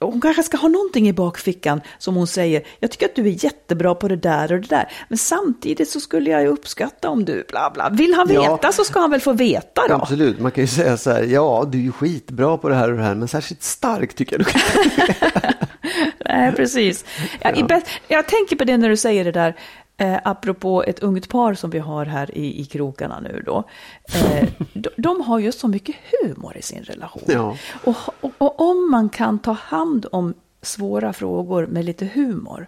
hon 0.00 0.20
kanske 0.20 0.42
ska 0.42 0.56
ha 0.56 0.68
någonting 0.68 1.08
i 1.08 1.12
bakfickan 1.12 1.80
som 1.98 2.14
hon 2.16 2.26
säger, 2.26 2.62
jag 2.80 2.90
tycker 2.90 3.06
att 3.06 3.14
du 3.16 3.26
är 3.26 3.44
jättebra 3.44 3.94
på 3.94 4.08
det 4.08 4.16
där 4.16 4.52
och 4.52 4.60
det 4.60 4.68
där, 4.68 4.88
men 5.08 5.18
samtidigt 5.18 5.90
så 5.90 6.00
skulle 6.00 6.30
jag 6.30 6.42
ju 6.42 6.48
uppskatta 6.48 7.08
om 7.10 7.24
du 7.24 7.44
bla 7.48 7.70
bla. 7.74 7.88
Vill 7.88 8.14
han 8.14 8.28
Ja. 8.32 8.40
veta 8.56 8.72
så 8.72 8.84
ska 8.84 9.00
han 9.00 9.10
väl 9.10 9.20
få 9.20 9.32
veta 9.32 9.82
då? 9.88 9.94
Absolut, 9.94 10.40
man 10.40 10.50
kan 10.50 10.64
ju 10.64 10.68
säga 10.68 10.96
så 10.96 11.10
här, 11.10 11.22
ja 11.22 11.64
du 11.72 11.78
är 11.78 11.82
ju 11.82 11.92
skitbra 11.92 12.56
på 12.56 12.68
det 12.68 12.74
här 12.74 12.90
och 12.90 12.96
det 12.96 13.02
här, 13.04 13.14
men 13.14 13.28
särskilt 13.28 13.62
stark 13.62 14.14
tycker 14.14 14.32
jag 14.38 14.40
du 14.40 14.52
kan 14.52 14.60
Nej, 16.24 16.52
precis. 16.52 17.04
Jag, 17.40 17.54
bä- 17.54 17.86
jag 18.08 18.26
tänker 18.28 18.56
på 18.56 18.64
det 18.64 18.76
när 18.76 18.88
du 18.88 18.96
säger 18.96 19.24
det 19.24 19.32
där, 19.32 19.54
eh, 19.96 20.18
apropå 20.24 20.82
ett 20.84 20.98
ungt 20.98 21.28
par 21.28 21.54
som 21.54 21.70
vi 21.70 21.78
har 21.78 22.06
här 22.06 22.38
i, 22.38 22.60
i 22.60 22.64
krokarna 22.64 23.20
nu 23.20 23.42
då. 23.46 23.64
Eh, 24.14 24.48
de, 24.72 24.88
de 24.96 25.20
har 25.20 25.38
ju 25.38 25.52
så 25.52 25.68
mycket 25.68 25.96
humor 26.22 26.56
i 26.56 26.62
sin 26.62 26.82
relation. 26.82 27.22
Ja. 27.26 27.56
Och, 27.84 27.96
och, 28.20 28.32
och 28.38 28.60
om 28.60 28.90
man 28.90 29.08
kan 29.08 29.38
ta 29.38 29.52
hand 29.52 30.06
om 30.12 30.34
svåra 30.62 31.12
frågor 31.12 31.66
med 31.66 31.84
lite 31.84 32.06
humor, 32.14 32.66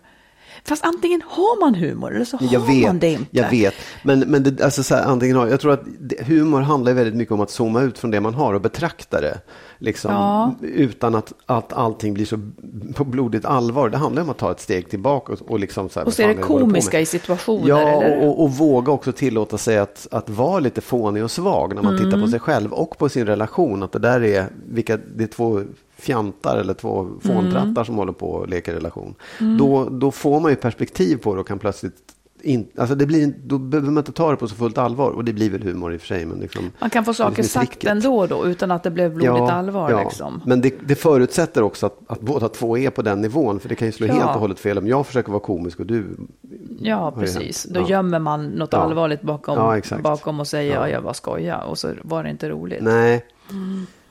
fast 0.64 0.85
antingen 0.85 1.22
har 1.29 1.61
man 1.61 1.74
humor 1.74 2.14
eller 2.14 2.24
så 2.24 2.37
har 2.37 2.66
vet, 2.66 2.87
man 2.87 2.98
det 2.98 3.12
inte. 3.12 3.27
jag 3.31 3.50
vet. 3.50 3.74
Men, 4.03 4.20
men 4.20 4.42
det, 4.42 4.64
alltså 4.64 4.83
så 4.83 4.94
här, 4.94 5.05
antingen 5.05 5.37
har, 5.37 5.46
jag 5.46 5.61
tror 5.61 5.72
att 5.72 5.85
humor 6.20 6.61
handlar 6.61 6.92
väldigt 6.92 7.14
mycket 7.14 7.33
om 7.33 7.40
att 7.40 7.50
zooma 7.50 7.83
ut 7.83 7.98
från 7.98 8.11
det 8.11 8.20
man 8.20 8.35
har 8.35 8.55
och 8.55 8.61
betrakta 8.61 9.20
det. 9.20 9.40
Liksom, 9.78 10.12
Ja. 10.12 10.54
Utan 10.62 11.14
att, 11.14 11.32
att 11.46 11.72
allting 11.72 12.14
blir 12.14 12.24
så 12.26 12.38
på 12.94 13.04
blodigt 13.04 13.44
allvar. 13.44 13.88
Det 13.88 13.96
handlar 13.96 14.22
om 14.22 14.30
att 14.30 14.38
ta 14.38 14.50
ett 14.50 14.60
steg 14.60 14.88
tillbaka 14.90 15.32
och, 15.32 15.38
och 15.50 15.58
liksom 15.60 15.88
så 15.88 16.00
här, 16.00 16.06
Och 16.06 16.14
fan 16.14 16.28
det 16.28 16.34
komiska 16.34 17.00
i 17.00 17.06
situationer, 17.06 17.68
Ja, 17.68 17.78
eller? 18.02 18.26
och, 18.28 18.42
och 18.42 18.50
våga 18.50 18.92
också 18.92 19.12
tillåta 19.12 19.58
sig 19.58 19.78
att, 19.78 20.06
att 20.10 20.30
vara 20.30 20.60
lite 20.60 20.80
fånig 20.80 21.24
och 21.24 21.30
svag 21.30 21.74
när 21.74 21.82
man 21.82 21.96
tittar 21.96 22.08
Mm. 22.08 22.22
på 22.22 22.28
sig 22.28 22.40
själv 22.40 22.72
och 22.72 22.98
på 22.98 23.08
sin 23.08 23.26
relation. 23.26 23.82
Att 23.82 23.92
det 23.92 23.98
där 23.98 24.24
är, 24.24 24.46
vilka, 24.68 24.98
det 25.16 25.24
är 25.24 25.28
två 25.28 25.60
fjantar 25.98 26.56
eller 26.58 26.74
två 26.74 27.08
fåntrattar 27.22 27.60
Mm. 27.70 27.84
som 27.84 27.94
håller 27.96 28.12
på 28.12 28.30
och 28.30 28.48
leker 28.48 28.72
relation. 28.74 29.14
Då, 29.58 29.88
då 29.90 30.10
får 30.10 30.40
man 30.40 30.50
ju 30.50 30.56
perspektiv 30.56 31.16
på 31.16 31.34
det 31.34 31.40
och 31.40 31.48
kan 31.48 31.58
plötsligt 31.58 31.96
in, 32.44 32.68
alltså 32.76 32.94
det 32.94 33.07
blir, 33.07 33.35
då 33.44 33.59
behöver 33.59 33.90
man 33.90 34.00
inte 34.00 34.12
ta 34.12 34.30
det 34.30 34.37
på 34.37 34.48
så 34.48 34.54
fullt 34.54 34.78
allvar 34.78 35.11
och 35.11 35.24
det 35.24 35.33
blir 35.33 35.50
väl 35.50 35.62
humor 35.62 35.94
i 35.94 35.96
och 35.96 36.00
för 36.00 36.07
sig. 36.07 36.26
Men 36.26 36.38
liksom, 36.40 36.70
Man 36.78 36.90
kan 36.90 37.04
få 37.04 37.11
är 37.11 37.14
saker 37.14 37.37
liksom 37.42 37.62
sagt 37.62 37.85
ändå 37.85 38.26
då, 38.26 38.46
utan 38.46 38.70
att 38.70 38.83
det 38.83 38.90
blev 38.90 39.14
blodigt 39.14 39.50
allvar. 39.52 39.90
ja. 39.90 40.00
Liksom. 40.02 40.42
Men 40.46 40.61
det, 40.61 40.74
det 40.87 40.94
förutsätter 40.94 41.62
också 41.62 41.87
att, 41.87 41.98
att 42.07 42.20
båda 42.20 42.48
två 42.48 42.78
är 42.78 42.90
på 42.90 43.02
den 43.02 43.20
nivån. 43.20 43.61
För 43.61 43.68
det 43.68 43.74
kan 43.74 43.88
ju 43.88 43.92
slå 43.92 44.07
Ja. 44.07 44.12
helt 44.14 44.35
och 44.35 44.40
hållet 44.40 44.61
fel 44.61 44.78
om 44.78 44.87
jag 44.87 45.07
försöker 45.07 45.30
vara 45.33 45.40
komisk 45.40 45.80
och 45.80 45.87
du... 45.87 46.16
Ja, 46.80 47.11
precis. 47.18 47.64
Då 47.64 47.80
Ja. 47.80 47.88
gömmer 47.88 48.18
man 48.18 48.46
något 48.46 48.72
Ja. 48.72 48.78
allvarligt 48.78 49.22
bakom, 49.22 49.80
Ja, 49.90 49.98
bakom 50.02 50.40
och 50.40 50.46
säger 50.46 50.74
Ja. 50.74 50.80
ja. 50.80 50.88
jag 50.88 51.00
var 51.00 51.12
skoja 51.12 51.59
och 51.61 51.78
så 51.78 51.90
var 52.02 52.22
det 52.24 52.30
inte 52.30 52.48
roligt. 52.48 52.83
Nej, 52.83 53.24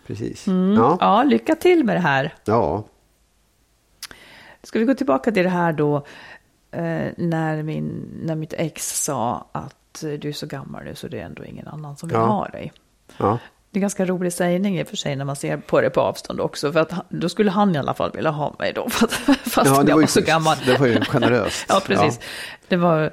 precis. 0.08 0.48
Ja. 0.48 0.54
Mm. 0.54 0.74
Ja, 1.00 1.24
lycka 1.24 1.56
till 1.56 1.84
med 1.84 1.96
det 1.96 2.00
här. 2.02 2.34
ja, 2.46 2.84
Ska 4.66 4.80
vi 4.80 4.86
gå 4.86 4.94
tillbaka 4.94 5.32
till 5.32 5.44
det 5.44 5.50
här 5.50 5.74
då? 5.74 6.06
Eh, 6.74 7.12
när, 7.18 7.64
min, 7.64 8.10
när 8.24 8.36
mitt 8.36 8.54
ex 8.54 9.04
sa 9.04 9.48
att 9.52 10.04
eh, 10.04 10.10
du 10.12 10.30
är 10.30 10.34
så 10.34 10.46
gammal 10.48 10.84
nu 10.84 10.96
så 10.96 11.08
det 11.08 11.20
är 11.20 11.26
ändå 11.26 11.46
ingen 11.46 11.68
annan 11.68 11.98
som 11.98 12.10
vill 12.10 12.16
Ja. 12.18 12.26
ha 12.26 12.48
dig. 12.48 12.72
Ja. 13.18 13.38
Det 13.72 13.80
är 13.80 13.82
ganska 13.82 14.06
rolig 14.06 14.34
sägning 14.34 14.80
i 14.80 14.84
och 14.84 14.88
för 14.88 14.96
sig 14.98 15.16
när 15.16 15.26
man 15.26 15.36
ser 15.36 15.58
på 15.58 15.82
det 15.82 15.90
på 15.90 16.02
avstånd 16.02 16.40
också. 16.42 16.72
För 16.72 16.80
att 16.80 16.92
då 17.10 17.30
skulle 17.30 17.52
han 17.52 17.76
i 17.76 17.78
alla 17.78 17.94
fall 17.94 18.12
vilja 18.12 18.32
ha 18.32 18.56
mig 18.60 18.74
då. 18.74 18.90
Fast, 18.90 19.18
Ja, 19.56 19.64
jag 19.66 19.74
var 19.76 19.84
var 19.84 20.02
så 20.02 20.20
schysst. 20.20 20.28
gammal. 20.28 20.58
Det 20.66 20.78
var 20.80 20.88
ju 20.88 21.00
generöst. 21.02 21.66
ja, 21.70 21.82
precis. 21.86 22.20
Det 22.68 22.76
var... 22.78 23.12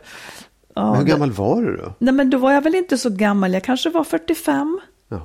Ja, 0.74 0.90
Men 0.90 0.96
hur 1.00 1.06
gammal 1.06 1.30
var 1.32 1.62
du 1.62 1.76
då? 1.76 1.92
Nej, 1.98 2.14
men 2.14 2.30
då 2.30 2.38
var 2.38 2.52
jag 2.52 2.62
väl 2.62 2.74
inte 2.74 2.98
så 2.98 3.10
gammal. 3.10 3.52
Jag 3.52 3.64
kanske 3.64 3.90
var 3.90 4.04
45. 4.04 4.80
Jaha. 5.08 5.20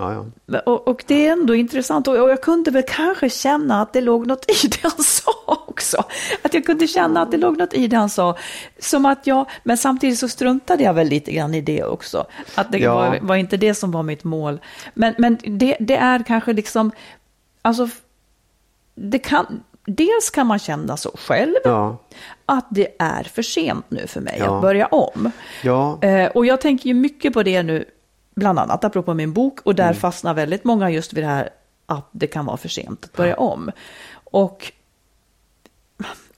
Ja, 0.00 0.24
ja. 0.46 0.60
Och, 0.60 0.88
och 0.88 1.04
det 1.06 1.26
är 1.26 1.32
ändå 1.32 1.54
intressant. 1.54 2.08
Och, 2.08 2.16
jag 2.16 2.42
kunde 2.42 2.70
väl 2.70 2.82
kanske 2.88 3.30
känna 3.30 3.82
att 3.82 3.92
det 3.92 4.00
låg 4.00 4.26
något 4.26 4.50
i 4.64 4.68
det 4.68 4.82
han 4.82 5.04
sa 5.04 5.32
också. 5.46 6.04
Att 6.42 6.54
jag 6.54 6.66
kunde 6.66 6.86
känna 6.86 7.22
att 7.22 7.30
det 7.30 7.36
låg 7.36 7.58
något 7.58 7.74
i 7.74 7.86
det 7.86 7.96
han 7.96 8.10
sa. 8.10 8.36
Som 8.78 9.06
att 9.06 9.26
jag, 9.26 9.46
men 9.62 9.76
samtidigt 9.78 10.18
så 10.18 10.28
struntade 10.28 10.82
jag 10.82 10.94
väl 10.94 11.08
lite 11.08 11.32
grann 11.32 11.54
i 11.54 11.60
det 11.60 11.84
också. 11.84 12.26
Att 12.54 12.72
det 12.72 12.78
Ja. 12.78 12.94
var, 12.94 13.18
var 13.22 13.36
inte 13.36 13.56
det 13.56 13.74
som 13.74 13.90
var 13.92 14.02
mitt 14.02 14.24
mål. 14.24 14.60
Men, 14.94 15.14
men 15.18 15.38
det, 15.44 15.76
det 15.80 15.96
är 15.96 16.22
kanske 16.22 16.52
liksom, 16.52 16.90
alltså, 17.62 17.88
det 18.94 19.18
kan, 19.18 19.62
dels 19.86 20.30
kan 20.30 20.46
man 20.46 20.58
känna 20.58 20.96
så 20.96 21.10
själv. 21.14 21.54
Ja. 21.64 21.96
Att 22.46 22.66
det 22.70 22.88
är 22.98 23.22
för 23.22 23.42
sent 23.42 23.84
nu 23.88 24.06
för 24.06 24.20
mig 24.20 24.36
Ja. 24.44 24.56
att 24.56 24.62
börja 24.62 24.86
om. 24.86 25.30
Ja. 25.62 25.98
Eh, 26.02 26.26
och 26.30 26.46
jag 26.46 26.60
tänker 26.60 26.86
ju 26.88 26.94
mycket 26.94 27.32
på 27.32 27.42
det 27.42 27.62
nu, 27.62 27.84
bland 28.40 28.58
annat 28.58 28.84
apropå 28.84 29.14
min 29.14 29.32
bok, 29.32 29.60
och 29.64 29.74
där 29.74 29.84
Mm. 29.84 29.94
fastnar 29.96 30.34
väldigt 30.34 30.64
många 30.64 30.90
just 30.90 31.12
vid 31.12 31.24
det 31.24 31.28
här 31.28 31.48
att 31.86 32.08
det 32.12 32.26
kan 32.26 32.46
vara 32.46 32.56
för 32.56 32.68
sent 32.68 33.04
att 33.04 33.12
börja 33.16 33.36
om. 33.36 33.70
Och 34.24 34.72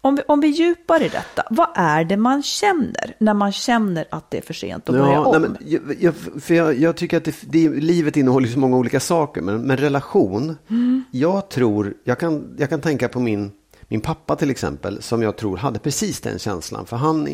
om 0.01 0.15
vi, 0.17 0.23
om 0.29 0.41
vi 0.41 0.49
djupar 0.49 1.03
i 1.03 1.09
detta, 1.09 1.43
vad 1.51 1.69
är 1.75 2.05
det 2.05 2.17
man 2.17 2.43
känner 2.43 3.15
när 3.19 3.35
man 3.35 3.53
känner 3.53 4.05
att 4.11 4.31
det 4.31 4.39
är 4.39 4.43
för 4.43 4.55
sent 4.55 4.89
att 4.89 4.95
börja 4.95 5.13
Ja, 5.13 5.25
om? 5.25 5.43
nej, 5.43 5.51
men 5.51 5.59
jag, 5.71 5.97
jag, 6.01 6.15
för 6.43 6.55
jag, 6.55 6.75
jag 6.79 6.97
tycker 6.97 7.17
att 7.17 7.25
det, 7.25 7.37
det, 7.43 7.69
livet 7.69 8.17
innehåller 8.17 8.49
så 8.49 8.59
många 8.59 8.77
olika 8.77 9.01
saker, 9.01 9.41
men, 9.41 9.63
men 9.63 9.77
relation, 9.77 10.57
Mm. 10.71 11.05
jag 11.11 11.49
tror, 11.49 11.95
jag 12.05 12.19
kan, 12.19 12.55
jag 12.59 12.69
kan 12.71 12.81
tänka 12.81 13.09
på 13.09 13.21
min, 13.21 13.53
min 13.93 14.01
pappa 14.01 14.37
till 14.37 14.51
exempel, 14.51 15.03
som 15.03 15.23
jag 15.23 15.37
tror 15.37 15.57
hade 15.57 15.79
precis 15.79 16.21
den 16.21 16.39
känslan. 16.39 16.87
För 16.87 16.97
han, 16.97 17.29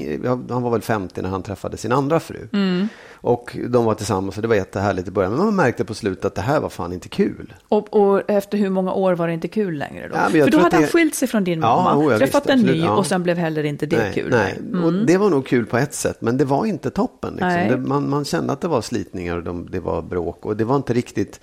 han 0.50 0.62
var 0.62 0.70
väl 0.70 0.82
50 0.82 1.22
när 1.22 1.28
han 1.28 1.42
träffade 1.42 1.76
sin 1.76 1.92
andra 1.92 2.20
fru. 2.20 2.48
Mm. 2.52 2.88
Och 3.12 3.56
de 3.68 3.84
var 3.84 3.94
tillsammans 3.94 4.36
och 4.36 4.42
det 4.42 4.48
var 4.48 4.54
jättehärligt 4.54 5.08
i 5.08 5.10
början. 5.10 5.32
Men 5.32 5.44
man 5.44 5.56
märkte 5.56 5.84
på 5.84 5.94
slutet 5.94 6.24
att 6.24 6.34
det 6.34 6.42
här 6.42 6.60
var 6.60 6.68
fan 6.68 6.92
inte 6.92 7.08
kul. 7.08 7.54
Och, 7.68 7.96
och 7.96 8.30
efter 8.30 8.58
hur 8.58 8.70
många 8.70 8.92
år 8.92 9.14
var 9.14 9.26
det 9.26 9.32
inte 9.32 9.48
kul 9.48 9.78
längre 9.78 10.08
då? 10.08 10.14
Ja, 10.16 10.44
För 10.44 10.50
då 10.50 10.58
hade 10.58 10.66
att 10.66 10.72
han 10.72 10.82
det- 10.82 10.88
skilt 10.88 11.14
sig 11.14 11.28
från 11.28 11.44
din 11.44 11.60
mamma, 11.60 12.12
ja, 12.12 12.18
träffat 12.18 12.46
en 12.46 12.60
ny 12.60 12.80
ja. 12.80 12.96
och 12.96 13.06
sen 13.06 13.22
blev 13.22 13.36
heller 13.36 13.64
inte 13.64 13.86
det 13.86 13.98
nej, 13.98 14.12
kul. 14.14 14.30
Nej. 14.30 14.82
Och 14.84 14.92
det 14.92 15.16
var 15.16 15.30
nog 15.30 15.46
kul 15.46 15.66
på 15.66 15.78
ett 15.78 15.94
sätt, 15.94 16.16
men 16.20 16.36
det 16.36 16.44
var 16.44 16.66
inte 16.66 16.90
toppen. 16.90 17.32
Liksom. 17.32 17.68
Det, 17.68 17.76
man, 17.76 18.10
man 18.10 18.24
kände 18.24 18.52
att 18.52 18.60
det 18.60 18.68
var 18.68 18.80
slitningar 18.80 19.36
och 19.36 19.42
de, 19.42 19.70
det 19.70 19.80
var 19.80 20.02
bråk 20.02 20.46
och 20.46 20.56
det 20.56 20.64
var 20.64 20.76
inte 20.76 20.92
riktigt... 20.92 21.40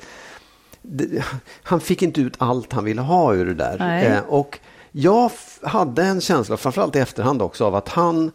Det, 0.82 1.24
han 1.64 1.80
fick 1.80 2.02
inte 2.02 2.22
ut 2.22 2.34
allt 2.38 2.74
han 2.74 2.84
ville 2.84 3.02
ha 3.02 3.34
ur 3.36 3.46
det 3.46 3.54
där. 3.54 4.14
Eh, 4.14 4.20
och 4.28 4.60
jag 4.98 5.32
hade 5.62 6.04
en 6.04 6.22
känsla, 6.22 6.58
framförallt 6.58 6.96
i 6.96 7.00
efterhand 7.00 7.42
också, 7.42 7.66
av 7.66 7.76
att 7.76 7.90
han, 7.90 8.32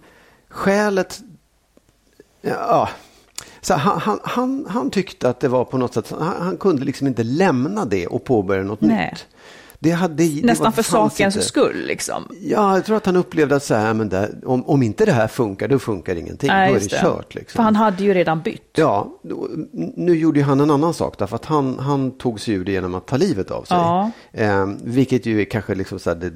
skälet... 0.48 1.20
Ja, 2.40 2.88
så 3.60 3.74
han, 3.74 4.00
han, 4.00 4.20
han, 4.22 4.66
han 4.68 4.90
tyckte 4.90 5.28
att 5.28 5.40
det 5.40 5.48
var 5.48 5.64
på 5.64 5.78
något 5.78 5.94
sätt, 5.94 6.10
han, 6.18 6.42
han 6.42 6.56
kunde 6.56 6.84
liksom 6.84 7.06
inte 7.06 7.22
lämna 7.22 7.84
det 7.84 8.06
och 8.06 8.24
påbörja 8.24 8.62
något 8.62 8.80
Nej. 8.80 9.10
nytt. 9.10 9.26
Det 9.82 9.90
hade, 9.90 10.14
det 10.14 10.44
Nästan 10.44 10.72
för 10.72 10.82
sakens 10.82 11.36
inte. 11.36 11.46
skull 11.48 11.84
liksom. 11.86 12.28
Ja, 12.42 12.74
jag 12.74 12.84
tror 12.84 12.96
att 12.96 13.06
han 13.06 13.16
upplevde 13.16 13.56
att 13.56 13.64
så 13.64 13.74
här, 13.74 13.94
men 13.94 14.08
det, 14.08 14.30
om, 14.46 14.64
om 14.68 14.82
inte 14.82 15.04
det 15.04 15.12
här 15.12 15.28
funkar, 15.28 15.68
då 15.68 15.78
funkar 15.78 16.16
ingenting. 16.16 16.48
Nej, 16.48 16.68
då 16.68 16.74
är 16.76 16.78
det, 16.78 16.84
just 16.84 17.00
kört. 17.02 17.34
Liksom. 17.34 17.56
För 17.56 17.62
han 17.62 17.76
hade 17.76 18.04
ju 18.04 18.14
redan 18.14 18.40
bytt. 18.42 18.70
Ja, 18.76 19.20
nu 19.96 20.16
gjorde 20.18 20.38
ju 20.38 20.44
han 20.44 20.60
en 20.60 20.70
annan 20.70 20.94
sak 20.94 21.18
därför 21.18 21.36
att 21.36 21.44
han, 21.44 21.78
han 21.78 22.10
tog 22.10 22.40
sig 22.40 22.54
ur 22.54 22.64
det 22.64 22.72
genom 22.72 22.94
att 22.94 23.06
ta 23.06 23.16
livet 23.16 23.50
av 23.50 23.62
sig. 23.64 23.76
Ja. 23.76 24.10
Eh, 24.32 24.66
vilket 24.84 25.26
ju 25.26 25.40
är 25.40 25.44
kanske 25.44 25.74
liksom 25.74 25.98
så 25.98 26.14
det, 26.14 26.30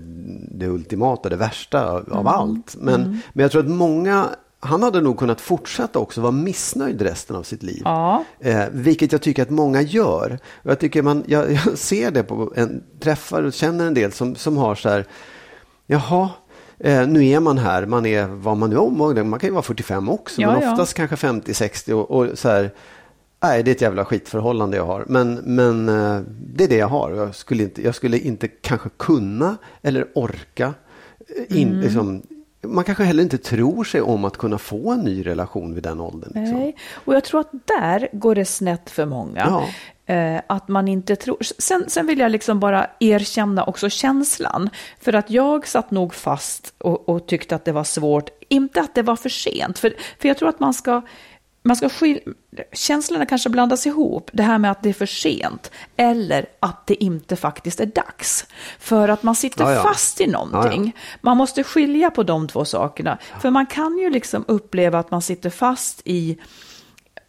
det 0.51 0.67
ultimata, 0.67 1.29
det 1.29 1.37
värsta 1.37 1.91
av, 1.91 2.09
Mm. 2.13 2.27
allt. 2.27 2.77
Men, 2.79 3.21
men 3.33 3.43
jag 3.43 3.51
tror 3.53 3.63
att 3.63 3.71
många, 3.71 4.27
han 4.65 4.83
hade 4.83 5.01
nog 5.01 5.19
kunnat 5.19 5.41
fortsätta 5.41 5.99
också 5.99 6.21
vara 6.21 6.33
missnöjd 6.33 7.03
resten 7.03 7.37
av 7.37 7.43
sitt 7.43 7.63
liv. 7.63 7.83
Ja. 7.85 8.25
Eh, 8.41 8.63
vilket 8.73 9.13
jag 9.13 9.23
tycker 9.23 9.43
att 9.43 9.51
många 9.51 9.83
gör. 9.83 10.39
Och 10.63 10.71
jag, 10.71 10.79
tycker 10.79 11.03
man, 11.03 11.25
jag, 11.27 11.53
jag 11.53 11.79
ser 11.79 12.11
det 12.11 12.23
på 12.23 12.53
en, 12.57 12.83
träffar 13.01 13.43
och 13.43 13.53
känner 13.53 13.87
en 13.87 13.95
del 13.95 14.13
som, 14.13 14.35
som 14.35 14.57
har 14.57 14.75
så 14.75 14.89
här, 14.89 15.05
jaha, 15.87 16.29
eh, 16.79 17.07
nu 17.07 17.27
är 17.29 17.41
man 17.41 17.59
här, 17.59 17.87
man 17.87 18.07
är 18.07 18.27
vad 18.27 18.57
man 18.57 18.71
nu 18.71 18.77
är 18.77 19.25
man 19.25 19.41
kan 19.41 19.49
ju 19.49 19.53
vara 19.53 19.63
45 19.63 20.09
också, 20.09 20.41
Ja, 20.41 20.53
men 20.53 20.63
ja. 20.63 20.73
oftast 20.73 20.95
kanske 20.95 21.17
50-60 21.17 21.93
och, 21.93 22.11
och 22.11 22.39
så 22.39 22.49
här, 22.49 22.71
nej 23.43 23.63
det 23.63 23.71
är 23.71 23.75
ett 23.75 23.81
jävla 23.83 24.05
skitförhållande 24.05 24.77
jag 24.77 24.87
har, 24.87 25.05
men, 25.09 25.35
men 25.35 25.89
eh, 25.89 26.21
det 26.55 26.65
är 26.65 26.69
det 26.69 26.77
jag 26.77 26.89
har. 26.89 27.11
Jag 27.13 27.35
skulle 27.35 27.63
inte, 27.63 27.83
jag 27.83 27.95
skulle 27.95 28.19
inte 28.19 28.49
kanske 28.49 28.89
kunna 28.99 29.57
eller 29.83 30.07
orka. 30.15 30.75
eh, 31.49 31.59
In, 31.61 31.69
Mm. 31.69 31.81
liksom, 31.81 32.23
man 32.67 32.85
kanske 32.85 33.05
heller 33.05 33.23
inte 33.23 33.39
tror 33.39 33.85
sig 33.85 34.03
om 34.03 34.25
att 34.25 34.37
kunna 34.37 34.59
få 34.59 34.93
en 34.93 35.01
ny 35.01 35.27
relation 35.27 35.75
vid 35.75 35.83
den 35.83 36.01
åldern. 36.01 36.33
Liksom. 36.35 36.59
Nej, 36.59 36.77
och 36.95 37.15
jag 37.15 37.25
tror 37.25 37.41
att 37.41 37.51
där 37.65 38.09
går 38.13 38.35
det 38.35 38.45
snett 38.45 38.91
för 38.91 39.07
många. 39.07 39.47
Ja. 39.49 39.69
Eh, 40.07 40.41
att 40.47 40.69
man 40.69 40.89
inte 40.89 41.17
tror... 41.17 41.39
Sen, 41.59 41.85
sen 41.89 42.07
vill 42.07 42.19
jag 42.19 42.31
liksom 42.31 42.61
bara 42.61 42.87
erkänna 43.01 43.65
också 43.65 43.89
känslan. 43.91 44.71
För 45.01 45.13
att 45.13 45.31
jag 45.31 45.67
satt 45.67 45.91
nog 45.91 46.15
fast 46.15 46.75
och, 46.79 47.09
och 47.09 47.27
tyckte 47.27 47.55
att 47.55 47.65
det 47.65 47.73
var 47.73 47.85
svårt. 47.85 48.31
Inte 48.49 48.81
att 48.81 48.95
det 48.95 49.03
var 49.03 49.17
för 49.17 49.29
sent. 49.29 49.79
För, 49.79 49.95
för 50.19 50.29
jag 50.29 50.39
tror 50.39 50.49
att 50.49 50.61
man 50.61 50.75
ska... 50.75 51.03
Man 51.67 51.77
ska. 51.77 51.91
Känslorna 52.73 53.27
kanske 53.27 53.49
blandas 53.51 53.87
ihop. 53.87 54.31
Det 54.33 54.43
här 54.43 54.59
med 54.59 54.71
att 54.71 54.83
det 54.83 54.89
är 54.89 54.93
för 54.93 55.07
sent. 55.07 55.71
Eller 55.97 56.47
att 56.61 56.87
det 56.87 57.05
inte 57.05 57.37
faktiskt 57.37 57.81
är 57.81 57.87
dags. 57.87 58.47
För 58.79 59.09
att 59.09 59.23
man 59.23 59.35
sitter 59.35 59.65
Ja, 59.65 59.73
ja. 59.73 59.83
fast 59.83 60.21
i 60.21 60.27
någonting. 60.27 60.97
Man 61.21 61.37
måste 61.37 61.65
skilja 61.65 62.11
på 62.11 62.23
de 62.23 62.49
två 62.49 62.65
sakerna. 62.65 63.19
För 63.41 63.51
man 63.51 63.67
kan 63.67 63.99
ju 63.99 64.11
liksom 64.11 64.45
uppleva 64.49 64.99
att 64.99 65.11
man 65.11 65.23
sitter 65.23 65.51
fast 65.51 66.03
i 66.05 66.39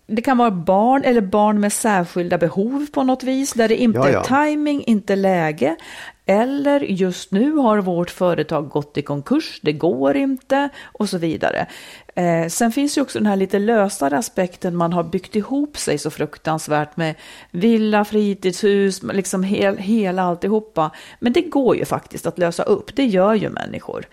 det 0.08 0.22
kan 0.22 0.38
vara 0.38 0.52
barn 0.52 1.04
eller 1.04 1.22
barn 1.22 1.60
med 1.60 1.74
särskilda 1.74 2.38
behov 2.38 2.88
på 2.94 3.04
något 3.04 3.24
vis, 3.24 3.54
där 3.54 3.68
det 3.68 3.76
inte 3.82 4.00
Ja, 4.00 4.10
ja. 4.10 4.20
är 4.20 4.46
timing, 4.46 4.84
inte 4.84 5.16
läge. 5.16 5.76
Eller 6.26 6.80
just 6.80 7.32
nu 7.32 7.52
har 7.52 7.78
vårt 7.78 8.10
företag 8.10 8.70
gått 8.70 8.98
i 8.98 9.02
konkurs, 9.02 9.60
det 9.64 9.74
går 9.74 10.16
inte 10.18 10.70
och 10.84 11.10
så 11.10 11.18
vidare. 11.18 11.68
Eh, 12.16 12.48
sen 12.48 12.72
finns 12.72 12.98
ju 12.98 13.02
också 13.02 13.20
den 13.20 13.26
här 13.26 13.36
lite 13.36 13.60
lösare 13.60 14.18
aspekten, 14.18 14.76
man 14.76 14.94
har 14.94 15.04
byggt 15.04 15.36
ihop 15.36 15.78
sig 15.78 15.98
så 15.98 16.12
fruktansvärt 16.12 16.98
med 16.98 17.16
villa, 17.52 18.06
fritidshus, 18.06 19.04
liksom 19.04 19.44
hel, 19.44 19.78
hela 19.78 20.24
alltihopa. 20.24 20.92
Men 21.20 21.34
det 21.34 21.42
går 21.42 21.76
ju 21.76 21.86
faktiskt 21.86 22.26
att 22.26 22.38
lösa 22.38 22.64
upp, 22.64 22.96
det 22.96 23.06
gör 23.06 23.34
ju 23.34 23.50
människor. 23.50 24.06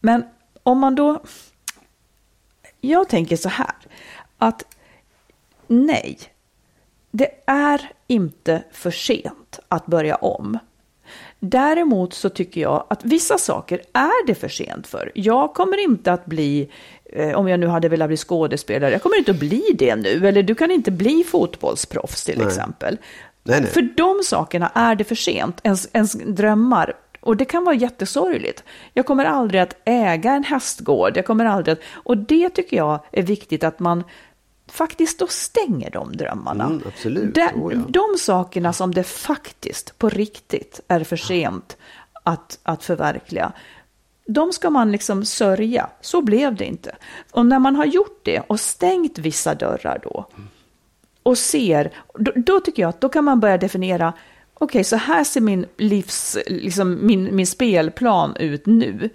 Men 0.00 0.24
om 0.62 0.78
man 0.78 0.94
då... 0.94 1.22
Jag 2.80 3.08
tänker 3.08 3.36
så 3.36 3.48
här, 3.48 3.74
att 4.38 4.64
Nej, 5.72 6.18
det 7.10 7.30
är 7.46 7.92
inte 8.06 8.62
för 8.72 8.90
sent 8.90 9.58
att 9.68 9.86
börja 9.86 10.16
om. 10.16 10.58
Däremot 11.40 12.14
så 12.14 12.28
tycker 12.28 12.60
jag 12.60 12.86
att 12.90 13.04
vissa 13.04 13.38
saker 13.38 13.82
är 13.92 14.26
det 14.26 14.34
för 14.34 14.48
sent 14.48 14.86
för. 14.86 15.12
Jag 15.14 15.54
kommer 15.54 15.84
inte 15.84 16.12
att 16.12 16.26
bli, 16.26 16.70
om 17.34 17.48
jag 17.48 17.60
nu 17.60 17.66
hade 17.66 17.88
velat 17.88 18.08
bli 18.08 18.16
skådespelare, 18.16 18.92
jag 18.92 19.02
kommer 19.02 19.18
inte 19.18 19.30
att 19.30 19.38
bli 19.38 19.62
det 19.74 19.96
nu. 19.96 20.28
Eller 20.28 20.42
du 20.42 20.54
kan 20.54 20.70
inte 20.70 20.90
bli 20.90 21.24
fotbollsproffs 21.24 22.24
till 22.24 22.38
Nej. 22.38 22.46
exempel. 22.46 22.98
Nej, 23.42 23.60
nej. 23.60 23.70
För 23.70 23.82
de 23.96 24.22
sakerna 24.24 24.68
är 24.74 24.94
det 24.94 25.04
för 25.04 25.14
sent, 25.14 25.60
ens, 25.62 25.88
ens 25.92 26.12
drömmar. 26.12 26.92
Och 27.20 27.36
det 27.36 27.44
kan 27.44 27.64
vara 27.64 27.74
jättesorgligt. 27.74 28.64
Jag 28.94 29.06
kommer 29.06 29.24
aldrig 29.24 29.60
att 29.60 29.76
äga 29.84 30.32
en 30.32 30.44
hästgård. 30.44 31.16
Jag 31.16 31.26
kommer 31.26 31.44
aldrig 31.44 31.72
att, 31.72 31.80
och 31.92 32.16
det 32.16 32.50
tycker 32.50 32.76
jag 32.76 33.00
är 33.12 33.22
viktigt 33.22 33.64
att 33.64 33.80
man 33.80 34.04
faktiskt 34.66 35.18
då 35.18 35.26
stänger 35.26 35.90
de 35.90 36.16
drömmarna. 36.16 36.64
Mm, 36.64 36.82
absolut. 36.86 37.34
De, 37.34 37.48
Oh, 37.54 37.72
ja. 37.72 37.80
de 37.88 38.18
sakerna 38.18 38.72
som 38.72 38.94
det 38.94 39.04
faktiskt 39.04 39.98
på 39.98 40.08
riktigt 40.08 40.80
är 40.88 41.04
för 41.04 41.16
sent 41.16 41.76
att, 42.22 42.58
att 42.62 42.84
förverkliga. 42.84 43.52
De 44.32 44.52
ska 44.52 44.70
man 44.70 44.92
liksom 44.92 45.24
sörja. 45.24 45.90
Så 46.00 46.22
blev 46.22 46.54
det 46.54 46.64
inte. 46.64 46.96
Och 47.30 47.46
när 47.46 47.58
man 47.58 47.76
har 47.76 47.84
gjort 47.84 48.20
det 48.22 48.40
och 48.40 48.60
stängt 48.60 49.18
vissa 49.18 49.54
dörrar 49.54 50.00
då 50.02 50.26
och 51.22 51.38
ser, 51.38 51.92
då, 52.14 52.32
då 52.36 52.60
tycker 52.60 52.82
jag 52.82 52.88
att 52.88 53.00
då 53.00 53.08
kan 53.08 53.24
man 53.24 53.40
börja 53.40 53.58
definiera, 53.58 54.12
okej 54.54 54.84
så 54.84 54.96
här 54.96 55.24
ser 55.24 55.40
min 55.40 55.66
livs, 55.76 56.38
liksom 56.46 57.06
min, 57.06 57.36
min 57.36 57.46
spelplan 57.46 58.36
ut 58.36 58.66
nu. 58.66 59.10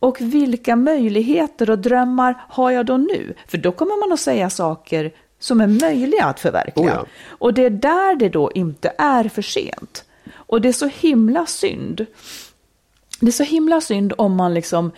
Och 0.00 0.20
vilka 0.20 0.76
möjligheter 0.76 1.70
och 1.70 1.78
drömmar 1.78 2.44
har 2.48 2.70
jag 2.70 2.86
då 2.86 2.96
nu? 2.96 3.34
För 3.46 3.58
då 3.58 3.72
kommer 3.72 4.00
man 4.00 4.12
att 4.12 4.20
säga 4.20 4.50
saker 4.50 5.12
som 5.38 5.60
är 5.60 5.66
möjliga 5.66 6.24
att 6.24 6.40
förverkliga. 6.40 6.86
Oh 6.86 6.94
ja. 6.94 7.06
Och 7.28 7.54
det 7.54 7.64
är 7.64 7.70
där 7.70 8.16
det 8.16 8.28
då 8.28 8.52
inte 8.54 8.92
är 8.98 9.28
för 9.28 9.42
sent. 9.42 10.04
Och 10.34 10.60
det 10.60 10.68
är 10.68 10.72
så 10.72 10.86
himla 10.86 11.46
synd. 11.46 12.06
Det 13.20 13.26
är 13.26 13.32
så 13.32 13.42
himla 13.42 13.80
synd 13.80 14.12
om 14.18 14.36
man 14.36 14.54
liksom 14.54 14.92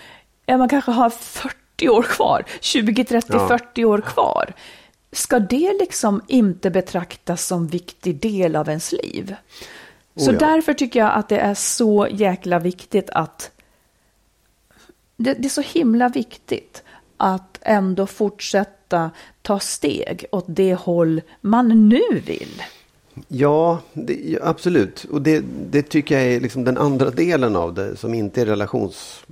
ja, 0.46 0.58
man 0.58 0.68
kanske 0.68 0.90
har 0.90 1.10
40 1.10 1.88
år 1.88 2.02
kvar, 2.02 2.44
20, 2.60 3.04
30, 3.04 3.32
Ja. 3.32 3.48
40 3.48 3.84
år 3.84 4.00
kvar. 4.00 4.54
Ska 5.12 5.38
det 5.38 5.76
liksom 5.80 6.22
inte 6.26 6.70
betraktas 6.70 7.46
som 7.46 7.66
viktig 7.66 8.20
del 8.20 8.56
av 8.56 8.68
ens 8.68 8.92
liv? 8.92 9.36
Så 10.16 10.30
Oh 10.30 10.34
ja. 10.34 10.38
därför 10.38 10.74
tycker 10.74 11.00
jag 11.00 11.12
att 11.12 11.28
det 11.28 11.38
är 11.38 11.54
så 11.54 12.08
jäkla 12.10 12.58
viktigt 12.58 13.10
att 13.10 13.50
det, 15.16 15.34
det 15.34 15.48
är 15.48 15.50
så 15.50 15.60
himla 15.60 16.08
viktigt 16.08 16.82
att 17.16 17.58
ändå 17.62 18.06
fortsätta 18.06 19.10
ta 19.42 19.60
steg 19.60 20.24
åt 20.32 20.44
det 20.48 20.74
håll 20.74 21.20
man 21.40 21.88
nu 21.88 22.20
vill. 22.26 22.62
Ja, 23.28 23.80
det, 23.92 24.38
absolut. 24.42 25.04
Och 25.10 25.22
det, 25.22 25.44
det 25.70 25.82
tycker 25.82 26.18
jag 26.18 26.24
är 26.24 26.40
liksom 26.40 26.64
den 26.64 26.78
andra 26.78 27.10
delen 27.10 27.56
av 27.56 27.74
det 27.74 27.96
som 27.96 28.14
inte 28.14 28.40
är 28.40 28.46
relations 28.46 29.24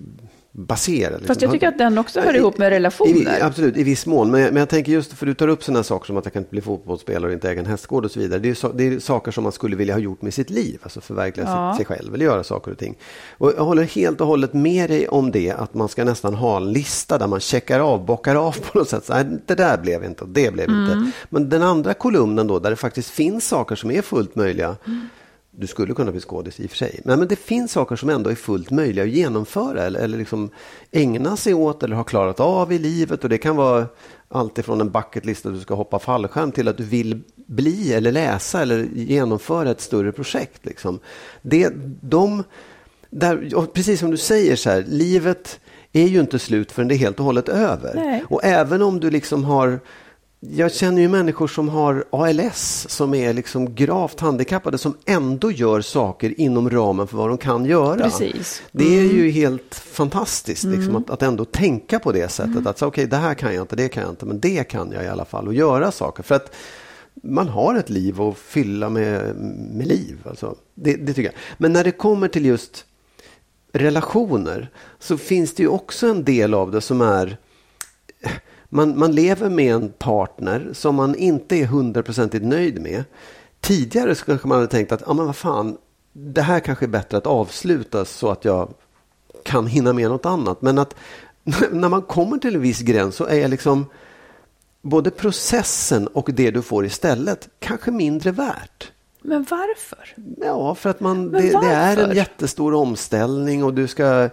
relationsbaserad. 0.55 1.13
liksom. 1.13 1.27
Fast 1.27 1.43
jag 1.43 1.51
tycker 1.53 1.69
att 1.69 1.79
den 1.79 1.99
också 1.99 2.21
hör 2.21 2.35
I- 2.35 2.37
ihop 2.37 2.59
med 2.59 2.67
I, 2.73 2.75
relationer. 2.77 3.39
absolut, 3.43 3.77
i 3.77 3.83
viss 3.83 4.07
mån. 4.07 4.31
Men, 4.31 4.41
jag- 4.41 4.53
men 4.53 4.61
jag 4.61 4.69
tänker 4.69 4.93
just 4.93 5.13
för 5.13 5.27
du 5.27 5.35
tar 5.35 5.49
upp 5.49 5.65
sådana 5.65 5.83
saker 5.83 6.07
som 6.07 6.17
att 6.17 6.25
jag 6.27 6.33
kan 6.33 6.41
inte 6.43 6.51
bli 6.51 6.61
fotbollsspelare 6.61 7.27
och 7.27 7.33
inte 7.33 7.51
äga 7.51 7.61
en 7.61 7.67
hästgård 7.67 8.05
och 8.05 8.11
så 8.11 8.21
vidare. 8.21 8.39
Det 8.41 8.51
är, 8.51 8.55
så, 8.55 8.73
det 8.73 8.87
är 8.87 8.99
saker 9.01 9.31
som 9.33 9.43
man 9.43 9.53
skulle 9.53 9.77
vilja 9.77 9.95
ha 9.95 10.01
gjort 10.01 10.23
med 10.23 10.35
sitt 10.35 10.51
liv. 10.51 10.79
Alltså 10.83 11.01
förverkliga 11.01 11.47
Ja. 11.47 11.75
sig, 11.77 11.85
sig 11.87 11.97
själv 11.97 12.15
eller 12.15 12.25
göra 12.25 12.45
saker 12.45 12.73
och 12.73 12.79
ting. 12.79 12.95
Och 13.39 13.53
jag 13.57 13.65
håller 13.65 13.83
helt 13.83 14.21
och 14.21 14.27
hållet 14.27 14.53
med 14.53 14.91
dig 14.91 15.09
om 15.09 15.31
det. 15.31 15.51
Att 15.51 15.75
man 15.75 15.89
ska 15.89 16.05
nästan 16.05 16.35
ha 16.35 16.57
en 16.57 16.73
lista 16.73 17.19
där 17.19 17.27
man 17.27 17.41
checkar 17.41 17.81
av, 17.81 18.05
bockar 18.07 18.35
av 18.35 18.57
på 18.73 18.79
något 18.79 18.89
sätt. 18.89 19.05
Så, 19.05 19.13
nej, 19.15 19.27
det 19.47 19.55
där 19.55 19.79
blev 19.79 20.05
inte 20.05 20.25
och 20.25 20.31
det 20.31 20.53
blev 20.53 20.71
inte. 20.71 21.11
Men 21.31 21.49
den 21.49 21.63
andra 21.63 21.95
kolumnen 21.95 22.47
då, 22.47 22.59
där 22.59 22.71
det 22.71 22.77
faktiskt 22.77 23.11
finns 23.11 23.49
saker 23.49 23.77
som 23.77 23.91
är 23.91 24.03
fullt 24.03 24.35
möjliga. 24.37 24.77
Du 25.61 25.66
skulle 25.66 25.94
kunna 25.94 26.12
bli 26.12 26.21
skådis 26.21 26.61
i 26.61 26.66
och 26.66 26.71
för 26.71 26.77
sig. 26.77 27.01
Men, 27.05 27.18
men 27.18 27.29
det 27.29 27.37
finns 27.37 27.73
saker 27.73 27.97
som 27.97 28.09
ändå 28.09 28.31
är 28.31 28.35
fullt 28.35 28.71
möjliga 28.71 29.05
att 29.05 29.11
genomföra 29.11 29.83
eller, 29.83 30.01
eller 30.01 30.18
liksom 30.18 30.51
ägna 30.90 31.37
sig 31.37 31.55
åt 31.55 31.83
eller 31.83 31.97
ha 31.97 32.05
klarat 32.05 32.40
av 32.40 32.73
i 32.73 32.79
livet. 32.79 33.25
Och 33.25 33.31
det 33.31 33.38
kan 33.38 33.57
vara 33.57 33.87
allt 34.29 34.59
ifrån 34.59 34.81
en 34.81 34.90
bucketlist 34.90 35.47
att 35.47 35.55
du 35.55 35.61
ska 35.61 35.75
hoppa 35.75 35.99
fallskärm 35.99 36.53
till 36.53 36.68
att 36.68 36.77
du 36.77 36.85
vill 36.85 37.23
bli 37.35 37.92
eller 37.92 38.12
läsa 38.12 38.62
eller 38.62 38.88
genomföra 38.94 39.71
ett 39.71 39.81
större 39.81 40.12
projekt. 40.12 40.66
Liksom. 40.66 40.99
Det, 41.42 41.73
de, 42.01 42.44
där, 43.11 43.66
precis 43.66 44.01
som 44.01 44.11
du 44.11 44.16
säger, 44.16 44.57
så 44.57 44.71
här, 44.71 44.85
livet 44.88 45.61
är 45.92 46.07
ju 46.07 46.21
inte 46.21 46.38
slut 46.38 46.73
förrän 46.73 46.88
det 46.88 46.94
är 46.94 46.99
helt 46.99 47.18
och 47.18 47.25
hållet 47.25 47.49
över. 47.49 47.92
Nej. 47.94 48.25
Och 48.29 48.44
även 48.44 48.83
om 48.83 49.01
du 49.01 49.11
liksom 49.11 49.44
har 49.44 49.81
jag 50.40 50.72
känner 50.72 51.03
ju 51.03 51.09
människor 51.09 51.48
som 51.48 51.68
har 51.68 52.05
ALS, 52.11 52.87
som 52.88 53.14
är 53.14 53.33
liksom 53.33 53.74
gravt 53.74 54.20
handikappade, 54.20 54.79
som 54.79 54.96
ändå 55.07 55.51
gör 55.51 55.81
saker 55.81 56.40
inom 56.40 56.70
ramen 56.70 57.07
för 57.07 57.16
vad 57.16 57.29
de 57.29 57.38
kan 57.38 57.64
göra. 57.64 58.03
Precis. 58.03 58.62
Det 58.72 58.98
är 58.98 59.12
ju 59.12 59.31
helt 59.31 59.74
fantastiskt 59.74 60.64
liksom, 60.64 60.96
att, 60.96 61.11
att 61.11 61.22
ändå 61.22 61.44
tänka 61.44 61.98
på 61.98 62.12
det 62.12 62.29
sättet. 62.29 62.66
Att 62.66 62.79
säga, 62.79 62.88
okej, 62.88 63.07
det 63.07 63.16
här 63.16 63.35
kan 63.35 63.55
jag 63.55 63.62
inte, 63.62 63.77
det 63.77 63.88
kan 63.88 64.03
jag 64.03 64.12
inte, 64.12 64.27
men 64.27 64.40
det 64.40 64.64
kan 64.64 64.92
jag 64.92 65.05
i 65.05 65.09
alla 65.09 65.24
fall. 65.24 65.46
Och 65.46 65.55
göra 65.55 65.92
saker. 65.92 66.22
För 66.22 66.35
att 66.35 66.55
man 67.22 67.48
har 67.48 67.74
ett 67.74 67.90
liv 67.90 68.22
att 68.22 68.38
fylla 68.38 68.90
med, 68.90 69.37
med 69.72 69.87
liv. 69.87 70.18
Alltså, 70.24 70.57
det, 70.74 70.96
det 70.96 71.14
tycker 71.14 71.31
jag. 71.31 71.40
Men 71.59 71.72
när 71.72 71.85
det 71.85 71.92
kommer 71.92 72.29
till 72.29 72.46
just 72.46 72.85
relationer 73.72 74.70
så 74.98 75.16
finns 75.16 75.55
det 75.55 75.62
ju 75.62 75.68
också 75.68 76.07
en 76.07 76.24
del 76.24 76.55
av 76.55 76.70
det 76.70 76.81
som 76.81 77.01
är 77.01 77.38
man, 78.68 78.98
man 78.98 79.12
lever 79.12 79.50
med 79.50 79.74
en 79.74 79.92
partner 79.98 80.70
som 80.72 80.94
man 80.94 81.14
inte 81.14 81.57
är 81.57 81.66
hundraprocentigt 81.66 82.44
nöjd 82.44 82.83
med. 82.83 83.04
Tidigare 83.61 84.14
kanske 84.14 84.48
man 84.48 84.59
hade 84.59 84.70
tänkt 84.70 84.92
att, 84.92 85.02
ja 85.07 85.12
men 85.14 85.26
vad 85.26 85.37
fan, 85.37 85.76
det 86.12 86.42
här 86.42 86.61
kanske 86.61 86.85
är 86.85 86.88
bättre 86.88 87.16
att 87.16 87.26
avsluta 87.26 88.04
så 88.04 88.31
att 88.31 88.44
jag 88.44 88.74
kan 89.44 89.66
hinna 89.66 89.92
med 89.92 90.09
något 90.09 90.26
annat. 90.26 90.62
Men 90.62 90.78
att 90.78 90.94
när 91.70 91.88
man 91.88 92.02
kommer 92.02 92.38
till 92.38 92.54
en 92.54 92.61
viss 92.61 92.81
gräns 92.81 93.16
så 93.16 93.26
är 93.26 93.48
liksom 93.48 93.87
både 94.83 95.11
processen 95.11 96.07
och 96.07 96.31
det 96.33 96.50
du 96.50 96.62
får 96.62 96.87
istället 96.87 97.48
kanske 97.59 97.90
mindre 97.90 98.31
värt. 98.31 98.92
Men 99.22 99.46
varför? 99.50 100.14
Ja, 100.37 100.74
för 100.74 100.90
att 100.90 101.00
man, 101.00 101.31
det, 101.31 101.40
det 101.40 101.66
är 101.66 101.96
en 101.96 102.16
jättestor 102.16 102.74
omställning 102.74 103.64
och 103.64 103.74
du 103.74 103.87
ska 103.87 104.28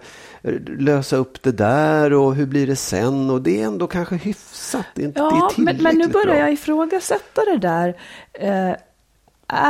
lösa 0.78 1.16
upp 1.16 1.42
det 1.42 1.52
där 1.52 2.12
och 2.12 2.34
hur 2.34 2.46
blir 2.46 2.66
det 2.66 2.76
sen 2.76 3.30
och 3.30 3.42
det 3.42 3.62
är 3.62 3.66
ändå 3.66 3.86
kanske 3.86 4.14
hyfsat. 4.16 4.86
Det 4.94 5.02
är, 5.02 5.06
inte, 5.06 5.20
det 5.20 5.26
Ja, 5.26 5.50
är 5.56 5.60
men, 5.60 5.76
men 5.82 5.98
nu 5.98 6.08
börjar 6.08 6.26
bra. 6.26 6.36
jag 6.38 6.52
ifrågasätta 6.52 7.44
det 7.44 7.58
där. 7.58 7.96
Eh, 8.32 8.70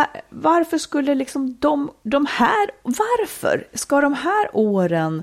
äh, 0.00 0.06
varför 0.30 0.78
skulle 0.78 1.14
liksom 1.14 1.56
de, 1.60 1.90
de 2.02 2.26
här, 2.30 2.70
varför 2.82 3.66
ska 3.74 4.00
de 4.00 4.12
här 4.14 4.48
åren 4.52 5.22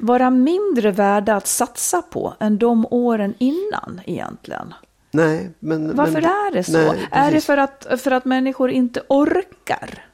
vara 0.00 0.30
mindre 0.30 0.90
värda 0.90 1.34
att 1.34 1.46
satsa 1.46 2.02
på 2.02 2.34
än 2.40 2.58
de 2.58 2.86
åren 2.90 3.34
innan 3.38 4.00
egentligen? 4.06 4.74
Nej, 5.10 5.50
men, 5.58 5.96
Varför 5.96 6.12
men, 6.12 6.24
är 6.24 6.52
det 6.52 6.64
så? 6.64 6.72
nej, 6.72 7.08
är 7.10 7.32
det 7.32 7.40
för 7.40 7.56
att, 7.56 7.86
för 7.98 8.10
att 8.10 8.24
människor 8.24 8.70
inte 8.70 9.02
orkar? 9.08 10.04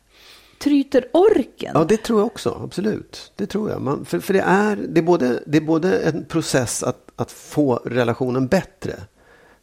Tryter 0.59 1.05
orken? 1.13 1.73
Ja, 1.75 1.85
det 1.85 1.97
tror 1.97 2.21
jag 2.21 2.27
också. 2.27 2.61
Absolut. 2.65 3.33
Det 3.37 3.47
tror 3.47 3.71
jag. 3.71 3.83
Man, 3.83 4.05
för 4.05 4.21
för 4.21 4.35
det, 4.35 4.41
är, 4.41 4.77
det, 4.77 5.01
är 5.01 5.05
både, 5.05 5.43
det 5.47 5.59
är 5.59 5.63
både 5.63 5.99
en 5.99 6.25
process 6.25 6.83
att, 6.83 7.11
att 7.17 7.33
få 7.33 7.75
relationen 7.85 8.47
bättre 8.47 8.93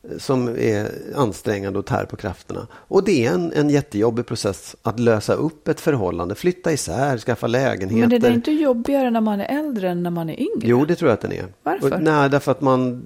eh, 0.03 0.17
som 0.17 0.47
är 0.47 0.91
ansträngande 1.15 1.79
och 1.79 1.85
tär 1.85 2.05
på 2.05 2.15
krafterna. 2.15 2.67
Och 2.73 3.03
det 3.03 3.25
är 3.25 3.33
en, 3.33 3.53
en 3.53 3.69
jättejobbig 3.69 4.25
process 4.25 4.75
att 4.81 4.99
lösa 4.99 5.33
upp 5.33 5.67
ett 5.67 5.81
förhållande, 5.81 6.35
flytta 6.35 6.71
isär, 6.73 7.17
skaffa 7.17 7.47
lägenheter. 7.47 8.07
Men 8.07 8.13
är 8.13 8.19
det 8.19 8.35
inte 8.35 8.51
jobbigare 8.51 9.11
när 9.11 9.21
man 9.21 9.41
är 9.41 9.59
äldre 9.59 9.89
än 9.89 10.03
när 10.03 10.11
man 10.11 10.29
är 10.29 10.39
yngre? 10.39 10.67
Jo, 10.67 10.85
det 10.85 10.95
tror 10.95 11.09
jag 11.09 11.13
att 11.13 11.21
den 11.21 11.31
är. 11.31 11.45
Varför? 11.63 11.93
Och, 11.93 12.01
nej, 12.01 12.29
därför 12.29 12.51
att 12.51 12.61
man 12.61 13.03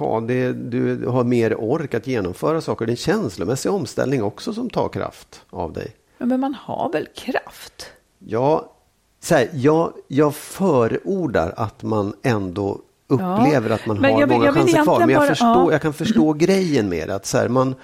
ja, 0.00 0.24
det, 0.28 0.52
du 0.52 1.06
har 1.06 1.24
mer 1.24 1.60
ork 1.60 1.94
att 1.94 2.06
genomföra 2.06 2.60
saker. 2.60 2.86
Det 2.86 2.90
är 2.90 2.92
en 2.92 2.96
känslomässig 2.96 3.72
omställning 3.72 4.22
också 4.22 4.52
som 4.52 4.70
tar 4.70 4.88
kraft 4.88 5.42
av 5.50 5.72
dig. 5.72 5.96
Men 6.26 6.40
man 6.40 6.54
har 6.54 6.90
väl 6.92 7.08
kraft? 7.14 7.86
Ja, 8.18 8.72
så 9.20 9.34
här, 9.34 9.48
jag, 9.52 9.92
jag 10.08 10.34
förordar 10.34 11.54
att 11.56 11.82
man 11.82 12.14
ändå 12.22 12.80
upplever 13.06 13.68
Ja, 13.68 13.74
att 13.74 13.86
man 13.86 14.04
har 14.04 14.20
jag 14.20 14.28
många 14.28 14.44
jag 14.46 14.54
chanser 14.54 14.82
kvar. 14.82 14.98
Men 15.00 15.08
jag, 15.08 15.20
bara- 15.20 15.28
förstår, 15.28 15.48
ja. 15.48 15.72
jag 15.72 15.82
kan 15.82 15.92
förstå 15.92 16.32
grejen 16.38 16.88
med 16.88 17.08
det. 17.08 17.14
Att 17.14 17.26
så 17.26 17.38
här, 17.38 17.48
man, 17.48 17.74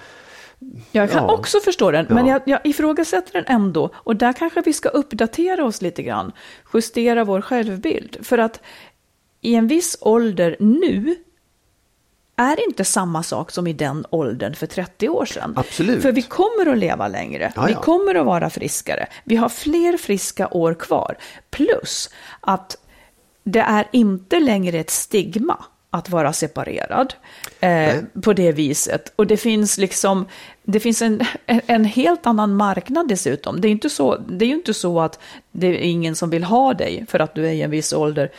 Jag 0.91 1.11
kan 1.11 1.23
Ja. 1.23 1.33
också 1.33 1.59
förstå 1.59 1.91
den, 1.91 2.05
men 2.09 2.25
Ja. 2.25 2.31
jag, 2.33 2.41
jag 2.45 2.65
ifrågasätter 2.65 3.33
den 3.33 3.43
ändå. 3.47 3.89
Och 3.95 4.15
där 4.15 4.33
kanske 4.33 4.61
vi 4.61 4.73
ska 4.73 4.89
uppdatera 4.89 5.65
oss 5.65 5.81
lite 5.81 6.03
grann, 6.03 6.31
justera 6.73 7.23
vår 7.23 7.41
självbild. 7.41 8.17
För 8.21 8.37
att 8.37 8.61
i 9.41 9.55
en 9.55 9.67
viss 9.67 9.97
ålder 10.01 10.55
nu 10.59 11.15
är 12.39 12.67
inte 12.67 12.85
samma 12.85 13.23
sak 13.23 13.51
som 13.51 13.67
i 13.67 13.73
den 13.73 14.05
åldern 14.09 14.53
för 14.55 14.67
30 14.67 15.09
år 15.09 15.25
sedan. 15.25 15.53
Absolut. 15.57 16.01
För 16.01 16.11
vi 16.11 16.21
kommer 16.21 16.71
att 16.71 16.77
leva 16.77 17.07
längre, 17.07 17.53
Ja, 17.55 17.65
vi 17.65 17.73
kommer 17.73 18.15
att 18.15 18.25
vara 18.25 18.49
friskare, 18.49 19.07
vi 19.23 19.35
har 19.35 19.49
fler 19.49 19.97
friska 19.97 20.47
år 20.47 20.73
kvar. 20.73 21.17
Plus 21.49 22.09
att 22.41 22.77
det 23.43 23.59
är 23.59 23.87
inte 23.91 24.39
längre 24.39 24.79
ett 24.79 24.89
stigma 24.89 25.57
att 25.91 26.09
vara 26.09 26.33
separerad 26.33 27.13
eh, 27.59 27.95
på 28.23 28.33
det 28.33 28.51
viset. 28.51 29.13
Och 29.15 29.27
det 29.27 29.37
finns 29.37 29.77
liksom, 29.77 30.27
det 30.71 30.79
finns 30.79 31.01
en, 31.01 31.21
en, 31.45 31.85
helt 31.85 32.25
annan 32.25 32.55
marknad 32.55 33.07
dessutom. 33.07 33.61
Det 33.61 33.67
är, 33.67 33.69
inte 33.69 33.89
så, 33.89 34.17
det 34.17 34.45
är 34.45 34.49
ju 34.49 34.55
inte 34.55 34.73
så 34.73 34.99
att 34.99 35.19
det 35.51 35.67
är 35.67 35.73
ingen 35.73 36.15
som 36.15 36.29
vill 36.29 36.43
ha 36.43 36.73
dig 36.73 37.05
för 37.09 37.19
att 37.19 37.35
du 37.35 37.47
är 37.47 37.51
i 37.51 37.61
en 37.61 37.71
viss 37.71 37.93
ålder. 37.93 38.31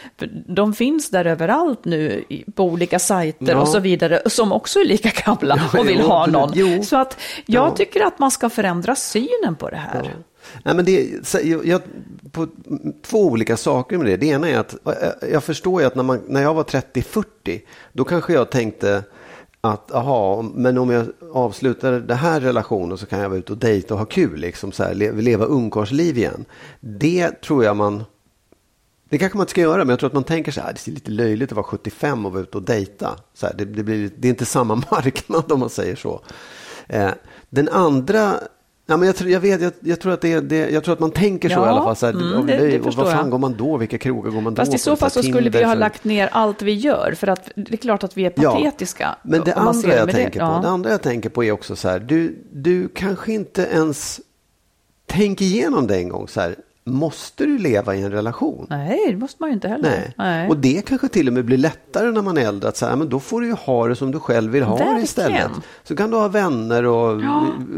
De 0.47 0.75
finns 0.75 1.11
där 1.11 1.25
överallt 1.25 1.85
nu 1.85 2.25
på 2.55 2.65
olika 2.65 2.99
sajter 2.99 3.53
Ja. 3.53 3.61
och 3.61 3.69
så 3.69 3.79
vidare, 3.79 4.23
som 4.27 4.53
också 4.53 4.81
är 4.81 4.85
lika 4.85 5.11
gamla 5.25 5.61
Ja, 5.73 5.81
och 5.81 5.89
vill 5.89 5.99
jo, 6.01 6.09
ha 6.09 6.27
någon. 6.27 6.51
Jo. 6.55 6.83
Så 6.83 6.97
att 6.97 7.21
jag 7.47 7.69
Ja. 7.69 7.77
tycker 7.77 8.01
att 8.01 8.19
man 8.19 8.31
ska 8.31 8.51
förändra 8.51 8.95
synen 8.95 9.57
på 9.59 9.71
det 9.71 9.77
här. 9.77 10.15
Nej, 10.63 10.75
men 10.75 10.85
det, 10.85 11.09
jag, 11.43 11.67
jag, 11.67 11.81
på 12.33 12.47
två 13.03 13.27
olika 13.27 13.57
saker 13.57 13.99
med 13.99 14.07
det. 14.07 14.17
Det 14.17 14.27
ena 14.27 14.49
är 14.49 14.59
att 14.59 14.77
jag, 14.85 14.97
jag 15.33 15.45
förstår 15.45 15.81
ju 15.81 15.87
att 15.87 15.95
när, 15.95 16.03
man, 16.03 16.21
när 16.29 16.43
jag 16.43 16.55
var 16.55 16.65
30-40, 16.65 17.61
då 17.93 18.05
kanske 18.05 18.33
jag 18.33 18.51
tänkte 18.51 19.03
att 19.61 19.93
aha, 19.93 20.43
men 20.43 20.79
om 20.79 20.91
jag 20.91 21.07
avslutar 21.33 21.93
den 21.93 22.17
här 22.17 22.41
relationen 22.41 22.99
så 22.99 23.07
kan 23.07 23.19
jag 23.19 23.29
vara 23.29 23.39
ute 23.39 23.53
och 23.53 23.59
dejta 23.59 23.95
och 23.95 23.99
ha 23.99 24.07
kul, 24.07 24.41
liksom 24.41 24.73
så 24.73 24.83
här, 24.83 24.95
leva, 24.95 25.45
ungkarlsliv 25.45 26.19
igen. 26.19 26.45
Det 26.81 27.31
tror 27.43 27.65
jag 27.65 27.77
man 27.77 28.05
det 29.11 29.19
kanske 29.19 29.39
man 29.39 29.43
inte 29.43 29.51
ska 29.51 29.61
göra, 29.61 29.79
men 29.79 29.89
jag 29.89 29.99
tror 29.99 30.07
att 30.07 30.15
man 30.15 30.25
tänker 30.25 30.53
så 30.53 30.61
här, 30.61 30.69
ah, 30.69 30.73
det 30.73 30.89
är 30.89 30.95
lite 30.95 31.11
löjligt 31.11 31.53
att 31.53 31.57
vara 31.57 31.67
75 31.67 32.27
och 32.27 32.33
vara 32.33 32.43
ute 32.43 32.57
och 32.57 32.63
dejta. 32.63 33.17
Så 33.35 33.47
här, 33.47 33.55
det, 33.55 33.65
det, 33.65 33.83
blir, 33.83 34.11
det 34.17 34.29
är 34.29 34.31
inte 34.31 34.45
samma 34.45 34.75
marknad 34.91 35.53
om 35.53 35.61
man 35.61 35.71
säger 35.71 35.97
så. 35.97 36.21
Eh, 36.89 37.11
den 37.49 37.69
andra, 37.69 38.35
ja, 38.91 38.97
men 38.97 39.07
jag, 39.07 39.17
tror, 39.17 39.31
jag, 39.31 39.41
vet, 39.41 39.61
jag, 39.63 39.73
jag, 39.81 40.01
tror 40.01 40.13
att 40.13 40.21
det, 40.21 40.41
det, 40.41 40.71
jag 40.71 40.85
tror 40.85 40.93
att 40.95 41.01
man 41.01 41.11
tänker 41.11 41.49
så 41.49 41.55
Ja, 41.55 41.67
i 41.67 41.69
alla 41.69 41.83
fall. 41.83 41.97
Så 41.97 42.07
här, 42.07 42.13
mm, 42.13 42.47
det- 42.47 42.57
det 42.57 42.81
och 42.81 42.95
vad 42.95 43.07
fan 43.11 43.17
jag. 43.19 43.31
går 43.31 43.39
man 43.39 43.55
då? 43.57 43.77
Vilka 43.77 43.99
krogar 43.99 44.31
går 44.31 44.41
man 44.41 44.57
Fast 44.57 44.71
då 44.73 44.77
i 44.77 44.79
så 44.79 44.97
fall 44.97 45.11
så 45.11 45.21
här, 45.23 45.29
skulle 45.29 45.51
vi 45.51 45.63
ha 45.65 45.73
så- 45.73 45.79
lagt 45.79 46.05
ner 46.05 46.29
allt 46.33 46.63
vi 46.63 46.73
gör, 46.73 47.15
för 47.17 47.27
att 47.27 47.51
det 47.55 47.73
är 47.73 47.77
klart 47.77 48.05
att 48.05 48.17
vi 48.17 48.25
är 48.27 48.33
Ja, 48.37 48.53
patetiska. 48.55 49.17
Men 49.23 49.41
det 49.45 49.55
andra 49.55 49.95
jag 49.95 50.11
tänker 50.11 50.41
på, 50.41 50.47
Ja. 50.47 50.61
det 50.63 50.69
andra 50.69 50.91
jag 50.91 51.03
tänker 51.03 51.29
på 51.29 51.45
är 51.45 51.53
också 51.53 51.77
så 51.77 51.89
här, 51.89 51.99
du, 51.99 52.37
du 52.53 52.89
kanske 52.89 53.33
inte 53.33 53.63
ens 53.63 54.21
tänker 55.07 55.45
igenom 55.45 55.87
det 55.87 55.97
en 55.97 56.09
gång 56.09 56.29
så 56.29 56.41
här. 56.41 56.57
Måste 56.85 57.45
du 57.47 57.59
leva 57.59 57.95
i 57.97 58.03
en 58.03 58.11
relation. 58.13 58.67
Nej, 58.71 59.01
det 59.11 59.17
måste 59.17 59.37
man 59.43 59.51
ju 59.51 59.55
inte 59.55 59.69
heller. 59.69 60.13
Nej. 60.19 60.49
Och 60.49 60.57
det 60.57 60.83
kanske 60.87 61.09
till 61.09 61.27
och 61.29 61.33
med 61.35 61.45
blir 61.45 61.57
lättare 61.59 62.11
när 62.11 62.23
man 62.23 62.39
är 62.39 62.43
äldre 62.49 62.69
att 62.69 62.77
säga, 62.77 62.97
men 62.97 63.09
då 63.09 63.21
får 63.21 63.41
du 63.41 63.47
ju 63.47 63.53
ha 63.53 63.89
det 63.89 63.97
som 63.97 64.11
du 64.11 64.19
själv 64.21 64.53
vill 64.53 64.63
ha 64.63 64.77
Verkligen. 64.77 64.97
det 64.97 65.03
istället. 65.03 65.51
Så 65.85 65.97
kan 65.97 66.11
du 66.11 66.17
ha 66.17 66.29
vänner 66.29 66.85
och 66.87 67.23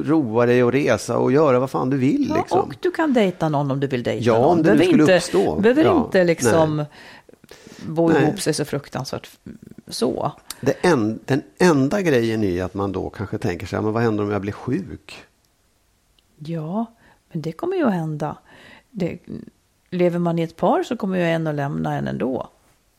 roa 0.04 0.46
dig 0.46 0.64
och 0.64 0.72
resa 0.72 1.18
och 1.18 1.32
göra 1.32 1.60
vad 1.60 1.70
fan 1.70 1.90
du 1.90 1.96
vill. 1.96 2.26
Ja, 2.28 2.36
Liksom. 2.36 2.60
och 2.60 2.74
du 2.80 2.90
kan 2.90 3.12
dejta 3.12 3.48
någon 3.48 3.70
om 3.70 3.80
du 3.80 3.86
vill 3.86 4.02
dejta 4.02 4.24
Ja, 4.24 4.38
någon. 4.38 4.50
om 4.50 4.56
det 4.56 4.62
behöver 4.62 4.84
skulle 4.84 5.02
inte, 5.02 5.16
uppstå. 5.16 5.60
behöver 5.60 5.84
Ja, 5.84 6.04
inte 6.04 6.24
liksom 6.24 6.84
bo 7.86 8.08
Nej. 8.08 8.22
ihop 8.22 8.40
sig 8.40 8.54
så 8.54 8.64
fruktansvärt 8.64 9.30
så. 9.88 10.32
Det 10.60 10.72
en, 10.82 11.18
den 11.24 11.42
enda 11.58 12.00
grejen 12.02 12.44
är 12.44 12.64
att 12.64 12.74
man 12.74 12.92
då 12.92 13.10
kanske 13.10 13.38
tänker 13.38 13.66
sig, 13.66 13.80
men 13.82 13.92
vad 13.92 14.02
händer 14.02 14.24
om 14.24 14.30
jag 14.30 14.40
blir 14.40 14.52
sjuk? 14.52 15.22
Ja, 16.38 16.86
men 17.32 17.42
det 17.42 17.52
kommer 17.52 17.76
ju 17.76 17.86
att 17.86 17.92
hända. 17.92 18.36
Det, 18.94 19.18
lever 19.90 20.18
man 20.18 20.38
i 20.38 20.42
ett 20.42 20.56
par 20.56 20.82
så 20.82 20.96
kommer 20.96 21.16
ju 21.18 21.24
en 21.24 21.46
att 21.46 21.54
lämna 21.54 21.94
en 21.94 22.08
ändå. 22.08 22.48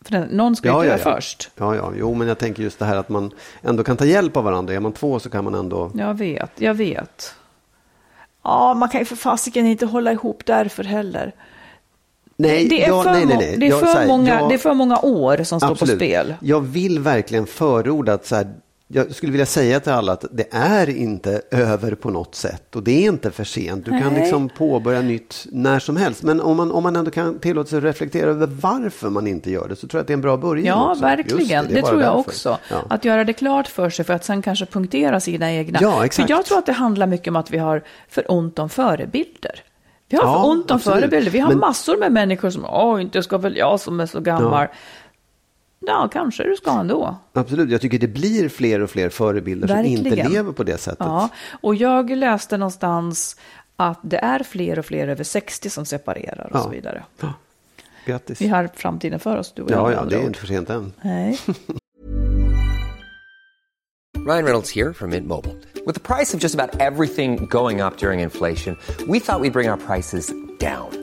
För 0.01 0.11
den, 0.11 0.27
någon 0.27 0.55
ska 0.55 0.83
ju 0.83 0.89
dö 0.89 0.97
först. 0.97 1.51
Ja, 1.57 1.75
ja, 1.75 1.91
jo, 1.97 2.13
men 2.13 2.27
jag 2.27 2.37
tänker 2.37 2.63
just 2.63 2.79
det 2.79 2.85
här 2.85 2.95
att 2.97 3.09
man 3.09 3.31
ändå 3.61 3.83
kan 3.83 3.97
ta 3.97 4.05
hjälp 4.05 4.37
av 4.37 4.43
varandra. 4.43 4.73
Är 4.73 4.79
man 4.79 4.91
två 4.91 5.19
så 5.19 5.29
kan 5.29 5.43
man 5.43 5.55
ändå... 5.55 5.91
Jag 5.93 6.13
vet, 6.13 6.51
jag 6.55 6.73
vet. 6.73 7.35
Ja, 8.43 8.73
man 8.73 8.89
kan 8.89 9.01
ju 9.01 9.05
för 9.05 9.15
fasiken 9.15 9.65
inte 9.65 9.85
hålla 9.85 10.11
ihop 10.11 10.41
därför 10.45 10.83
heller. 10.83 11.31
Nej, 12.37 12.67
Det 12.67 12.83
är, 12.83 12.87
ja, 12.89 13.03
för, 13.03 13.11
nej, 13.11 13.25
nej, 13.25 13.37
nej. 13.37 13.57
det 13.57 13.65
är, 13.65 13.69
Jag- 13.69 13.79
för, 13.79 13.87
här, 13.87 14.07
många, 14.07 14.39
jag- 14.39 14.49
det 14.49 14.55
är 14.55 14.59
för 14.59 14.73
många 14.73 14.99
år 14.99 15.43
som 15.43 15.59
står 15.59 15.71
Absolut. 15.71 15.93
på 15.93 15.97
spel. 16.05 16.35
Jag 16.41 16.61
vill 16.61 16.99
verkligen 16.99 17.45
förorda 17.45 18.13
att 18.13 18.25
så 18.25 18.35
här, 18.35 18.47
jag 18.87 19.15
skulle 19.15 19.31
vilja 19.31 19.45
säga 19.45 19.79
till 19.79 19.91
alla 19.91 20.11
att 20.11 20.25
det 20.31 20.47
är 20.51 20.89
inte 20.89 21.41
över 21.51 21.95
på 21.95 22.09
något 22.09 22.35
sätt 22.35 22.75
och 22.75 22.83
det 22.83 22.91
är 23.05 23.09
inte 23.09 23.31
för 23.31 23.43
sent. 23.43 23.85
Du 23.85 23.91
kan 23.91 24.13
Nej. 24.13 24.21
liksom 24.21 24.49
påbörja 24.49 25.01
nytt 25.01 25.45
när 25.51 25.79
som 25.79 25.97
helst. 25.97 26.23
Men 26.23 26.41
om 26.41 26.57
man, 26.57 26.71
om 26.71 26.83
man 26.83 26.95
ändå 26.95 27.11
kan 27.11 27.39
tillåta 27.39 27.69
sig 27.69 27.77
att 27.77 27.83
reflektera 27.83 28.29
över 28.29 28.47
varför 28.47 29.09
man 29.09 29.27
inte 29.27 29.51
gör 29.51 29.67
det 29.67 29.75
så 29.75 29.87
tror 29.87 29.97
jag 29.99 30.01
att 30.01 30.07
det 30.07 30.13
är 30.13 30.15
en 30.17 30.21
bra 30.21 30.37
början. 30.37 30.65
Ja, 30.65 30.91
också. 30.91 31.01
verkligen. 31.01 31.67
Det, 31.67 31.77
är 31.77 31.81
bara 31.81 31.89
tror 31.91 32.01
jag 32.01 32.09
därför. 32.17 32.29
också. 32.29 32.57
Ja. 32.69 32.77
Att 32.89 33.05
göra 33.05 33.23
det 33.23 33.33
klart 33.33 33.67
för 33.67 33.89
sig 33.89 34.05
för 34.05 34.13
att 34.13 34.25
sen 34.25 34.41
kanske 34.41 34.65
punktera 34.65 35.19
sina 35.19 35.53
egna. 35.53 35.79
Ja, 35.81 36.05
exakt. 36.05 36.27
För 36.29 36.35
jag 36.35 36.45
tror 36.45 36.57
att 36.57 36.65
det 36.65 36.71
handlar 36.73 37.07
mycket 37.07 37.27
om 37.27 37.35
att 37.35 37.51
vi 37.51 37.57
har 37.57 37.83
för 38.09 38.31
ont 38.31 38.59
om 38.59 38.69
förebilder. 38.69 39.61
Vi 40.09 40.17
har 40.17 40.23
Ja, 40.25 40.41
för 40.41 40.49
ont 40.49 40.71
om 40.71 40.75
absolut. 40.77 40.99
förebilder. 40.99 41.31
Vi 41.31 41.39
har 41.39 41.49
Men- 41.49 41.59
massor 41.59 41.97
med 41.97 42.11
människor 42.11 42.49
som, 42.49 42.65
åh, 42.65 43.01
inte 43.01 43.23
ska 43.23 43.37
väl 43.37 43.57
jag 43.57 43.79
som 43.79 43.99
är 43.99 44.05
så 44.05 44.19
gammal. 44.19 44.67
Ja, 44.71 44.77
kanske 46.11 46.43
du 46.43 46.55
ska 46.55 46.71
ändå. 46.71 47.15
Absolut, 47.33 47.69
jag 47.69 47.81
tycker 47.81 47.99
det 47.99 48.07
blir 48.07 48.49
fler 48.49 48.79
och 48.79 48.89
fler 48.89 49.09
förebilder 49.09 49.67
som 49.67 49.77
inte 49.85 50.03
Verkligen. 50.03 50.31
lever 50.31 50.51
på 50.51 50.63
det 50.63 50.77
sättet. 50.77 50.97
Ja, 50.99 51.29
och 51.61 51.75
jag 51.75 52.09
läste 52.09 52.57
någonstans 52.57 53.35
att 53.75 53.99
det 54.01 54.17
är 54.17 54.43
fler 54.43 54.79
och 54.79 54.85
fler 54.85 55.07
över 55.07 55.23
60 55.23 55.69
som 55.69 55.85
separerar 55.85 56.45
och 56.51 56.55
Ja. 56.59 56.63
så 56.63 56.69
vidare. 56.69 57.03
Grattis. 58.05 58.41
Vi 58.41 58.47
har 58.47 58.69
framtiden 58.75 59.19
för 59.19 59.37
oss, 59.37 59.53
du 59.55 59.61
och 59.61 59.71
jag. 59.71 59.77
Ja, 59.79 59.83
med 59.83 59.93
ja, 59.93 59.99
andra 59.99 60.17
det 60.17 60.23
är 60.23 60.27
inte 60.27 60.39
för 60.39 60.47
sent 60.47 60.69
än. 60.69 60.93
Nej. 61.01 61.39
Ryan 64.25 64.45
Reynolds 64.45 64.69
here 64.75 64.93
from 64.93 65.09
Mint 65.09 65.27
Mobile. 65.27 65.55
With 65.85 65.95
the 65.95 65.99
price 66.15 66.33
of 66.33 66.39
just 66.43 66.55
about 66.55 66.79
everything 66.79 67.45
going 67.49 67.81
up 67.81 67.97
during 67.97 68.19
inflation, 68.21 68.77
we 69.07 69.19
thought 69.19 69.41
we'd 69.41 69.51
bring 69.53 69.69
our 69.69 69.77
prices 69.77 70.33
down. 70.59 71.02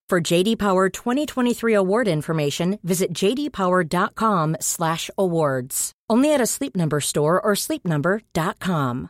For 0.11 0.33
JD 0.33 0.59
Power 0.59 0.89
2023 0.89 1.75
award 1.75 2.07
information, 2.07 2.77
visit 2.81 3.23
jdpower.com/awards. 3.23 5.91
Only 6.13 6.33
at 6.33 6.41
a 6.41 6.45
Sleep 6.45 6.75
Number 6.75 6.99
store 6.99 7.39
or 7.39 7.55
sleepnumber.com. 7.55 9.07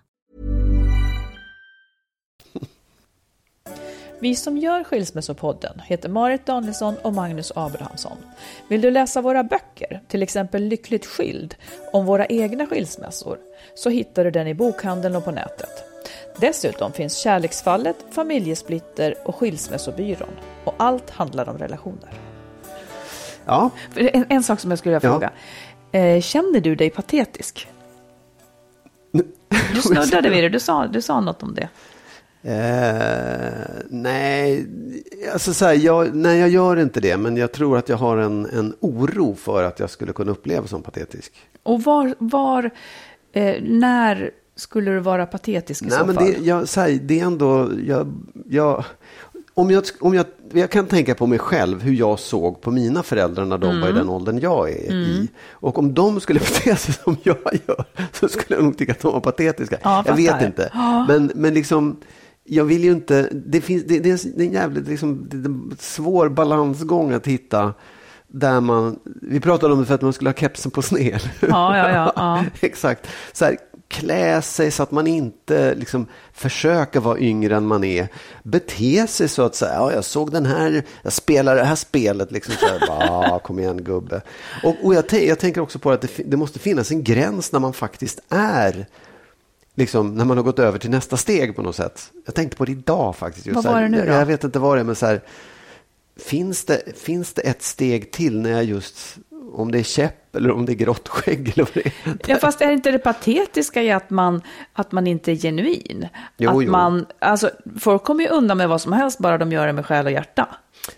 Vi 4.19 4.35
som 4.35 4.57
gör 4.57 4.83
Skilsmässopodden 4.83 5.79
heter 5.79 6.09
Marit 6.09 6.45
Danielsson 6.45 6.95
och 7.03 7.13
Magnus 7.13 7.51
Abrahamsson. 7.55 8.17
Vill 8.67 8.81
du 8.81 8.91
läsa 8.91 9.21
våra 9.21 9.43
böcker, 9.43 10.01
till 10.07 10.23
exempel 10.23 10.63
Lyckligt 10.63 11.05
skild, 11.05 11.55
om 11.93 12.05
våra 12.05 12.25
egna 12.25 12.65
skilsmässor, 12.65 13.37
så 13.75 13.89
hittar 13.89 14.23
du 14.23 14.31
den 14.31 14.47
i 14.47 14.53
bokhandeln 14.53 15.15
och 15.15 15.25
på 15.25 15.31
nätet. 15.31 15.83
Dessutom 16.39 16.91
finns 16.91 17.17
Kärleksfallet, 17.17 17.95
Familjesplitter 18.11 19.15
och 19.25 19.35
Skilsmässobyrån. 19.35 20.35
Och 20.63 20.73
allt 20.77 21.09
handlar 21.09 21.49
om 21.49 21.57
relationer. 21.57 22.09
Ja, 23.45 23.69
En, 23.95 24.25
en 24.29 24.43
sak 24.43 24.59
som 24.59 24.71
jag 24.71 24.79
skulle 24.79 24.95
vilja 24.99 25.09
Ja. 25.09 25.13
fråga. 25.13 25.31
Eh, 25.91 26.21
känner 26.21 26.61
du 26.61 26.75
dig 26.75 26.89
patetisk? 26.89 27.67
Du 29.73 29.81
snuddade 29.81 30.29
vid 30.29 30.43
det, 30.43 30.49
du 30.49 30.59
sa, 30.59 30.87
du 30.87 31.01
sa 31.01 31.19
något 31.21 31.43
om 31.43 31.55
det. 31.55 31.69
Eh, 32.43 33.83
nej, 33.89 34.67
alltså 35.33 35.53
så 35.53 35.65
här, 35.65 35.73
jag, 35.73 36.15
nej, 36.15 36.39
jag 36.39 36.49
gör 36.49 36.79
inte 36.79 36.99
det. 36.99 37.17
Men 37.17 37.37
jag 37.37 37.51
tror 37.51 37.77
att 37.77 37.89
jag 37.89 37.97
har 37.97 38.17
en, 38.17 38.45
en 38.45 38.75
oro 38.79 39.35
för 39.35 39.63
att 39.63 39.79
jag 39.79 39.89
skulle 39.89 40.13
kunna 40.13 40.31
uppleva 40.31 40.67
som 40.67 40.81
patetisk. 40.83 41.33
Och 41.63 41.83
var, 41.83 42.15
var 42.17 42.69
eh, 43.33 43.55
när 43.61 44.31
skulle 44.55 44.91
du 44.91 44.99
vara 44.99 45.25
patetisk 45.25 45.81
i 45.81 45.85
Nej, 45.85 45.97
så 45.99 46.05
men 46.05 46.15
fall? 46.15 46.25
det, 46.25 46.37
jag, 46.39 46.67
så 46.67 46.81
här, 46.81 46.89
det 47.01 47.19
är 47.19 47.25
ändå, 47.25 47.69
jag, 47.87 48.13
jag, 48.49 48.85
om 49.53 49.71
jag, 49.71 49.83
om 49.99 50.13
jag, 50.13 50.25
jag 50.53 50.69
kan 50.69 50.85
tänka 50.87 51.15
på 51.15 51.27
mig 51.27 51.39
själv 51.39 51.81
hur 51.81 51.93
jag 51.93 52.19
såg 52.19 52.61
på 52.61 52.71
mina 52.71 53.03
föräldrar 53.03 53.45
när 53.45 53.57
de 53.57 53.67
var 53.67 53.87
Mm. 53.87 53.89
i 53.89 53.99
den 53.99 54.09
åldern 54.09 54.39
jag 54.39 54.69
är 54.69 54.91
i. 54.93 55.27
Och 55.51 55.79
om 55.79 55.93
de 55.93 56.19
skulle 56.19 56.39
bete 56.63 56.75
sig 56.75 56.93
som 56.93 57.17
jag 57.23 57.37
gör 57.67 57.85
så 58.13 58.27
skulle 58.29 58.55
jag 58.57 58.63
nog 58.63 58.77
tycka 58.77 58.91
att 58.91 58.99
de 58.99 59.13
var 59.13 59.19
patetiska. 59.19 59.77
Ja, 59.83 60.03
jag 60.07 60.15
vet 60.15 60.41
inte. 60.41 60.71
Men, 61.07 61.31
men 61.35 61.53
liksom, 61.53 61.97
jag 62.43 62.63
vill 62.65 62.83
ju 62.83 62.91
inte, 62.91 63.29
det, 63.31 63.61
finns, 63.61 63.83
det, 63.87 63.99
det, 63.99 64.09
är, 64.11 64.41
en- 64.41 64.51
jävligt 64.53 64.87
liksom, 64.87 65.27
det 65.29 65.37
är 65.37 65.45
en 65.45 65.75
svår 65.79 66.29
balansgång 66.29 67.11
att 67.13 67.27
hitta. 67.27 67.73
Där 68.33 68.61
man, 68.61 68.99
vi 69.21 69.39
pratade 69.39 69.73
om 69.73 69.79
det 69.79 69.85
för 69.85 69.95
att 69.95 70.01
man 70.01 70.13
skulle 70.13 70.29
ha 70.29 70.35
kepsen 70.35 70.71
på 70.71 70.81
sned. 70.81 71.21
Ja, 71.39 71.77
ja, 71.77 71.89
ja, 71.89 72.13
ja. 72.15 72.43
Exakt. 72.67 73.07
Så 73.33 73.45
här, 73.45 73.57
klä 73.91 74.41
sig 74.41 74.71
så 74.71 74.83
att 74.83 74.91
man 74.91 75.07
inte 75.07 75.75
liksom, 75.75 76.07
försöker 76.33 76.99
vara 76.99 77.19
yngre 77.19 77.55
än 77.55 77.65
man 77.65 77.83
är. 77.83 78.07
Bete 78.43 79.07
sig 79.07 79.27
så 79.27 79.41
att 79.41 79.55
säga, 79.55 79.73
ja, 79.73 79.93
jag 79.93 80.05
såg 80.05 80.31
den 80.31 80.45
här, 80.45 80.83
jag 81.01 81.13
spelar 81.13 81.55
det 81.55 81.63
här 81.63 81.75
spelet. 81.75 82.31
Liksom, 82.31 82.53
så 82.59 82.67
här, 82.67 82.87
bara, 82.87 83.39
kom 83.39 83.59
igen 83.59 83.83
gubbe. 83.83 84.21
Och, 84.63 84.75
och 84.83 84.95
jag, 84.95 85.05
jag 85.11 85.39
tänker 85.39 85.61
också 85.61 85.79
på 85.79 85.91
att 85.91 86.01
det, 86.01 86.09
det 86.25 86.37
måste 86.37 86.59
finnas 86.59 86.91
en 86.91 87.03
gräns 87.03 87.51
när 87.51 87.59
man 87.59 87.73
faktiskt 87.73 88.19
är 88.29 88.85
Liksom, 89.75 90.15
när 90.15 90.25
man 90.25 90.37
har 90.37 90.43
gått 90.43 90.59
över 90.59 90.79
till 90.79 90.89
nästa 90.89 91.17
steg 91.17 91.55
på 91.55 91.61
något 91.61 91.75
sätt. 91.75 92.11
Jag 92.25 92.35
tänkte 92.35 92.57
på 92.57 92.65
det 92.65 92.71
idag 92.71 93.15
faktiskt. 93.15 93.45
Just 93.45 93.55
Vad 93.55 93.73
var 93.73 93.81
det 93.81 93.89
nu 93.89 94.05
då? 94.05 94.11
Jag 94.11 94.25
vet 94.25 94.43
inte 94.43 94.59
vad 94.59 94.77
det 94.77 94.81
är, 94.81 94.83
men 94.83 94.95
så 94.95 95.05
här, 95.05 95.21
finns, 96.17 96.65
det, 96.65 96.97
finns 96.97 97.33
det 97.33 97.41
ett 97.41 97.61
steg 97.61 98.11
till 98.11 98.41
när 98.41 98.49
jag 98.51 98.63
just 98.63 99.17
om 99.53 99.71
det 99.71 99.79
är 99.79 99.83
käpp 99.83 100.35
eller 100.35 100.51
om 100.51 100.65
det 100.65 100.71
är 100.71 100.75
grått 100.75 101.07
skägg 101.07 101.49
eller 101.49 101.63
vad 101.63 101.73
det 101.73 101.85
är. 101.85 102.17
Ja, 102.27 102.37
fast 102.37 102.61
är 102.61 102.71
inte 102.71 102.91
det 102.91 102.99
patetiska 102.99 103.83
i 103.83 103.91
att 103.91 104.09
man, 104.09 104.41
att 104.73 104.91
man 104.91 105.07
inte 105.07 105.31
är 105.31 105.35
genuin? 105.35 106.07
Jo, 106.37 106.49
att 106.49 106.63
jo. 106.63 106.71
Man, 106.71 107.05
alltså, 107.19 107.49
folk 107.79 108.03
kommer 108.03 108.23
ju 108.23 108.29
undan 108.29 108.57
med 108.57 108.69
vad 108.69 108.81
som 108.81 108.93
helst 108.93 109.19
bara 109.19 109.37
de 109.37 109.51
gör 109.51 109.67
det 109.67 109.73
med 109.73 109.85
själ 109.85 110.05
och 110.05 110.11
hjärta. 110.11 110.47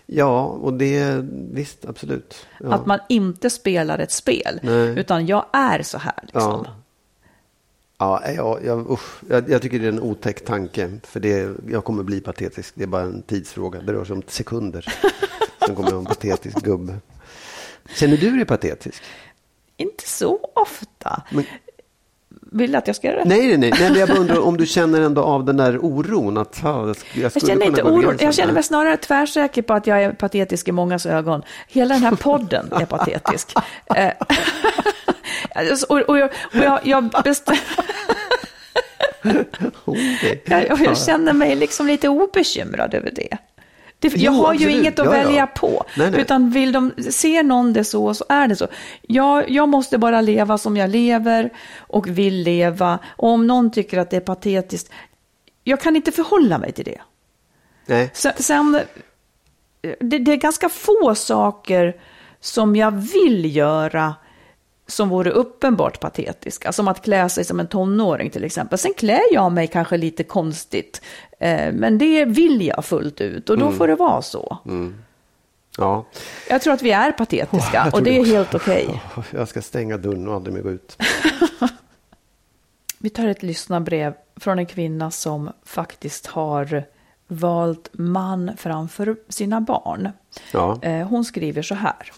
Ja, 0.06 0.44
och 0.44 0.72
det, 0.72 1.24
visst, 1.52 1.84
absolut. 1.84 2.46
Ja. 2.60 2.74
Att 2.74 2.86
man 2.86 2.98
inte 3.08 3.50
spelar 3.50 3.98
ett 3.98 4.12
spel, 4.12 4.60
Nej. 4.62 4.98
utan 4.98 5.26
jag 5.26 5.44
är 5.52 5.82
så 5.82 5.98
här. 5.98 6.18
Liksom. 6.22 6.64
Ja. 6.66 6.76
Ja, 7.98 8.22
ja, 8.36 8.58
jag, 8.64 8.90
usch, 8.90 9.22
jag, 9.30 9.50
jag 9.50 9.62
tycker 9.62 9.78
det 9.78 9.84
är 9.84 9.92
en 9.92 10.00
otäck 10.00 10.44
tanke. 10.44 10.90
För 11.02 11.20
det, 11.20 11.54
jag 11.68 11.84
kommer 11.84 12.02
bli 12.02 12.20
patetisk. 12.20 12.74
Det 12.74 12.82
är 12.82 12.88
bara 12.88 13.02
en 13.02 13.22
tidsfråga. 13.22 13.80
Det 13.80 13.92
rör 13.92 14.04
sig 14.04 14.14
om 14.14 14.22
sekunder. 14.26 14.94
Sen 15.66 15.74
kommer 15.74 15.90
jag 15.90 15.98
en 15.98 16.04
patetisk 16.04 16.64
gubbe. 16.64 16.98
Känner 17.88 18.16
du 18.16 18.36
dig 18.36 18.44
patetisk? 18.44 19.02
Inte 19.76 20.08
så 20.08 20.50
ofta. 20.54 21.22
Men- 21.30 21.44
Vill 22.52 22.72
du 22.72 22.78
att 22.78 22.86
jag 22.86 22.96
ska 22.96 23.06
göra 23.06 23.22
det? 23.24 23.28
Nej, 23.28 23.46
nej, 23.46 23.56
nej. 23.56 23.72
nej 23.80 23.90
men 23.90 24.00
jag 24.00 24.08
bara 24.08 24.18
undrar 24.18 24.38
om 24.46 24.56
du 24.56 24.66
känner 24.66 25.00
ändå 25.00 25.22
av 25.22 25.44
den 25.44 25.56
där 25.56 25.78
oron. 25.84 26.38
Att, 26.38 26.60
ja, 26.62 26.86
jag, 26.86 26.96
jag, 27.34 27.46
känner 27.46 27.66
inte 27.66 27.82
gå 27.82 27.88
oro. 27.88 28.00
gränsen. 28.00 28.24
Jag 28.26 28.34
känner 28.34 28.52
mig 28.52 28.62
snarare 28.62 28.96
tvärsäker 28.96 29.62
på 29.62 29.74
att 29.74 29.86
jag 29.86 30.02
är 30.02 30.12
patetisk 30.12 30.68
i 30.68 30.72
mångas 30.72 31.06
ögon. 31.06 31.42
Hela 31.68 31.94
den 31.94 32.02
här 32.02 32.16
podden 32.16 32.72
är 32.72 32.86
patetisk. 32.86 33.52
Eh, 33.96 34.12
och, 35.88 36.00
och 36.00 36.18
jag, 36.18 36.30
och 36.52 36.56
jag, 36.64 36.80
jag, 36.84 37.10
bestäm, 37.24 37.56
Okej. 39.84 40.42
jag, 40.44 40.80
jag 40.80 40.98
känner 40.98 41.32
mig 41.32 41.56
liksom 41.56 41.86
lite 41.86 42.08
obekymrad 42.08 42.94
över 42.94 43.10
det. 43.10 43.38
Det 44.12 44.22
jag 44.22 44.34
Jo, 44.34 44.42
har 44.42 44.52
ju 44.52 44.56
absolut. 44.56 44.76
inget 44.80 44.98
att 44.98 45.06
Ja, 45.06 45.16
ja. 45.16 45.24
välja 45.28 45.46
på. 45.46 45.84
Nej, 45.96 46.10
nej. 46.10 46.20
Utan 46.20 46.50
vill 46.50 46.72
de, 46.72 46.92
ser 47.10 47.42
någon 47.42 47.72
det 47.72 47.84
så, 47.84 48.14
så 48.14 48.24
är 48.28 48.48
det 48.48 48.56
så. 48.56 48.68
Jag, 49.02 49.50
jag 49.50 49.68
måste 49.68 49.98
bara 49.98 50.20
leva 50.20 50.58
som 50.58 50.76
jag 50.76 50.90
lever 50.90 51.50
och 51.78 52.08
vill 52.08 52.42
leva. 52.42 52.98
Och 53.16 53.28
om 53.28 53.46
någon 53.46 53.70
tycker 53.70 53.98
att 53.98 54.10
det 54.10 54.16
är 54.16 54.20
patetiskt, 54.20 54.92
jag 55.64 55.80
kan 55.80 55.96
inte 55.96 56.12
förhålla 56.12 56.58
mig 56.58 56.72
till 56.72 56.84
det. 56.84 57.00
Nej. 57.86 58.10
Sen, 58.14 58.32
sen 58.36 58.80
det, 60.00 60.18
det 60.18 60.32
är 60.32 60.36
ganska 60.36 60.68
få 60.68 61.14
saker 61.14 61.96
som 62.40 62.76
jag 62.76 62.90
vill 62.90 63.56
göra 63.56 64.14
som 64.86 65.08
vore 65.08 65.30
uppenbart 65.30 66.00
patetiska, 66.00 66.72
som 66.72 66.88
att 66.88 67.02
klä 67.04 67.28
sig 67.28 67.44
som 67.44 67.60
en 67.60 67.66
tonåring 67.68 68.30
till 68.30 68.44
exempel. 68.44 68.78
Sen 68.78 68.94
klär 68.94 69.22
jag 69.32 69.52
mig 69.52 69.66
kanske 69.66 69.96
lite 69.96 70.24
konstigt, 70.24 71.00
eh, 71.38 71.72
men 71.72 71.98
det 71.98 72.24
vill 72.24 72.66
jag 72.66 72.84
fullt 72.84 73.20
ut 73.20 73.50
och 73.50 73.58
då 73.58 73.72
får 73.72 73.88
det 73.88 73.94
vara 73.96 74.22
så. 74.22 74.58
Ja. 75.78 76.06
Jag 76.48 76.62
tror 76.62 76.74
att 76.74 76.82
vi 76.82 76.90
är 76.90 77.12
patetiska 77.12 77.82
tror 77.82 77.94
och 77.94 78.02
det 78.02 78.18
är 78.18 78.24
helt 78.24 78.54
okej. 78.54 79.02
Åh, 79.16 79.24
Jag 79.30 79.48
ska 79.48 79.62
stänga 79.62 79.96
dörren 79.96 80.28
och 80.28 80.34
aldrig 80.34 80.54
mer 80.54 80.62
gå 80.62 80.70
ut. 80.70 80.98
Vi 82.98 83.10
tar 83.10 83.26
ett 83.26 83.42
lyssnarbrev 83.42 84.14
från 84.36 84.58
en 84.58 84.66
kvinna 84.66 85.10
som 85.10 85.50
faktiskt 85.64 86.26
har 86.26 86.84
valt 87.28 87.88
man 87.92 88.50
framför 88.56 89.16
sina 89.28 89.60
barn. 89.60 90.08
Ja. 90.52 90.78
Eh, 90.82 91.06
Hon 91.08 91.24
skriver 91.24 91.62
så 91.62 91.74
här. 91.74 92.12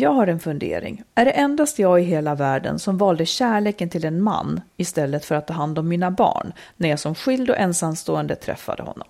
Jag 0.00 0.10
har 0.10 0.26
en 0.26 0.40
fundering. 0.40 1.02
Är 1.14 1.24
det 1.24 1.30
endast 1.30 1.78
jag 1.78 2.00
i 2.00 2.04
hela 2.04 2.34
världen 2.34 2.78
som 2.78 2.98
valde 2.98 3.26
kärleken 3.26 3.90
till 3.90 4.04
en 4.04 4.22
man 4.22 4.60
istället 4.76 5.24
för 5.24 5.34
att 5.34 5.46
ta 5.46 5.54
hand 5.54 5.78
om 5.78 5.88
mina 5.88 6.10
barn 6.10 6.52
när 6.76 6.88
jag 6.88 6.98
som 6.98 7.14
skild 7.14 7.50
och 7.50 7.58
ensamstående 7.58 8.36
träffade 8.36 8.82
honom? 8.82 9.06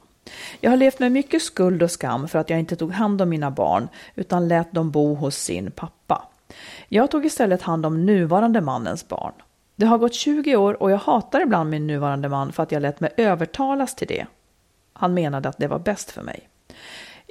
Jag 0.60 0.70
har 0.70 0.76
levt 0.76 0.98
med 0.98 1.12
mycket 1.12 1.42
skuld 1.42 1.82
och 1.82 1.90
skam 1.90 2.28
för 2.28 2.38
att 2.38 2.50
jag 2.50 2.58
inte 2.58 2.76
tog 2.76 2.92
hand 2.92 3.22
om 3.22 3.28
mina 3.28 3.50
barn 3.50 3.88
utan 4.14 4.48
lät 4.48 4.72
dem 4.72 4.90
bo 4.90 5.14
hos 5.14 5.36
sin 5.36 5.70
pappa. 5.70 6.28
Jag 6.88 7.10
tog 7.10 7.26
istället 7.26 7.62
hand 7.62 7.86
om 7.86 8.06
nuvarande 8.06 8.60
mannens 8.60 9.08
barn. 9.08 9.32
Det 9.76 9.86
har 9.86 9.98
gått 9.98 10.14
20 10.14 10.56
år 10.56 10.82
och 10.82 10.90
jag 10.90 10.98
hatar 10.98 11.40
ibland 11.40 11.70
min 11.70 11.86
nuvarande 11.86 12.28
man 12.28 12.52
för 12.52 12.62
att 12.62 12.72
jag 12.72 12.82
lät 12.82 13.00
mig 13.00 13.10
övertalas 13.16 13.94
till 13.94 14.08
det. 14.08 14.26
Han 14.92 15.14
menade 15.14 15.48
att 15.48 15.58
det 15.58 15.68
var 15.68 15.78
bäst 15.78 16.10
för 16.10 16.22
mig. 16.22 16.49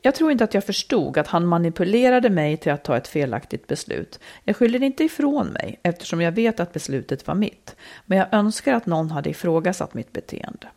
Jag 0.03 0.15
tror 0.15 0.31
inte 0.31 0.43
att 0.43 0.53
jag 0.53 0.63
förstod 0.63 1.17
att 1.17 1.27
han 1.27 1.45
manipulerade 1.45 2.29
mig 2.29 2.57
till 2.57 2.71
att 2.71 2.83
ta 2.83 2.97
ett 2.97 3.07
felaktigt 3.07 3.67
beslut. 3.67 4.19
Jag 4.43 4.55
skyller 4.55 4.83
inte 4.83 5.03
ifrån 5.03 5.47
mig 5.47 5.79
eftersom 5.83 6.21
jag 6.21 6.31
vet 6.31 6.59
att 6.59 6.73
beslutet 6.73 7.27
var 7.27 7.35
mitt. 7.35 7.75
Men 8.05 8.17
jag 8.17 8.27
önskar 8.31 8.73
att 8.73 8.85
någon 8.85 9.11
hade 9.11 9.29
ifrågasatt 9.29 9.93
mitt 9.93 10.13
beteende. 10.13 10.67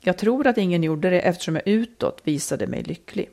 Jag 0.00 0.18
tror 0.18 0.46
att 0.46 0.58
ingen 0.58 0.82
gjorde 0.82 1.10
det 1.10 1.20
eftersom 1.20 1.54
jag 1.54 1.68
utåt 1.68 2.20
visade 2.24 2.66
mig 2.66 2.82
lycklig. 2.82 3.28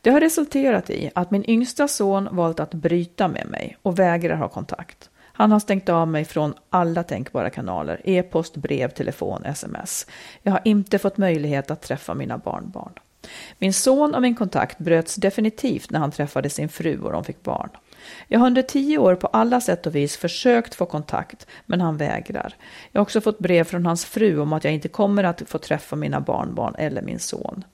Det 0.00 0.10
har 0.10 0.20
resulterat 0.20 0.90
i 0.90 1.10
att 1.14 1.30
min 1.30 1.50
yngsta 1.50 1.88
son 1.88 2.28
valt 2.32 2.60
att 2.60 2.74
bryta 2.74 3.28
med 3.28 3.46
mig 3.46 3.76
och 3.82 3.98
vägrar 3.98 4.36
ha 4.36 4.48
kontakt. 4.48 5.10
Han 5.16 5.52
har 5.52 5.60
stängt 5.60 5.88
av 5.88 6.08
mig 6.08 6.24
från 6.24 6.54
alla 6.70 7.02
tänkbara 7.02 7.50
kanaler, 7.50 8.00
e-post, 8.04 8.56
brev, 8.56 8.88
telefon, 8.88 9.44
sms. 9.44 10.06
Jag 10.42 10.52
har 10.52 10.60
inte 10.64 10.98
fått 10.98 11.16
möjlighet 11.16 11.70
att 11.70 11.82
träffa 11.82 12.14
mina 12.14 12.38
barnbarn. 12.38 12.92
Min 13.58 13.72
son 13.72 14.14
och 14.14 14.22
min 14.22 14.34
kontakt 14.34 14.78
bröts 14.78 15.14
definitivt 15.14 15.90
när 15.90 15.98
han 15.98 16.10
träffade 16.10 16.50
sin 16.50 16.68
fru 16.68 17.00
och 17.00 17.12
de 17.12 17.24
fick 17.24 17.42
barn. 17.42 17.70
Jag 18.28 18.40
har 18.40 18.46
under 18.46 18.62
tio 18.62 18.98
år 18.98 19.14
på 19.14 19.26
alla 19.26 19.60
sätt 19.60 19.86
och 19.86 19.94
vis 19.94 20.16
försökt 20.16 20.74
få 20.74 20.86
kontakt, 20.86 21.46
men 21.66 21.80
han 21.80 21.96
vägrar. 21.96 22.54
Jag 22.92 23.00
har 23.00 23.02
också 23.02 23.20
fått 23.20 23.38
brev 23.38 23.64
från 23.64 23.86
hans 23.86 24.04
fru 24.04 24.38
om 24.38 24.52
att 24.52 24.64
jag 24.64 24.72
inte 24.72 24.88
kommer 24.88 25.24
att 25.24 25.42
få 25.46 25.58
träffa 25.58 25.96
mina 25.96 26.20
barnbarn 26.20 26.74
eller 26.78 27.02
min 27.02 27.18
son. 27.18 27.64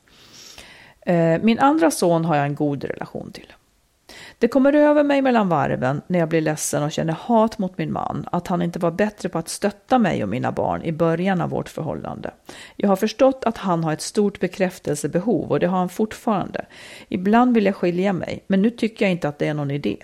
Eh, 1.00 1.40
min 1.42 1.58
andra 1.58 1.90
son 1.90 2.24
har 2.24 2.36
jag 2.36 2.46
en 2.46 2.54
god 2.54 2.84
relation 2.84 3.32
till. 3.32 3.52
Det 4.38 4.48
kommer 4.48 4.72
över 4.72 5.04
mig 5.04 5.22
mellan 5.22 5.48
varven 5.48 6.02
när 6.06 6.18
jag 6.18 6.28
blir 6.28 6.40
ledsen 6.40 6.82
och 6.82 6.92
känner 6.92 7.12
hat 7.12 7.58
mot 7.58 7.78
min 7.78 7.92
man, 7.92 8.28
att 8.32 8.46
han 8.46 8.62
inte 8.62 8.78
var 8.78 8.90
bättre 8.90 9.28
på 9.28 9.38
att 9.38 9.48
stötta 9.48 9.98
mig 9.98 10.22
och 10.22 10.28
mina 10.28 10.52
barn 10.52 10.82
i 10.82 10.92
början 10.92 11.40
av 11.40 11.50
vårt 11.50 11.68
förhållande. 11.68 12.30
Jag 12.76 12.88
har 12.88 12.96
förstått 12.96 13.44
att 13.44 13.58
han 13.58 13.84
har 13.84 13.92
ett 13.92 14.00
stort 14.00 14.40
bekräftelsebehov 14.40 15.50
och 15.50 15.60
det 15.60 15.66
har 15.66 15.78
han 15.78 15.88
fortfarande. 15.88 16.66
Ibland 17.08 17.54
vill 17.54 17.66
jag 17.66 17.76
skilja 17.76 18.12
mig, 18.12 18.44
men 18.46 18.62
nu 18.62 18.70
tycker 18.70 19.04
jag 19.04 19.12
inte 19.12 19.28
att 19.28 19.38
det 19.38 19.46
är 19.46 19.54
någon 19.54 19.70
idé. 19.70 19.96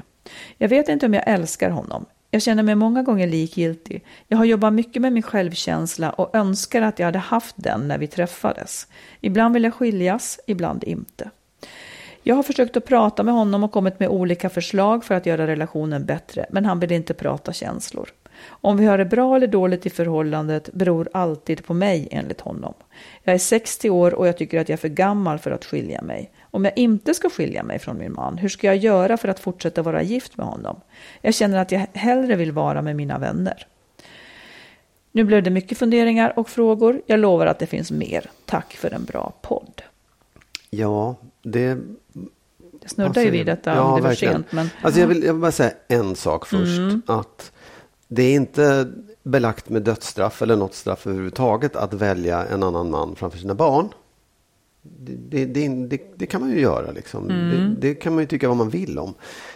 Jag 0.59 0.69
vet 0.69 0.89
inte 0.89 1.07
om 1.07 1.15
jag 1.15 1.29
älskar 1.29 1.71
honom. 1.71 2.07
Jag 2.31 2.43
känner 2.43 2.63
mig 2.63 2.75
många 2.75 3.03
gånger 3.03 3.27
likgiltig. 3.27 4.05
Jag 4.29 4.39
har 4.39 4.45
jobbat 4.45 4.73
mycket 4.73 5.03
med 5.03 5.13
min 5.13 5.23
självkänsla 5.23 6.11
och 6.11 6.37
önskar 6.37 6.83
att 6.83 6.99
jag 6.99 7.07
hade 7.07 7.19
haft 7.19 7.55
den 7.59 7.89
när 7.89 7.99
vi 7.99 8.07
träffades. 8.07 8.87
Ibland 9.21 9.55
vill 9.55 9.65
jag 9.65 9.75
skiljas, 9.75 10.41
ibland 10.47 10.85
inte. 10.85 11.31
Jag 12.23 12.37
har 12.37 12.43
försökt 12.43 12.77
att 12.77 12.85
prata 12.85 13.23
med 13.23 13.35
honom 13.35 13.65
och 13.65 13.73
kommit 13.73 14.01
med 14.01 14.09
olika 14.09 14.51
förslag 14.51 15.05
för 15.05 15.15
att 15.15 15.27
göra 15.27 15.47
relationen 15.47 16.05
bättre, 16.07 16.47
men 16.51 16.65
han 16.65 16.81
vill 16.81 16.93
inte 16.93 17.15
prata 17.15 17.53
känslor. 17.53 18.09
Om 18.47 18.77
vi 18.77 18.87
har 18.87 18.99
det 18.99 19.05
bra 19.05 19.37
eller 19.37 19.47
dåligt 19.47 19.87
i 19.87 19.91
förhållandet 19.91 20.73
beror 20.73 21.09
alltid 21.13 21.67
på 21.67 21.75
mig, 21.75 22.09
enligt 22.11 22.41
honom. 22.41 22.75
Jag 23.23 23.35
är 23.35 23.39
60 23.39 23.91
år 23.91 24.15
och 24.15 24.29
jag 24.29 24.37
tycker 24.37 24.61
att 24.61 24.69
jag 24.69 24.77
är 24.77 24.81
för 24.81 24.89
gammal 24.89 25.39
för 25.39 25.51
att 25.51 25.65
skilja 25.65 26.03
mig. 26.03 26.31
Om 26.51 26.65
jag 26.65 26.79
inte 26.79 27.15
ska 27.15 27.31
skilja 27.31 27.63
mig 27.63 27.79
från 27.79 27.99
min 27.99 28.13
man, 28.13 28.39
hur 28.39 28.49
ska 28.49 28.67
jag 28.67 28.77
göra 28.77 29.17
för 29.17 29.29
att 29.29 29.41
fortsätta 29.41 29.83
vara 29.83 30.03
gift 30.03 30.37
med 30.37 30.47
honom? 30.47 30.81
Jag 31.21 31.35
känner 31.35 31.59
att 31.59 31.73
jag 31.73 31.87
hellre 31.93 32.37
vill 32.37 32.53
vara 32.53 32.83
med 32.83 32.97
mina 32.97 33.19
vänner. 33.19 33.67
Nu 35.13 35.25
blev 35.25 35.43
det 35.43 35.51
mycket 35.51 35.79
funderingar 35.79 36.39
och 36.39 36.49
frågor. 36.49 37.03
Jag 37.07 37.21
lovar 37.21 37.47
att 37.47 37.59
det 37.59 37.67
finns 37.67 37.91
mer. 37.91 38.31
Tack 38.47 38.73
för 38.73 38.95
en 38.95 39.05
bra 39.05 39.33
podd. 39.43 39.83
Ja, 40.71 41.17
det... 41.43 41.79
Det 42.83 42.89
snuddar 42.89 43.23
ju 43.23 43.31
vid 43.31 43.47
detta 43.47 43.83
om 43.83 43.97
det 43.97 44.03
var 44.03 44.09
verkligen. 44.09 44.35
sent. 44.35 44.53
Men, 44.53 44.69
Alltså 44.83 45.01
jag, 45.01 45.07
vill, 45.07 45.23
jag 45.23 45.33
vill 45.33 45.41
bara 45.41 45.53
säga 45.53 45.73
en 45.89 46.17
sak 46.17 46.47
först. 46.47 46.79
Mm. 46.79 47.03
Att 47.07 47.53
det 48.09 48.23
är 48.23 48.35
inte 48.35 48.93
belagt 49.23 49.69
med 49.69 49.83
dödsstraff 49.83 50.43
eller 50.43 50.57
något 50.57 50.75
straff 50.75 51.07
överhuvudtaget 51.07 51.77
att 51.77 51.95
välja 51.95 52.47
en 52.47 52.63
annan 52.63 52.91
man 52.91 53.17
framför 53.17 53.39
sina 53.39 53.55
barn. 53.55 53.89
Det, 54.83 55.45
det, 55.47 55.69
det, 55.69 56.01
det, 56.17 56.27
kan 56.27 56.41
man 56.41 56.51
ju 56.51 56.61
göra. 56.61 56.91
Liksom. 56.93 57.31
Mm. 57.31 57.77
Det, 57.81 57.95
kan 57.95 58.15
man 58.15 58.23
ju 58.23 58.27
tycka 58.27 58.49
vad 58.49 58.57
man 58.57 58.71
vill 58.71 58.99
om. 58.99 59.15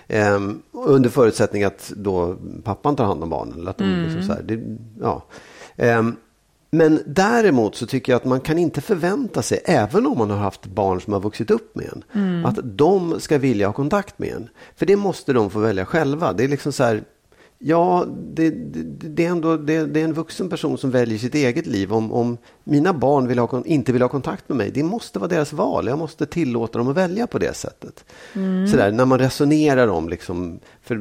Ehm, 0.09 0.63
under 0.73 1.11
förutsättning 1.11 1.65
att 1.65 1.93
då 1.97 2.37
pappan 2.65 2.97
tar 2.97 3.05
hand 3.05 3.23
om 3.23 3.31
barnen. 3.31 3.59
Eller 3.61 3.71
att 3.71 3.79
de, 3.79 3.85
liksom 3.85 4.21
Mm. 4.21 4.27
så 4.27 4.33
här, 4.33 4.43
det, 4.43 4.61
ja. 5.01 5.25
Ehm, 5.77 6.17
men 6.71 7.03
däremot 7.07 7.75
så 7.77 7.87
tycker 7.87 8.13
jag 8.13 8.17
att 8.17 8.25
man 8.25 8.41
kan 8.41 8.59
inte 8.59 8.81
förvänta 8.81 9.43
sig, 9.43 9.61
även 9.65 10.07
om 10.07 10.19
man 10.19 10.31
har 10.31 10.39
haft 10.39 10.67
barn 10.67 11.01
som 11.01 11.13
har 11.13 11.21
vuxit 11.21 11.51
upp 11.51 11.75
med 11.77 11.87
en, 11.93 12.05
Mm. 12.13 12.47
att 12.47 12.59
de 12.63 13.21
ska 13.21 13.39
vilja 13.39 13.67
ha 13.67 13.73
kontakt 13.73 14.19
med 14.19 14.29
en. 14.33 14.49
För 14.77 14.87
det 14.87 14.97
måste 14.97 15.33
de 15.33 15.51
få 15.51 15.59
välja 15.59 15.85
själva. 15.87 16.33
Det 16.33 16.45
är 16.45 16.49
liksom 16.49 16.73
så 16.73 16.85
här, 16.85 17.03
ja, 17.59 18.07
det, 18.35 18.51
det, 18.51 18.83
det 19.09 19.27
är 19.27 19.31
ändå 19.31 19.57
det, 19.57 19.87
det 19.87 20.01
är 20.01 20.05
en 20.05 20.13
vuxen 20.13 20.49
person 20.49 20.79
som 20.79 20.91
väljer 20.91 21.19
sitt 21.19 21.35
eget 21.35 21.67
liv. 21.67 21.93
Om, 21.93 22.13
om 22.13 22.39
mina 22.65 22.93
barn 22.93 23.29
vill 23.29 23.39
ha, 23.39 23.63
inte 23.67 23.93
vill 23.93 24.03
ha 24.03 24.09
kontakt 24.09 24.49
med 24.49 24.57
mig, 24.59 24.71
det 24.71 24.83
måste 24.83 25.19
vara 25.19 25.29
deras 25.29 25.53
val. 25.53 25.87
Jag 25.87 25.99
måste 25.99 26.27
tillåta 26.27 26.79
dem 26.79 26.89
att 26.89 26.97
välja 26.97 27.27
på 27.27 27.39
det 27.39 27.57
sättet. 27.57 28.05
Mm. 28.35 28.69
Så 28.69 28.77
där, 28.77 28.93
när 28.93 29.05
man 29.05 29.19
resonerar 29.19 29.89
om 29.89 30.09
liksom, 30.09 30.61
för, 30.83 30.95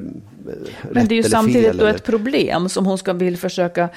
Men 0.91 1.07
det 1.07 1.13
är 1.15 1.17
ju 1.17 1.23
samtidigt 1.23 1.65
fel 1.65 1.77
då 1.77 1.85
eller- 1.85 1.95
ett 1.95 2.03
problem 2.03 2.69
som 2.69 2.85
hon 2.85 2.97
ska 2.97 3.13
vill 3.13 3.37
försöka 3.37 3.89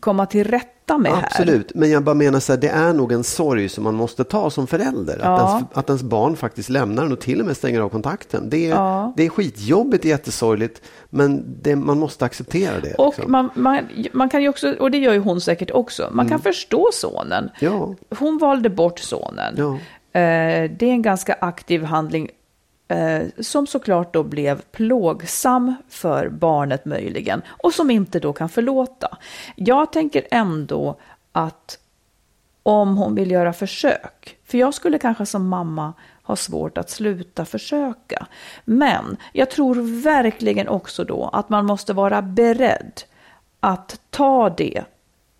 komma 0.00 0.26
till 0.26 0.44
rätta 0.44 0.66
rätta 0.90 0.98
med 0.98 1.12
här. 1.12 1.22
Absolut, 1.24 1.74
men 1.74 1.90
jag 1.90 2.04
bara 2.04 2.14
menar 2.14 2.40
så 2.40 2.52
här, 2.52 2.60
det 2.60 2.68
är 2.68 2.92
nog 2.92 3.12
en 3.12 3.24
sorg 3.24 3.68
som 3.68 3.84
man 3.84 3.94
måste 3.94 4.24
ta 4.24 4.50
som 4.50 4.66
förälder. 4.66 5.14
Att, 5.18 5.24
Ja. 5.24 5.48
ens, 5.50 5.64
att 5.74 5.88
ens 5.88 6.02
barn 6.02 6.36
faktiskt 6.36 6.68
lämnar 6.68 7.04
en 7.04 7.12
och 7.12 7.20
till 7.20 7.40
och 7.40 7.46
med 7.46 7.56
stänger 7.56 7.80
av 7.80 7.88
kontakten. 7.88 8.50
Det 8.50 8.66
är, 8.66 8.70
Ja. 8.70 9.12
det 9.16 9.26
är 9.26 9.28
skitjobbigt, 9.28 10.04
jättesorgligt, 10.04 10.82
men 11.10 11.44
det, 11.62 11.76
man 11.76 11.98
måste 11.98 12.24
acceptera 12.24 12.80
det. 12.82 12.94
Och 12.94 13.14
liksom. 13.16 13.32
man, 13.32 13.50
man, 13.54 13.78
man 14.12 14.28
kan 14.28 14.48
också, 14.48 14.72
och 14.80 14.90
det 14.90 14.98
gör 14.98 15.12
ju 15.12 15.18
hon 15.18 15.40
säkert 15.40 15.70
också, 15.70 16.08
man 16.12 16.28
kan 16.28 16.40
förstå 16.40 16.88
sonen. 16.92 17.50
Ja. 17.60 17.94
Hon 18.18 18.38
valde 18.38 18.70
bort 18.70 18.98
sonen. 18.98 19.58
Eh, 20.12 20.70
det 20.70 20.82
är 20.82 20.90
en 20.90 21.02
ganska 21.02 21.36
aktiv 21.40 21.82
handling 21.82 22.28
eh, 22.90 23.22
som 23.38 23.66
såklart 23.66 24.14
då 24.14 24.22
blev 24.22 24.60
plågsam 24.60 25.74
för 25.88 26.28
barnet 26.28 26.84
möjligen 26.84 27.42
och 27.48 27.74
som 27.74 27.90
inte 27.90 28.20
då 28.20 28.32
kan 28.32 28.48
förlåta. 28.48 29.18
Jag 29.56 29.92
tänker 29.92 30.26
ändå 30.30 30.96
att 31.32 31.78
om 32.62 32.96
hon 32.96 33.14
vill 33.14 33.30
göra 33.30 33.52
försök, 33.52 34.36
för 34.44 34.58
jag 34.58 34.74
skulle 34.74 34.98
kanske 34.98 35.26
som 35.26 35.48
mamma 35.48 35.92
ha 36.22 36.36
svårt 36.36 36.78
att 36.78 36.90
sluta 36.90 37.44
försöka. 37.44 38.26
Men 38.64 39.16
jag 39.32 39.50
tror 39.50 40.02
verkligen 40.02 40.68
också 40.68 41.04
då 41.04 41.30
att 41.32 41.48
man 41.48 41.66
måste 41.66 41.92
vara 41.92 42.22
beredd 42.22 43.02
att 43.60 44.00
ta 44.10 44.50
det 44.50 44.84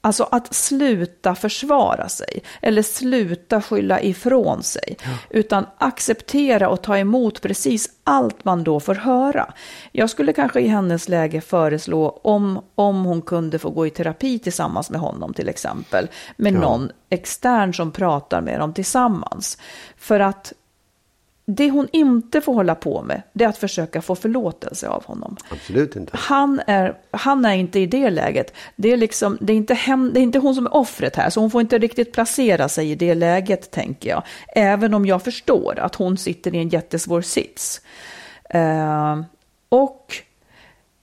Alltså 0.02 0.28
att 0.30 0.54
sluta 0.54 1.34
försvara 1.34 2.08
sig 2.08 2.42
eller 2.62 2.82
sluta 2.82 3.62
skylla 3.62 4.02
ifrån 4.02 4.62
sig. 4.62 4.96
Utan 5.30 5.66
acceptera 5.78 6.68
och 6.68 6.82
ta 6.82 6.98
emot 6.98 7.42
precis 7.42 7.90
allt 8.04 8.44
man 8.44 8.64
då 8.64 8.80
får 8.80 8.94
höra. 8.94 9.52
Jag 9.92 10.10
skulle 10.10 10.32
kanske 10.32 10.60
i 10.60 10.68
hennes 10.68 11.08
läge 11.08 11.40
föreslå 11.40 12.20
om, 12.22 12.62
om 12.74 13.04
hon 13.04 13.22
kunde 13.22 13.58
få 13.58 13.70
gå 13.70 13.86
i 13.86 13.90
terapi 13.90 14.38
tillsammans 14.38 14.90
med 14.90 15.00
honom 15.00 15.34
till 15.34 15.48
exempel. 15.48 16.08
Med 16.36 16.52
någon 16.52 16.90
extern 17.10 17.74
som 17.74 17.92
pratar 17.92 18.40
med 18.40 18.60
dem 18.60 18.74
tillsammans. 18.74 19.58
För 19.96 20.20
att 20.20 20.52
det 21.56 21.70
hon 21.70 21.88
inte 21.92 22.40
får 22.40 22.54
hålla 22.54 22.74
på 22.74 23.02
med, 23.02 23.22
det 23.32 23.44
är 23.44 23.48
att 23.48 23.58
försöka 23.58 24.02
få 24.02 24.14
förlåtelse 24.14 24.88
av 24.88 25.04
honom. 25.04 25.36
Absolut 25.48 25.96
inte. 25.96 26.16
Han 26.16 26.60
är, 26.66 26.96
han 27.10 27.44
är 27.44 27.54
inte 27.54 27.80
i 27.80 27.86
det 27.86 28.10
läget. 28.10 28.54
Det 28.76 28.92
är, 28.92 28.96
liksom, 28.96 29.38
det, 29.40 29.52
är 29.52 29.56
inte 29.56 29.74
hem, 29.74 30.10
det 30.14 30.20
är 30.20 30.22
inte 30.22 30.38
hon 30.38 30.54
som 30.54 30.66
är 30.66 30.74
offret 30.74 31.16
här, 31.16 31.30
så 31.30 31.40
hon 31.40 31.50
får 31.50 31.60
inte 31.60 31.78
riktigt 31.78 32.12
placera 32.12 32.68
sig 32.68 32.90
i 32.90 32.94
det 32.94 33.14
läget, 33.14 33.70
tänker 33.70 34.10
jag. 34.10 34.22
Även 34.48 34.94
om 34.94 35.06
jag 35.06 35.22
förstår 35.22 35.78
att 35.78 35.94
hon 35.94 36.16
sitter 36.16 36.54
i 36.54 36.58
en 36.58 36.68
jättesvår 36.68 37.20
sits. 37.20 37.80
Eh, 38.50 39.20
och 39.68 40.14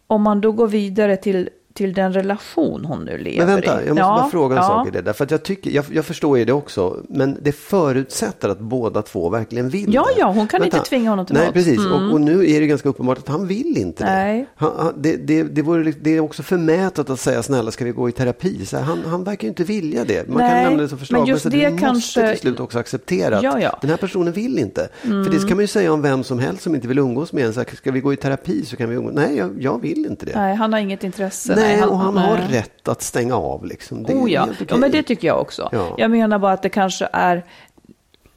om 0.08 0.22
man 0.22 0.42
då 0.42 0.52
går 0.52 0.68
vidare 0.68 1.18
till, 1.18 1.50
till 1.78 1.94
den 1.94 2.14
relation 2.14 2.86
hon 2.86 3.06
nu 3.06 3.18
lever 3.18 3.38
Men 3.46 3.56
vänta, 3.56 3.84
i. 3.84 3.88
jag 3.88 3.96
måste 3.96 4.02
Ja, 4.02 4.18
bara 4.22 4.30
fråga 4.30 4.56
en 4.56 4.62
ja. 4.62 4.68
sak 4.68 4.88
i 4.88 4.92
det. 4.92 5.02
Därför 5.02 5.24
att 5.24 5.32
jag, 5.32 5.44
tycker, 5.44 5.72
jag, 5.72 5.86
jag 5.92 6.06
förstår 6.06 6.38
ju 6.38 6.46
det 6.46 6.54
också, 6.54 6.98
men 7.10 7.38
det 7.42 7.52
förutsätter 7.52 8.50
att 8.50 8.60
båda 8.60 9.02
två 9.02 9.30
verkligen 9.30 9.70
vill 9.70 9.94
Ja, 9.94 10.06
det. 10.16 10.20
ja, 10.20 10.32
hon 10.32 10.48
kan 10.48 10.64
inte 10.64 10.80
tvinga 10.80 11.10
honom 11.10 11.26
till 11.26 11.36
Nej, 11.36 11.46
något. 11.46 11.56
Mm. 11.56 11.66
precis. 11.66 11.86
Och, 11.86 12.12
och 12.14 12.22
nu 12.22 12.52
är 12.52 12.60
det 12.62 12.68
ganska 12.68 12.90
uppenbart 12.90 13.18
att 13.18 13.28
han 13.28 13.48
vill 13.48 13.78
inte 13.78 14.06
Nej. 14.06 14.40
det. 14.40 14.46
Han, 14.56 14.72
han, 14.78 14.94
det, 14.98 15.16
det, 15.18 15.44
det, 15.44 15.62
vore, 15.62 15.84
liksom- 15.84 16.04
det 16.04 16.16
är 16.18 16.20
också 16.20 16.44
förmätet 16.44 17.10
att 17.10 17.20
säga 17.20 17.44
snälla 17.44 17.72
ska 17.72 17.86
vi 17.86 17.92
gå 17.92 18.10
i 18.10 18.12
terapi? 18.12 18.66
Så 18.66 18.78
han, 18.78 19.00
han 19.06 19.24
verkar 19.24 19.44
ju 19.44 19.50
inte 19.50 19.64
vilja 19.64 20.06
det. 20.06 20.28
Man 20.28 20.38
Nej, 20.38 20.50
kan 20.52 20.64
lämna 20.64 20.82
det 20.84 20.90
som 20.90 20.98
förslag, 20.98 21.20
men 21.20 21.28
just 21.30 21.44
så 21.44 21.50
det 21.50 21.58
du 21.58 21.70
måste 21.72 21.86
kanske- 21.86 22.30
till 22.32 22.40
slut 22.40 22.60
också 22.60 22.80
acceptera 22.80 23.38
att 23.38 23.44
Ja, 23.44 23.60
ja. 23.62 23.78
den 23.82 23.90
här 23.90 23.98
personen 23.98 24.34
vill 24.34 24.60
inte. 24.60 24.90
För 25.02 25.32
det 25.32 25.38
kan 25.48 25.58
man 25.58 25.64
ju 25.64 25.68
säga 25.68 25.94
om 25.94 26.02
vem 26.02 26.24
som 26.24 26.40
helst 26.40 26.64
som 26.64 26.76
inte 26.76 26.88
vill 26.88 27.00
umgås 27.00 27.34
med 27.34 27.46
en. 27.46 27.54
Så 27.54 27.60
här, 27.60 27.68
ska 27.76 27.92
vi 27.92 28.00
gå 28.00 28.14
i 28.14 28.16
terapi 28.16 28.66
så 28.66 28.76
kan 28.76 28.90
vi 28.90 28.96
umgås. 28.96 29.14
Nej, 29.16 29.38
jag, 29.38 29.52
jag 29.60 29.82
vill 29.82 30.06
inte 30.06 30.26
det. 30.26 30.32
Nej, 30.36 30.56
han 30.56 30.74
har 30.74 30.80
inget 30.80 31.04
intresse. 31.04 31.56
Nej, 31.56 31.67
och 31.90 31.98
han 31.98 32.18
har 32.18 32.38
nej. 32.38 32.48
rätt 32.52 32.88
att 32.88 33.02
stänga 33.02 33.36
av. 33.36 33.66
Liksom. 33.66 34.04
Det 34.04 34.14
Oh 34.14 34.32
ja. 34.32 34.48
okej. 34.52 34.68
ja, 34.70 34.78
men 34.78 34.92
det 34.92 35.04
tycker 35.04 35.28
jag 35.28 35.42
också. 35.42 35.70
Ja. 35.72 35.96
Jag 35.98 36.12
menar 36.12 36.40
bara 36.40 36.54
att 36.54 36.62
det 36.62 36.70
kanske 36.70 37.10
är 37.14 37.44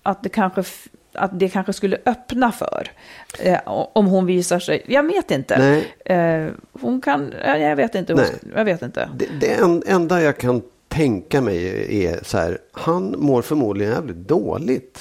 att 0.03 0.23
det 0.23 0.29
kanske, 0.29 0.65
att 1.13 1.39
det 1.39 1.49
kanske 1.49 1.73
skulle 1.73 1.99
öppna 2.07 2.53
för 2.53 2.91
eh, 3.39 3.59
om 3.93 4.07
hon 4.07 4.27
visar 4.27 4.59
sig. 4.59 4.83
Jag 4.87 5.03
vet 5.03 5.31
inte. 5.31 5.59
Nej. 5.59 6.17
Eh, 6.19 6.53
hon 6.81 7.01
kan, 7.01 7.35
ja, 7.45 7.57
jag 7.57 7.77
vet 7.77 7.95
inte. 7.95 8.13
Hon, 8.13 8.23
Nej. 8.23 8.55
jag 8.57 8.65
vet 8.65 8.83
inte. 8.83 9.09
Det, 9.17 9.27
det 9.41 9.53
en, 9.53 9.83
enda 9.87 10.23
jag 10.23 10.39
kan 10.39 10.63
tänka 10.89 11.41
mig 11.41 11.87
är 12.07 12.21
så 12.23 12.39
här, 12.39 12.59
han 12.73 13.15
mår 13.19 13.43
förmodligen 13.43 13.93
jävligt 13.93 14.29
dåligt. 14.29 15.01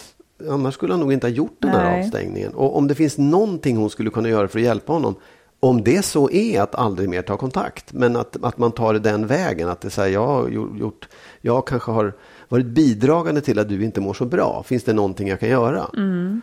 Annars 0.50 0.74
skulle 0.74 0.94
han 0.94 1.00
nog 1.00 1.14
inte 1.14 1.28
ha 1.28 1.32
gjort 1.32 1.58
den 1.60 1.72
här 1.72 1.92
Nej. 1.92 2.04
avstängningen. 2.04 2.54
Och 2.54 2.78
om 2.78 2.88
det 2.88 2.96
finns 2.96 3.18
någonting 3.18 3.78
hon 3.78 3.90
skulle 3.90 4.10
kunna 4.10 4.30
göra 4.30 4.48
för 4.48 4.60
att 4.60 4.66
hjälpa 4.66 4.94
honom. 4.94 5.16
Om 5.62 5.84
det 5.84 6.06
så 6.06 6.32
är 6.32 6.62
att 6.62 6.76
aldrig 6.76 7.10
mer 7.10 7.22
ta 7.22 7.38
kontakt. 7.38 7.94
Men 7.94 8.16
att, 8.16 8.44
att 8.44 8.58
man 8.58 8.72
tar 8.72 8.94
det 8.94 9.00
den 9.00 9.28
vägen. 9.28 9.70
Att 9.70 9.82
det 9.82 9.96
här, 9.98 10.08
jag 10.08 10.28
har 10.28 10.50
gjort- 10.50 11.08
jag 11.42 11.68
kanske 11.68 11.92
har 11.92 12.14
varit 12.48 12.66
bidragande 12.66 13.42
till 13.42 13.60
att 13.60 13.70
du 13.70 13.84
inte 13.84 14.02
mår 14.02 14.14
så 14.14 14.26
bra. 14.26 14.64
Finns 14.64 14.84
det 14.84 14.94
någonting 14.94 15.28
jag 15.28 15.40
kan 15.40 15.50
göra? 15.50 15.82
Att, 15.82 15.90
att 15.90 15.98
Mm. 15.98 16.42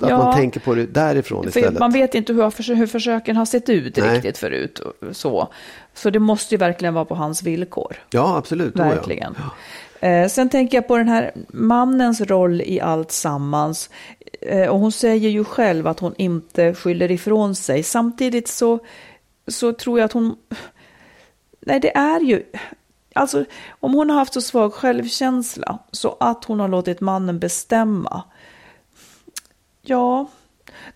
Ja. 0.00 0.18
man 0.18 0.34
tänker 0.36 0.60
på 0.60 0.74
det 0.74 0.86
därifrån 0.86 1.48
istället. 1.48 1.78
man 1.78 1.92
vet 1.92 2.14
inte 2.14 2.32
hur, 2.32 2.74
hur 2.74 2.86
försöken 2.86 3.36
har 3.36 3.44
sett 3.46 3.68
ut 3.68 3.96
Nej. 3.96 4.14
riktigt 4.14 4.38
förut. 4.38 4.80
Så. 5.12 5.48
så 5.94 6.10
det 6.10 6.18
måste 6.18 6.54
ju 6.54 6.58
verkligen 6.58 6.94
vara 6.94 7.04
på 7.04 7.14
hans 7.14 7.42
villkor. 7.42 7.96
Ja, 8.10 8.36
absolut. 8.36 8.76
Oh, 8.80 8.92
ja. 9.08 9.32
Eh, 10.04 10.28
sen 10.28 10.48
tänker 10.48 10.76
jag 10.76 10.88
på 10.88 10.96
den 10.96 11.08
här 11.08 11.32
mannens 11.48 12.20
roll 12.20 12.60
i 12.60 12.80
allt 12.80 13.12
sammans. 13.12 13.90
Eh, 14.40 14.68
och 14.68 14.78
hon 14.78 14.92
säger 14.92 15.30
ju 15.30 15.44
själv 15.44 15.86
att 15.86 16.00
hon 16.00 16.14
inte 16.18 16.74
skyller 16.74 17.10
ifrån 17.10 17.54
sig. 17.54 17.82
Samtidigt 17.82 18.48
så, 18.48 18.78
så 19.48 19.72
tror 19.72 19.98
jag 19.98 20.04
att 20.06 20.12
hon... 20.12 20.36
Nej, 21.60 21.80
det 21.80 21.96
är 21.96 22.20
ju... 22.20 22.42
Alltså, 23.14 23.44
om 23.80 23.94
hon 23.94 24.10
har 24.10 24.16
haft 24.16 24.32
så 24.32 24.40
svag 24.40 24.74
självkänsla 24.74 25.78
så 25.90 26.16
att 26.20 26.44
hon 26.44 26.60
har 26.60 26.68
låtit 26.68 27.00
mannen 27.00 27.38
bestämma. 27.38 28.22
Ja, 29.82 30.26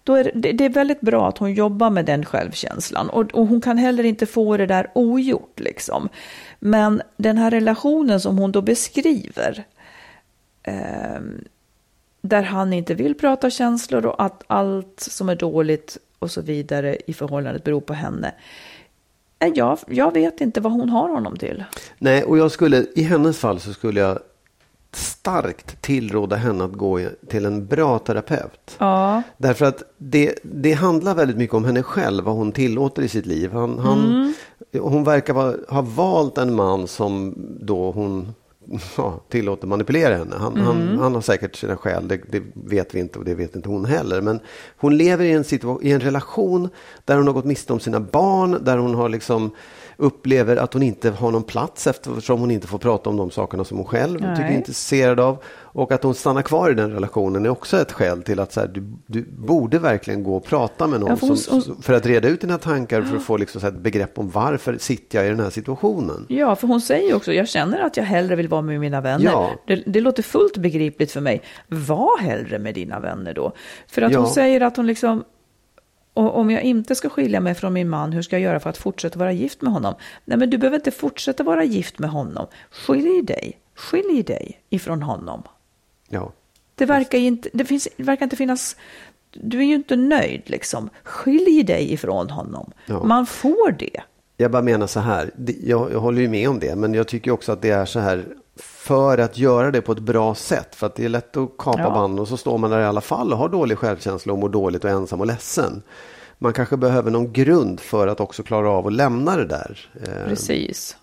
då 0.04 0.14
är 0.14 0.30
det, 0.34 0.52
det 0.52 0.64
är 0.64 0.68
väldigt 0.68 1.00
bra 1.00 1.28
att 1.28 1.38
hon 1.38 1.54
jobbar 1.54 1.90
med 1.90 2.04
den 2.04 2.24
självkänslan. 2.24 3.10
Och, 3.10 3.34
och 3.34 3.46
hon 3.46 3.60
kan 3.60 3.78
heller 3.78 4.04
inte 4.04 4.26
få 4.26 4.56
det 4.56 4.66
där 4.66 4.90
ogjort 4.94 5.60
liksom. 5.60 6.08
Men 6.58 7.02
den 7.16 7.38
här 7.38 7.50
relationen 7.50 8.20
som 8.20 8.38
hon 8.38 8.52
då 8.52 8.62
beskriver. 8.62 9.64
eh, 10.62 11.20
där 12.20 12.42
han 12.42 12.72
inte 12.72 12.94
vill 12.94 13.14
prata 13.14 13.50
känslor 13.50 14.06
och 14.06 14.24
att 14.24 14.42
allt 14.46 15.00
som 15.00 15.28
är 15.28 15.36
dåligt 15.36 15.98
och 16.18 16.30
så 16.30 16.40
vidare 16.40 16.96
i 17.06 17.12
förhållandet 17.12 17.64
beror 17.64 17.80
på 17.80 17.92
henne. 17.92 18.34
Eh, 19.38 19.52
jag, 19.54 19.78
jag 19.86 20.14
vet 20.14 20.40
inte 20.40 20.60
vad 20.60 20.72
hon 20.72 20.88
har 20.88 21.08
honom 21.08 21.36
till. 21.36 21.64
Nej, 21.98 22.24
och 22.24 22.38
jag 22.38 22.50
skulle, 22.50 22.86
i 22.94 23.02
hennes 23.02 23.38
fall 23.38 23.60
så 23.60 23.72
skulle 23.72 24.00
jag 24.00 24.18
starkt 24.92 25.82
tillråda 25.82 26.36
henne 26.36 26.64
att 26.64 26.72
gå 26.72 27.00
till 27.28 27.46
en 27.46 27.66
bra 27.66 27.98
terapeut. 27.98 28.76
Ja, 28.78 29.22
Därför 29.36 29.64
att 29.66 29.82
det, 29.98 30.34
det 30.42 30.72
handlar 30.72 31.14
väldigt 31.14 31.36
mycket 31.36 31.54
om 31.54 31.64
henne 31.64 31.82
själv, 31.82 32.24
vad 32.24 32.34
hon 32.34 32.52
tillåter 32.52 33.02
i 33.02 33.08
sitt 33.08 33.26
liv. 33.26 33.52
Han, 33.52 33.78
han, 33.78 34.34
Hon 34.80 35.04
verkar 35.04 35.34
ha 35.72 35.82
valt 35.82 36.38
en 36.38 36.54
man 36.54 36.86
som 36.88 37.34
då 37.60 37.90
hon 37.90 38.34
ja, 38.96 39.20
tillåter 39.28 39.66
manipulera 39.66 40.16
henne. 40.16 40.36
Han, 40.38 40.56
han, 40.56 40.98
han 40.98 41.14
har 41.14 41.20
säkert 41.20 41.56
sina 41.56 41.76
skäl, 41.76 42.08
det, 42.08 42.20
det 42.30 42.42
vet 42.54 42.94
vi 42.94 43.00
inte 43.00 43.18
och 43.18 43.24
det 43.24 43.34
vet 43.34 43.56
inte 43.56 43.68
hon 43.68 43.84
heller. 43.84 44.20
Men 44.20 44.40
hon 44.76 44.96
lever 44.96 45.24
i 45.24 45.32
en, 45.32 45.42
situa- 45.42 45.82
i 45.82 45.92
en 45.92 46.00
relation 46.00 46.68
där 47.04 47.16
hon 47.16 47.26
har 47.26 47.34
gått 47.34 47.44
miste 47.44 47.72
om 47.72 47.80
sina 47.80 48.00
barn, 48.00 48.58
där 48.64 48.78
hon 48.78 48.94
har 48.94 49.08
liksom 49.08 49.50
upplever 50.00 50.56
att 50.56 50.72
hon 50.72 50.82
inte 50.82 51.10
har 51.10 51.30
någon 51.30 51.42
plats 51.42 51.86
eftersom 51.86 52.40
hon 52.40 52.50
inte 52.50 52.66
får 52.66 52.78
prata 52.78 53.10
om 53.10 53.16
de 53.16 53.30
sakerna 53.30 53.64
som 53.64 53.76
hon 53.76 53.86
själv 53.86 54.20
Nej. 54.20 54.36
tycker 54.36 54.48
är 54.50 54.54
intresserad 54.54 55.20
av. 55.20 55.42
Och 55.60 55.92
att 55.92 56.02
hon 56.02 56.14
stannar 56.14 56.42
kvar 56.42 56.70
i 56.70 56.74
den 56.74 56.92
relationen 56.92 57.44
är 57.46 57.48
också 57.48 57.76
ett 57.80 57.92
skäl 57.92 58.22
till 58.22 58.40
att 58.40 58.52
så 58.52 58.60
här, 58.60 58.68
du, 58.68 58.84
du 59.06 59.22
borde 59.38 59.78
verkligen 59.78 60.22
gå 60.22 60.36
och 60.36 60.44
prata 60.44 60.86
med 60.86 61.00
någon 61.00 61.10
Ja, 61.10 61.16
för 61.16 61.26
hon- 61.26 61.36
som, 61.36 61.62
hon- 61.66 61.82
för 61.82 61.92
att 61.92 62.06
reda 62.06 62.28
ut 62.28 62.40
dina 62.40 62.58
tankar 62.58 63.02
för 63.02 63.16
att 63.16 63.22
få 63.22 63.36
liksom 63.36 63.60
så 63.60 63.66
ett 63.66 63.78
begrepp 63.78 64.18
om 64.18 64.30
varför 64.30 64.78
sitter 64.78 65.18
jag 65.18 65.26
i 65.26 65.30
den 65.30 65.40
här 65.40 65.50
situationen. 65.50 66.26
Ja, 66.28 66.56
för 66.56 66.66
hon 66.68 66.80
säger 66.80 67.16
också, 67.16 67.32
jag 67.32 67.48
känner 67.48 67.80
att 67.80 67.96
jag 67.96 68.04
hellre 68.04 68.36
vill 68.36 68.48
vara 68.48 68.62
med 68.62 68.80
mina 68.80 69.00
vänner. 69.00 69.24
Ja. 69.24 69.50
Det, 69.66 69.82
det 69.86 70.00
låter 70.00 70.22
fullt 70.22 70.56
begripligt 70.56 71.12
för 71.12 71.20
mig. 71.20 71.42
Var 71.68 72.18
hellre 72.18 72.58
med 72.58 72.74
dina 72.74 73.00
vänner 73.00 73.34
då. 73.34 73.52
För 73.88 74.02
att 74.02 74.12
Ja. 74.12 74.18
hon 74.18 74.28
säger 74.28 74.60
att 74.60 74.76
hon 74.76 74.86
liksom, 74.86 75.24
och 76.18 76.38
om 76.38 76.50
jag 76.50 76.62
inte 76.62 76.94
ska 76.94 77.08
skilja 77.08 77.40
mig 77.40 77.54
från 77.54 77.72
min 77.72 77.88
man, 77.88 78.12
hur 78.12 78.22
ska 78.22 78.36
jag 78.36 78.42
göra 78.42 78.60
för 78.60 78.70
att 78.70 78.78
fortsätta 78.78 79.18
vara 79.18 79.32
gift 79.32 79.62
med 79.62 79.72
honom? 79.72 79.94
Nej, 80.24 80.38
men 80.38 80.50
du 80.50 80.58
behöver 80.58 80.76
inte 80.76 80.90
fortsätta 80.90 81.42
vara 81.42 81.64
gift 81.64 81.98
med 81.98 82.10
honom. 82.10 82.46
Skilj 82.70 83.22
dig, 83.22 83.58
skilj 83.74 84.22
dig 84.22 84.60
ifrån 84.70 85.02
honom. 85.02 85.42
Ja. 86.08 86.32
Det 86.74 86.86
verkar, 86.86 87.18
inte, 87.18 87.48
det, 87.52 87.64
finns, 87.64 87.88
det 87.96 88.02
verkar 88.02 88.26
inte 88.26 88.36
finnas, 88.36 88.76
du 89.32 89.58
är 89.58 89.62
ju 89.62 89.74
inte 89.74 89.96
nöjd 89.96 90.42
liksom. 90.44 90.90
Skilj 91.02 91.62
dig 91.62 91.92
ifrån 91.92 92.30
honom. 92.30 92.72
Ja. 92.86 93.04
Man 93.04 93.26
får 93.26 93.72
det. 93.72 94.00
Jag 94.36 94.50
bara 94.50 94.62
menar 94.62 94.86
så 94.86 95.00
här, 95.00 95.30
jag, 95.62 95.92
jag 95.92 96.00
håller 96.00 96.20
ju 96.20 96.28
med 96.28 96.48
om 96.48 96.58
det, 96.58 96.76
men 96.76 96.94
jag 96.94 97.08
tycker 97.08 97.30
också 97.30 97.52
att 97.52 97.62
det 97.62 97.70
är 97.70 97.84
så 97.84 98.00
här 98.00 98.24
för 98.60 99.18
att 99.18 99.38
göra 99.38 99.70
det 99.70 99.80
på 99.80 99.92
ett 99.92 99.98
bra 99.98 100.34
sätt. 100.34 100.74
För 100.74 100.86
att 100.86 100.94
det 100.94 101.04
är 101.04 101.08
lätt 101.08 101.36
att 101.36 101.50
kapa 101.58 101.80
Ja. 101.80 101.90
banden 101.90 102.18
och 102.18 102.28
så 102.28 102.36
står 102.36 102.58
man 102.58 102.70
där 102.70 102.80
i 102.80 102.84
alla 102.84 103.00
fall 103.00 103.32
och 103.32 103.38
har 103.38 103.48
dålig 103.48 103.78
självkänsla 103.78 104.32
och 104.32 104.38
mår 104.38 104.48
dåligt 104.48 104.84
och 104.84 104.90
ensam 104.90 105.20
och 105.20 105.26
ledsen. 105.26 105.82
Man 106.38 106.52
kanske 106.52 106.76
behöver 106.76 107.10
någon 107.10 107.32
grund 107.32 107.80
för 107.80 108.06
att 108.08 108.20
också 108.20 108.42
klara 108.42 108.70
av 108.70 108.86
att 108.86 108.92
lämna 108.92 109.36
det 109.36 109.46
där. 109.46 109.90
Eh, 110.02 110.28
Precis. 110.28 110.96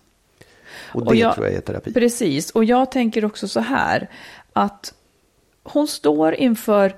Och 0.92 1.04
det 1.04 1.18
jag, 1.18 1.34
tror 1.34 1.46
jag 1.46 1.54
är 1.56 1.60
terapi. 1.60 1.92
Precis, 1.92 2.50
och 2.50 2.64
jag 2.64 2.90
tänker 2.92 3.24
också 3.24 3.48
så 3.48 3.60
här 3.60 4.10
att 4.52 4.94
hon 5.62 5.88
står 5.88 6.34
inför, 6.34 6.96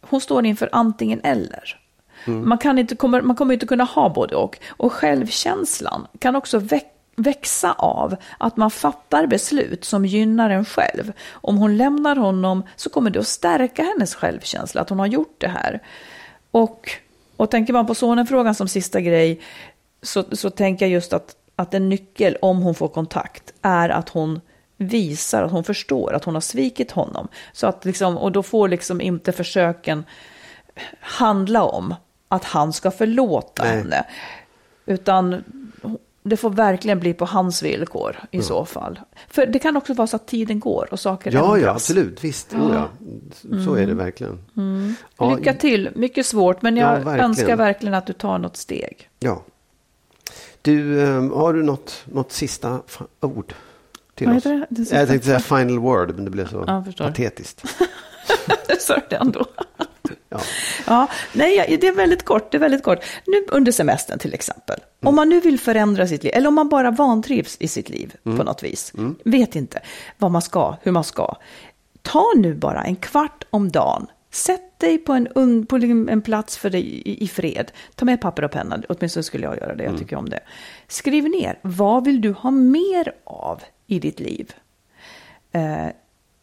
hon 0.00 0.20
står 0.20 0.46
inför 0.46 0.68
antingen 0.72 1.20
eller. 1.24 1.80
Mm. 2.26 2.48
Man, 2.48 2.58
kan 2.58 2.78
inte, 2.78 2.96
kommer, 2.96 3.22
man 3.22 3.36
kommer 3.36 3.54
inte 3.54 3.66
kunna 3.66 3.84
ha 3.84 4.08
både 4.08 4.36
och. 4.36 4.58
Och 4.68 4.92
självkänslan 4.92 6.06
kan 6.18 6.36
också 6.36 6.58
väcka 6.58 6.88
växa 7.18 7.72
av 7.72 8.16
att 8.38 8.56
man 8.56 8.70
fattar 8.70 9.26
beslut 9.26 9.84
som 9.84 10.06
gynnar 10.06 10.50
en 10.50 10.64
själv. 10.64 11.12
Om 11.30 11.56
hon 11.56 11.76
lämnar 11.76 12.16
honom 12.16 12.62
så 12.76 12.90
kommer 12.90 13.10
det 13.10 13.18
att 13.18 13.26
stärka 13.26 13.82
hennes 13.82 14.14
självkänsla 14.14 14.80
att 14.80 14.88
hon 14.88 14.98
har 14.98 15.06
gjort 15.06 15.34
det 15.38 15.48
här. 15.48 15.82
Och, 16.50 16.90
och 17.36 17.50
tänker 17.50 17.72
man 17.72 17.86
på 17.86 17.94
sonen-frågan 17.94 18.54
som 18.54 18.68
sista 18.68 19.00
grej 19.00 19.40
så, 20.02 20.24
så 20.32 20.50
tänker 20.50 20.86
jag 20.86 20.92
just 20.92 21.12
att, 21.12 21.36
att 21.56 21.74
en 21.74 21.88
nyckel 21.88 22.36
om 22.42 22.62
hon 22.62 22.74
får 22.74 22.88
kontakt 22.88 23.52
är 23.62 23.88
att 23.88 24.08
hon 24.08 24.40
visar 24.76 25.42
att 25.42 25.52
hon 25.52 25.64
förstår 25.64 26.12
att 26.12 26.24
hon 26.24 26.34
har 26.34 26.40
svikit 26.40 26.90
honom. 26.90 27.28
Så 27.52 27.66
att 27.66 27.84
liksom, 27.84 28.18
och 28.18 28.32
då 28.32 28.42
får 28.42 28.68
liksom 28.68 29.00
inte 29.00 29.32
försöken 29.32 30.04
handla 31.00 31.62
om 31.62 31.94
att 32.28 32.44
han 32.44 32.72
ska 32.72 32.90
förlåta 32.90 33.64
Nej. 33.64 33.76
henne. 33.76 34.04
Utan 34.86 35.44
det 36.28 36.36
får 36.36 36.50
verkligen 36.50 37.00
bli 37.00 37.14
på 37.14 37.24
hans 37.24 37.62
villkor 37.62 38.16
i 38.30 38.42
så 38.42 38.64
fall. 38.64 39.00
För 39.28 39.46
det 39.46 39.58
kan 39.58 39.76
också 39.76 39.94
vara 39.94 40.06
så 40.06 40.16
att 40.16 40.26
tiden 40.26 40.60
går 40.60 40.88
och 40.90 41.00
saker 41.00 41.32
Ja, 41.32 41.44
ändras. 41.44 41.62
ja, 41.62 41.70
absolut. 41.70 42.24
Visst. 42.24 42.54
Oh, 42.54 42.70
ja. 42.74 42.88
Så 43.64 43.74
är 43.74 43.86
det 43.86 43.94
verkligen. 43.94 44.38
Ja, 45.18 45.34
Lycka 45.36 45.54
till, 45.54 45.90
mycket 45.94 46.26
svårt, 46.26 46.62
men 46.62 46.76
Ja, 46.76 46.82
jag 46.92 46.92
verkligen. 47.04 47.20
önskar 47.20 47.56
verkligen 47.56 47.94
att 47.94 48.06
du 48.06 48.12
tar 48.12 48.38
något 48.38 48.56
steg. 48.56 49.08
Ja. 49.18 49.42
Du, 50.62 51.00
eh, 51.02 51.22
har 51.36 51.52
du 51.52 51.62
något, 51.62 52.02
något 52.04 52.32
sista 52.32 52.80
ord 53.20 53.54
till 54.14 54.28
oss? 54.28 54.42
det? 54.42 54.66
Det 54.70 54.90
Jag 54.92 55.08
tänkte 55.08 55.26
säga 55.26 55.40
final 55.40 55.78
word, 55.78 56.14
men 56.14 56.24
det 56.24 56.30
blev 56.30 56.48
så 56.48 56.64
Ja, 56.66 56.84
patetiskt. 56.98 57.64
Så 58.80 58.92
är 58.94 59.02
det 59.10 59.16
ändå. 59.16 59.44
Ja. 60.28 60.40
Ja, 60.86 61.08
nej, 61.32 61.76
det 61.80 61.86
är 61.88 61.92
väldigt 61.94 62.24
kort. 62.24 62.50
Det 62.52 62.56
är 62.56 62.60
väldigt 62.60 62.82
kort. 62.82 62.98
Nu 63.26 63.44
under 63.48 63.72
semestern 63.72 64.18
till 64.18 64.34
exempel. 64.34 64.76
Mm. 64.76 65.08
Om 65.08 65.14
man 65.14 65.28
nu 65.28 65.40
vill 65.40 65.60
förändra 65.60 66.06
sitt 66.06 66.24
liv, 66.24 66.32
eller 66.34 66.48
om 66.48 66.54
man 66.54 66.68
bara 66.68 66.90
vantrivs 66.90 67.56
i 67.60 67.68
sitt 67.68 67.88
liv 67.88 68.14
Mm. 68.24 68.38
på 68.38 68.44
något 68.44 68.62
vis. 68.62 68.92
Vet 69.24 69.56
inte 69.56 69.80
vad 70.18 70.30
man 70.30 70.42
ska, 70.42 70.76
hur 70.82 70.92
man 70.92 71.04
ska. 71.04 71.36
Ta 72.02 72.24
nu 72.36 72.54
bara 72.54 72.82
en 72.84 72.96
kvart 72.96 73.44
om 73.50 73.70
dagen. 73.70 74.06
Sätt 74.30 74.78
dig 74.80 74.98
på 74.98 75.12
en, 75.12 75.66
på 75.66 75.76
en 75.76 76.22
plats 76.22 76.56
för 76.56 76.70
dig 76.70 76.82
i, 76.82 77.24
i 77.24 77.28
fred. 77.28 77.72
Ta 77.94 78.04
med 78.04 78.20
papper 78.20 78.44
och 78.44 78.50
penna, 78.50 78.82
åtminstone 78.88 79.22
skulle 79.24 79.44
jag 79.44 79.56
göra 79.56 79.74
det, 79.74 79.84
jag 79.84 79.98
tycker 79.98 80.16
om 80.16 80.28
det. 80.28 80.40
Skriv 80.88 81.24
ner, 81.24 81.58
vad 81.62 82.04
vill 82.04 82.20
du 82.20 82.32
ha 82.32 82.50
mer 82.50 83.12
av 83.24 83.62
i 83.86 83.98
ditt 83.98 84.20
liv? 84.20 84.52
Eh, 85.52 85.86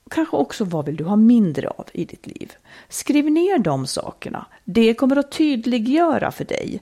kanske 0.10 0.38
också 0.38 0.64
vad 0.64 0.86
vill 0.86 0.96
du 0.96 1.04
ha 1.04 1.16
mindre 1.16 1.70
av 1.70 1.86
i 1.94 2.06
ditt 2.06 2.28
liv? 2.28 2.54
Skriv 2.90 3.32
ner 3.32 3.60
de 3.60 3.88
sakerna. 3.88 4.46
Det 4.64 4.94
kommer 4.94 5.16
att 5.16 5.32
tydliggöra 5.32 6.32
för 6.32 6.46
dig 6.46 6.82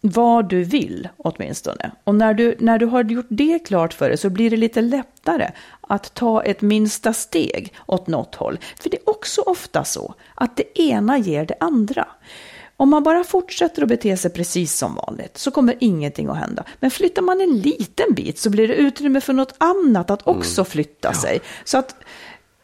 vad 0.00 0.48
du 0.48 0.64
vill 0.64 1.08
åtminstone. 1.16 1.90
Och 2.04 2.14
när 2.14 2.34
du, 2.34 2.56
när 2.58 2.78
du 2.78 2.86
har 2.86 3.04
gjort 3.04 3.26
det 3.28 3.58
klart 3.58 3.94
för 3.94 4.08
dig 4.08 4.18
så 4.18 4.30
blir 4.30 4.50
det 4.50 4.56
lite 4.56 4.80
lättare 4.80 5.50
att 5.80 6.14
ta 6.14 6.42
ett 6.42 6.60
minsta 6.60 7.12
steg 7.12 7.74
åt 7.86 8.06
något 8.06 8.34
håll. 8.34 8.58
För 8.80 8.90
det 8.90 8.96
är 8.96 9.10
också 9.10 9.42
ofta 9.42 9.84
så 9.84 10.14
att 10.34 10.56
det 10.56 10.80
ena 10.80 11.18
ger 11.18 11.46
det 11.46 11.54
andra. 11.60 12.08
Om 12.76 12.90
man 12.90 13.02
bara 13.02 13.24
fortsätter 13.24 13.82
att 13.82 13.88
bete 13.88 14.16
sig 14.16 14.30
precis 14.30 14.78
som 14.78 14.94
vanligt 14.94 15.38
så 15.38 15.50
kommer 15.50 15.74
ingenting 15.80 16.28
att 16.28 16.36
hända. 16.36 16.64
Men 16.80 16.90
flyttar 16.90 17.22
man 17.22 17.40
en 17.40 17.58
liten 17.58 18.14
bit 18.14 18.38
så 18.38 18.50
blir 18.50 18.68
det 18.68 18.74
utrymme 18.74 19.20
för 19.20 19.32
något 19.32 19.54
annat 19.58 20.10
att 20.10 20.26
också 20.26 20.64
flytta 20.64 21.12
sig. 21.12 21.40
Så 21.64 21.78
att 21.78 21.96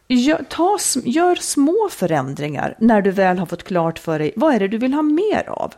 gör, 0.08 0.44
ta, 0.48 0.78
gör 1.04 1.34
små 1.34 1.88
förändringar 1.90 2.76
när 2.78 3.02
du 3.02 3.10
väl 3.10 3.38
har 3.38 3.46
fått 3.46 3.62
klart 3.62 3.98
för 3.98 4.18
dig 4.18 4.32
vad 4.36 4.54
är 4.54 4.60
det 4.60 4.68
du 4.68 4.78
vill 4.78 4.94
ha 4.94 5.02
mer 5.02 5.48
av. 5.48 5.74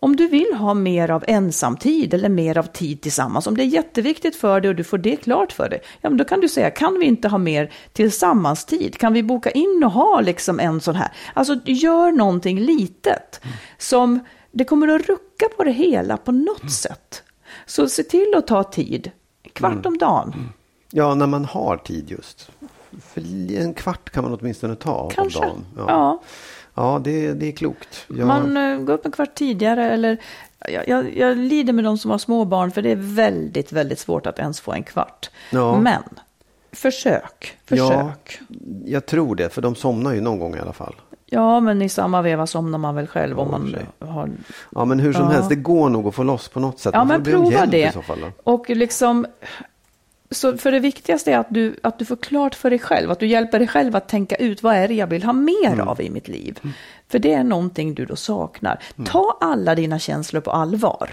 Om 0.00 0.16
du 0.16 0.28
vill 0.28 0.54
ha 0.54 0.74
mer 0.74 1.10
av 1.10 1.24
ensamtid 1.26 2.14
eller 2.14 2.28
mer 2.28 2.58
av 2.58 2.62
tid 2.62 3.00
tillsammans, 3.00 3.46
om 3.46 3.56
det 3.56 3.62
är 3.62 3.66
jätteviktigt 3.66 4.36
för 4.36 4.60
dig 4.60 4.68
och 4.68 4.74
du 4.74 4.84
får 4.84 4.98
det 4.98 5.16
klart 5.16 5.52
för 5.52 5.68
dig, 5.68 5.80
ja 6.00 6.10
men 6.10 6.16
då 6.18 6.24
kan 6.24 6.40
du 6.40 6.48
säga, 6.48 6.70
kan 6.70 6.98
vi 6.98 7.06
inte 7.06 7.28
ha 7.28 7.38
mer 7.38 7.72
tillsammans-tid? 7.92 8.98
Kan 8.98 9.12
vi 9.12 9.22
boka 9.22 9.50
in 9.50 9.82
och 9.84 9.90
ha 9.90 10.20
liksom 10.20 10.60
en 10.60 10.80
sån 10.80 10.96
här? 10.96 11.12
Alltså 11.34 11.56
gör 11.64 12.12
någonting 12.12 12.60
litet 12.60 13.40
som 13.78 14.20
det 14.52 14.64
kommer 14.64 14.88
att 14.88 15.06
rucka 15.06 15.46
på 15.56 15.64
det 15.64 15.72
hela 15.72 16.16
på 16.16 16.32
något 16.32 16.72
sätt. 16.72 17.22
Så 17.66 17.88
se 17.88 18.02
till 18.02 18.34
att 18.36 18.46
ta 18.46 18.64
tid, 18.64 19.10
kvart 19.52 19.86
om 19.86 19.98
dagen. 19.98 20.48
ja, 20.90 21.14
när 21.14 21.26
man 21.26 21.44
har 21.44 21.76
tid 21.76 22.10
just. 22.10 22.50
En 23.56 23.74
kvart 23.74 24.10
kan 24.10 24.24
man 24.24 24.38
åtminstone 24.40 24.76
ta 24.76 25.10
Kanske. 25.14 25.38
av 25.38 25.44
dagen. 25.44 25.64
Ja. 25.76 25.84
ja. 25.88 26.22
Ja, 26.76 27.00
det, 27.04 27.32
det 27.32 27.46
är 27.48 27.52
klokt. 27.52 28.06
Jag, 28.08 28.26
Man 28.26 28.56
eh, 28.56 28.78
går 28.78 28.94
upp 28.94 29.06
en 29.06 29.12
kvart 29.12 29.34
tidigare 29.34 29.90
eller 29.90 30.16
jag, 30.68 30.88
jag, 30.88 31.16
jag 31.16 31.36
lider 31.38 31.72
med 31.72 31.84
de 31.84 31.98
som 31.98 32.10
har 32.10 32.18
små 32.18 32.44
barn 32.44 32.70
för 32.70 32.82
det 32.82 32.90
är 32.90 32.96
väldigt, 33.14 33.72
väldigt 33.72 33.98
svårt 33.98 34.26
att 34.26 34.38
ens 34.38 34.60
få 34.60 34.72
en 34.72 34.82
kvart. 34.82 35.30
Ja. 35.50 35.80
Men 35.80 36.02
försök, 36.72 37.56
försök. 37.64 38.38
Ja, 38.40 38.52
jag 38.84 39.06
tror 39.06 39.36
det, 39.36 39.48
för 39.50 39.62
de 39.62 39.74
somnar 39.74 40.12
ju 40.14 40.20
någon 40.20 40.38
gång 40.38 40.56
i 40.56 40.58
alla 40.58 40.72
fall. 40.72 40.94
Ja, 41.26 41.60
men 41.60 41.82
i 41.82 41.88
samma 41.88 42.22
veva 42.22 42.46
somnar 42.46 42.78
man 42.78 42.94
väl 42.94 43.06
själv 43.06 43.40
om 43.40 43.50
man 43.50 43.76
har... 43.98 44.30
Ja, 44.74 44.84
men 44.84 45.00
hur 45.00 45.12
som 45.12 45.22
Ja. 45.22 45.28
helst, 45.30 45.48
det 45.48 45.54
går 45.54 45.88
nog 45.88 46.06
att 46.08 46.14
få 46.14 46.22
loss 46.22 46.48
på 46.48 46.60
något 46.60 46.78
sätt. 46.80 46.94
Ja, 46.94 47.04
men 47.04 47.24
prova 47.24 47.66
det. 47.66 47.88
I 47.88 47.92
så 47.92 48.02
fall, 48.02 48.18
då. 48.20 48.52
Och 48.52 48.70
liksom... 48.70 49.26
Så 50.30 50.56
för 50.58 50.72
det 50.72 50.78
viktigaste 50.80 51.32
är 51.32 51.38
att 51.38 51.46
du, 51.50 51.76
att 51.82 51.98
du 51.98 52.04
får 52.04 52.16
klart 52.16 52.54
för 52.54 52.70
dig 52.70 52.78
själv, 52.78 53.10
att 53.10 53.20
du 53.20 53.26
hjälper 53.26 53.58
dig 53.58 53.68
själv 53.68 53.96
att 53.96 54.08
tänka 54.08 54.34
ut 54.36 54.62
vad 54.62 54.74
är 54.74 54.88
det 54.88 54.94
jag 54.94 55.06
vill 55.06 55.22
ha 55.24 55.32
mer 55.32 55.72
Mm. 55.72 55.88
av 55.88 56.00
i 56.00 56.10
mitt 56.10 56.28
liv. 56.28 56.58
För 57.08 57.18
det 57.18 57.32
är 57.32 57.44
någonting 57.44 57.94
du 57.94 58.04
då 58.06 58.16
saknar. 58.16 58.82
Mm. 58.96 59.06
Ta 59.06 59.38
alla 59.40 59.74
dina 59.74 59.98
känslor 59.98 60.40
på 60.40 60.50
allvar 60.50 61.10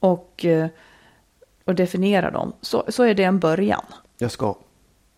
och, 0.00 0.44
eh, 0.44 0.66
och 1.64 1.74
definiera 1.74 2.30
dem. 2.30 2.52
Så, 2.60 2.84
så 2.88 3.02
är 3.02 3.14
det 3.14 3.24
en 3.24 3.38
början. 3.38 3.84
Jag 4.18 4.30
ska. 4.30 4.54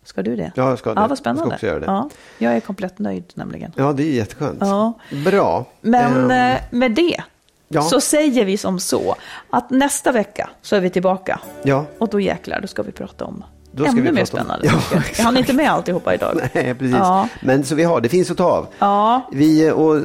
Ska 0.03 0.21
du 0.23 0.35
det? 0.35 0.51
Ja, 0.55 0.69
jag 0.69 0.79
ska 0.79 0.89
det. 0.93 0.99
Ja, 0.99 1.03
Jag 1.03 1.09
vad 1.09 1.17
ska 1.17 1.23
spännande. 1.23 1.55
också 1.55 1.65
göra 1.65 1.79
det. 1.79 1.85
Ja, 1.85 2.09
jag 2.37 2.55
är 2.55 2.59
komplett 2.59 2.99
nöjd 2.99 3.23
nämligen. 3.35 3.71
Ja, 3.75 3.93
det 3.93 4.03
är 4.03 4.11
jätteskönt. 4.13 4.57
Ja. 4.61 4.93
Bra. 5.25 5.65
Men 5.81 6.31
eh, 6.31 6.57
med 6.71 6.91
det 6.91 7.23
ja. 7.67 7.81
så 7.81 8.01
säger 8.01 8.45
vi 8.45 8.57
som 8.57 8.79
så 8.79 9.15
att 9.49 9.69
nästa 9.69 10.11
vecka 10.11 10.49
så 10.61 10.75
är 10.75 10.79
vi 10.79 10.89
tillbaka. 10.89 11.39
Ja, 11.63 11.85
Och 11.97 12.09
då 12.09 12.19
jäklar, 12.19 12.61
då 12.61 12.67
ska 12.67 12.83
vi 12.83 12.91
prata 12.91 13.25
om 13.25 13.43
Då 13.71 13.85
ännu 13.85 14.01
mer 14.01 14.09
prata 14.11 14.21
om- 14.21 14.25
spännande 14.27 14.67
Ja. 14.93 15.01
Jag 15.17 15.23
hann 15.23 15.37
inte 15.37 15.53
med 15.53 15.71
alltihopa 15.71 16.13
idag. 16.13 16.35
nej, 16.53 16.75
precis. 16.75 16.95
Ja. 16.95 17.27
Men 17.41 17.63
så 17.63 17.75
vi 17.75 17.83
har, 17.83 18.01
det 18.01 18.09
finns 18.09 18.31
att 18.31 18.37
ta 18.37 18.43
av. 18.51 18.67
Ja. 18.79 19.21
Vi, 19.31 19.71
och, 19.71 20.01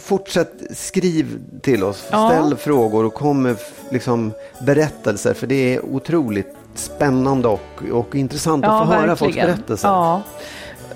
fortsätt 0.00 0.52
skriv 0.76 1.38
till 1.62 1.84
oss, 1.84 2.08
Ja. 2.10 2.30
ställ 2.30 2.56
frågor 2.56 3.04
och 3.04 3.14
kom 3.14 3.42
med 3.42 3.56
liksom, 3.90 4.32
berättelser. 4.60 5.34
För 5.34 5.46
det 5.46 5.74
är 5.74 5.84
otroligt 5.84 6.56
spännande 6.74 7.48
och, 7.48 7.82
och 7.92 8.14
intressant 8.14 8.64
att 8.64 8.86
få 8.86 8.92
höra 8.94 9.16
folks 9.16 9.36
berättelser. 9.36 9.88
Ja. 9.88 10.22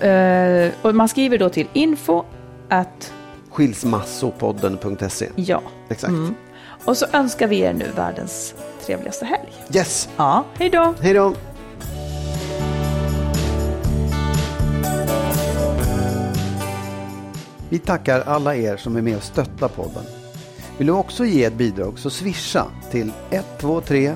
Eh, 0.07 0.71
och 0.81 0.95
man 0.95 1.07
skriver 1.07 1.37
då 1.37 1.49
till 1.49 1.67
info 1.73 2.23
at, 2.69 3.13
Skilsmassopodden.se. 3.57 5.29
ja. 5.35 5.61
Exakt. 5.89 6.13
Och 6.85 6.97
så 6.97 7.05
önskar 7.13 7.47
vi 7.47 7.59
er 7.59 7.73
nu 7.73 7.91
världens 7.95 8.55
trevligaste 8.85 9.25
helg. 9.25 9.53
Yes, 9.75 10.09
Ja, 10.17 10.43
hej 10.53 10.69
då! 10.69 10.93
hej 11.01 11.13
då! 11.13 11.33
Vi 17.69 17.79
tackar 17.79 18.21
alla 18.21 18.55
er 18.55 18.77
som 18.77 18.95
är 18.95 19.01
med 19.01 19.17
och 19.17 19.23
stöttar 19.23 19.67
podden. 19.67 20.03
Vill 20.77 20.87
du 20.87 20.93
också 20.93 21.25
ge 21.25 21.43
ett 21.43 21.53
bidrag 21.53 21.99
så 21.99 22.09
swisha 22.09 22.65
till 22.91 23.11
123 23.29 24.13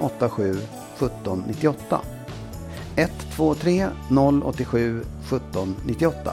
087 0.00 0.50
1798. 0.50 2.00
123 2.96 3.88
087 4.44 5.00
1798. 5.00 6.32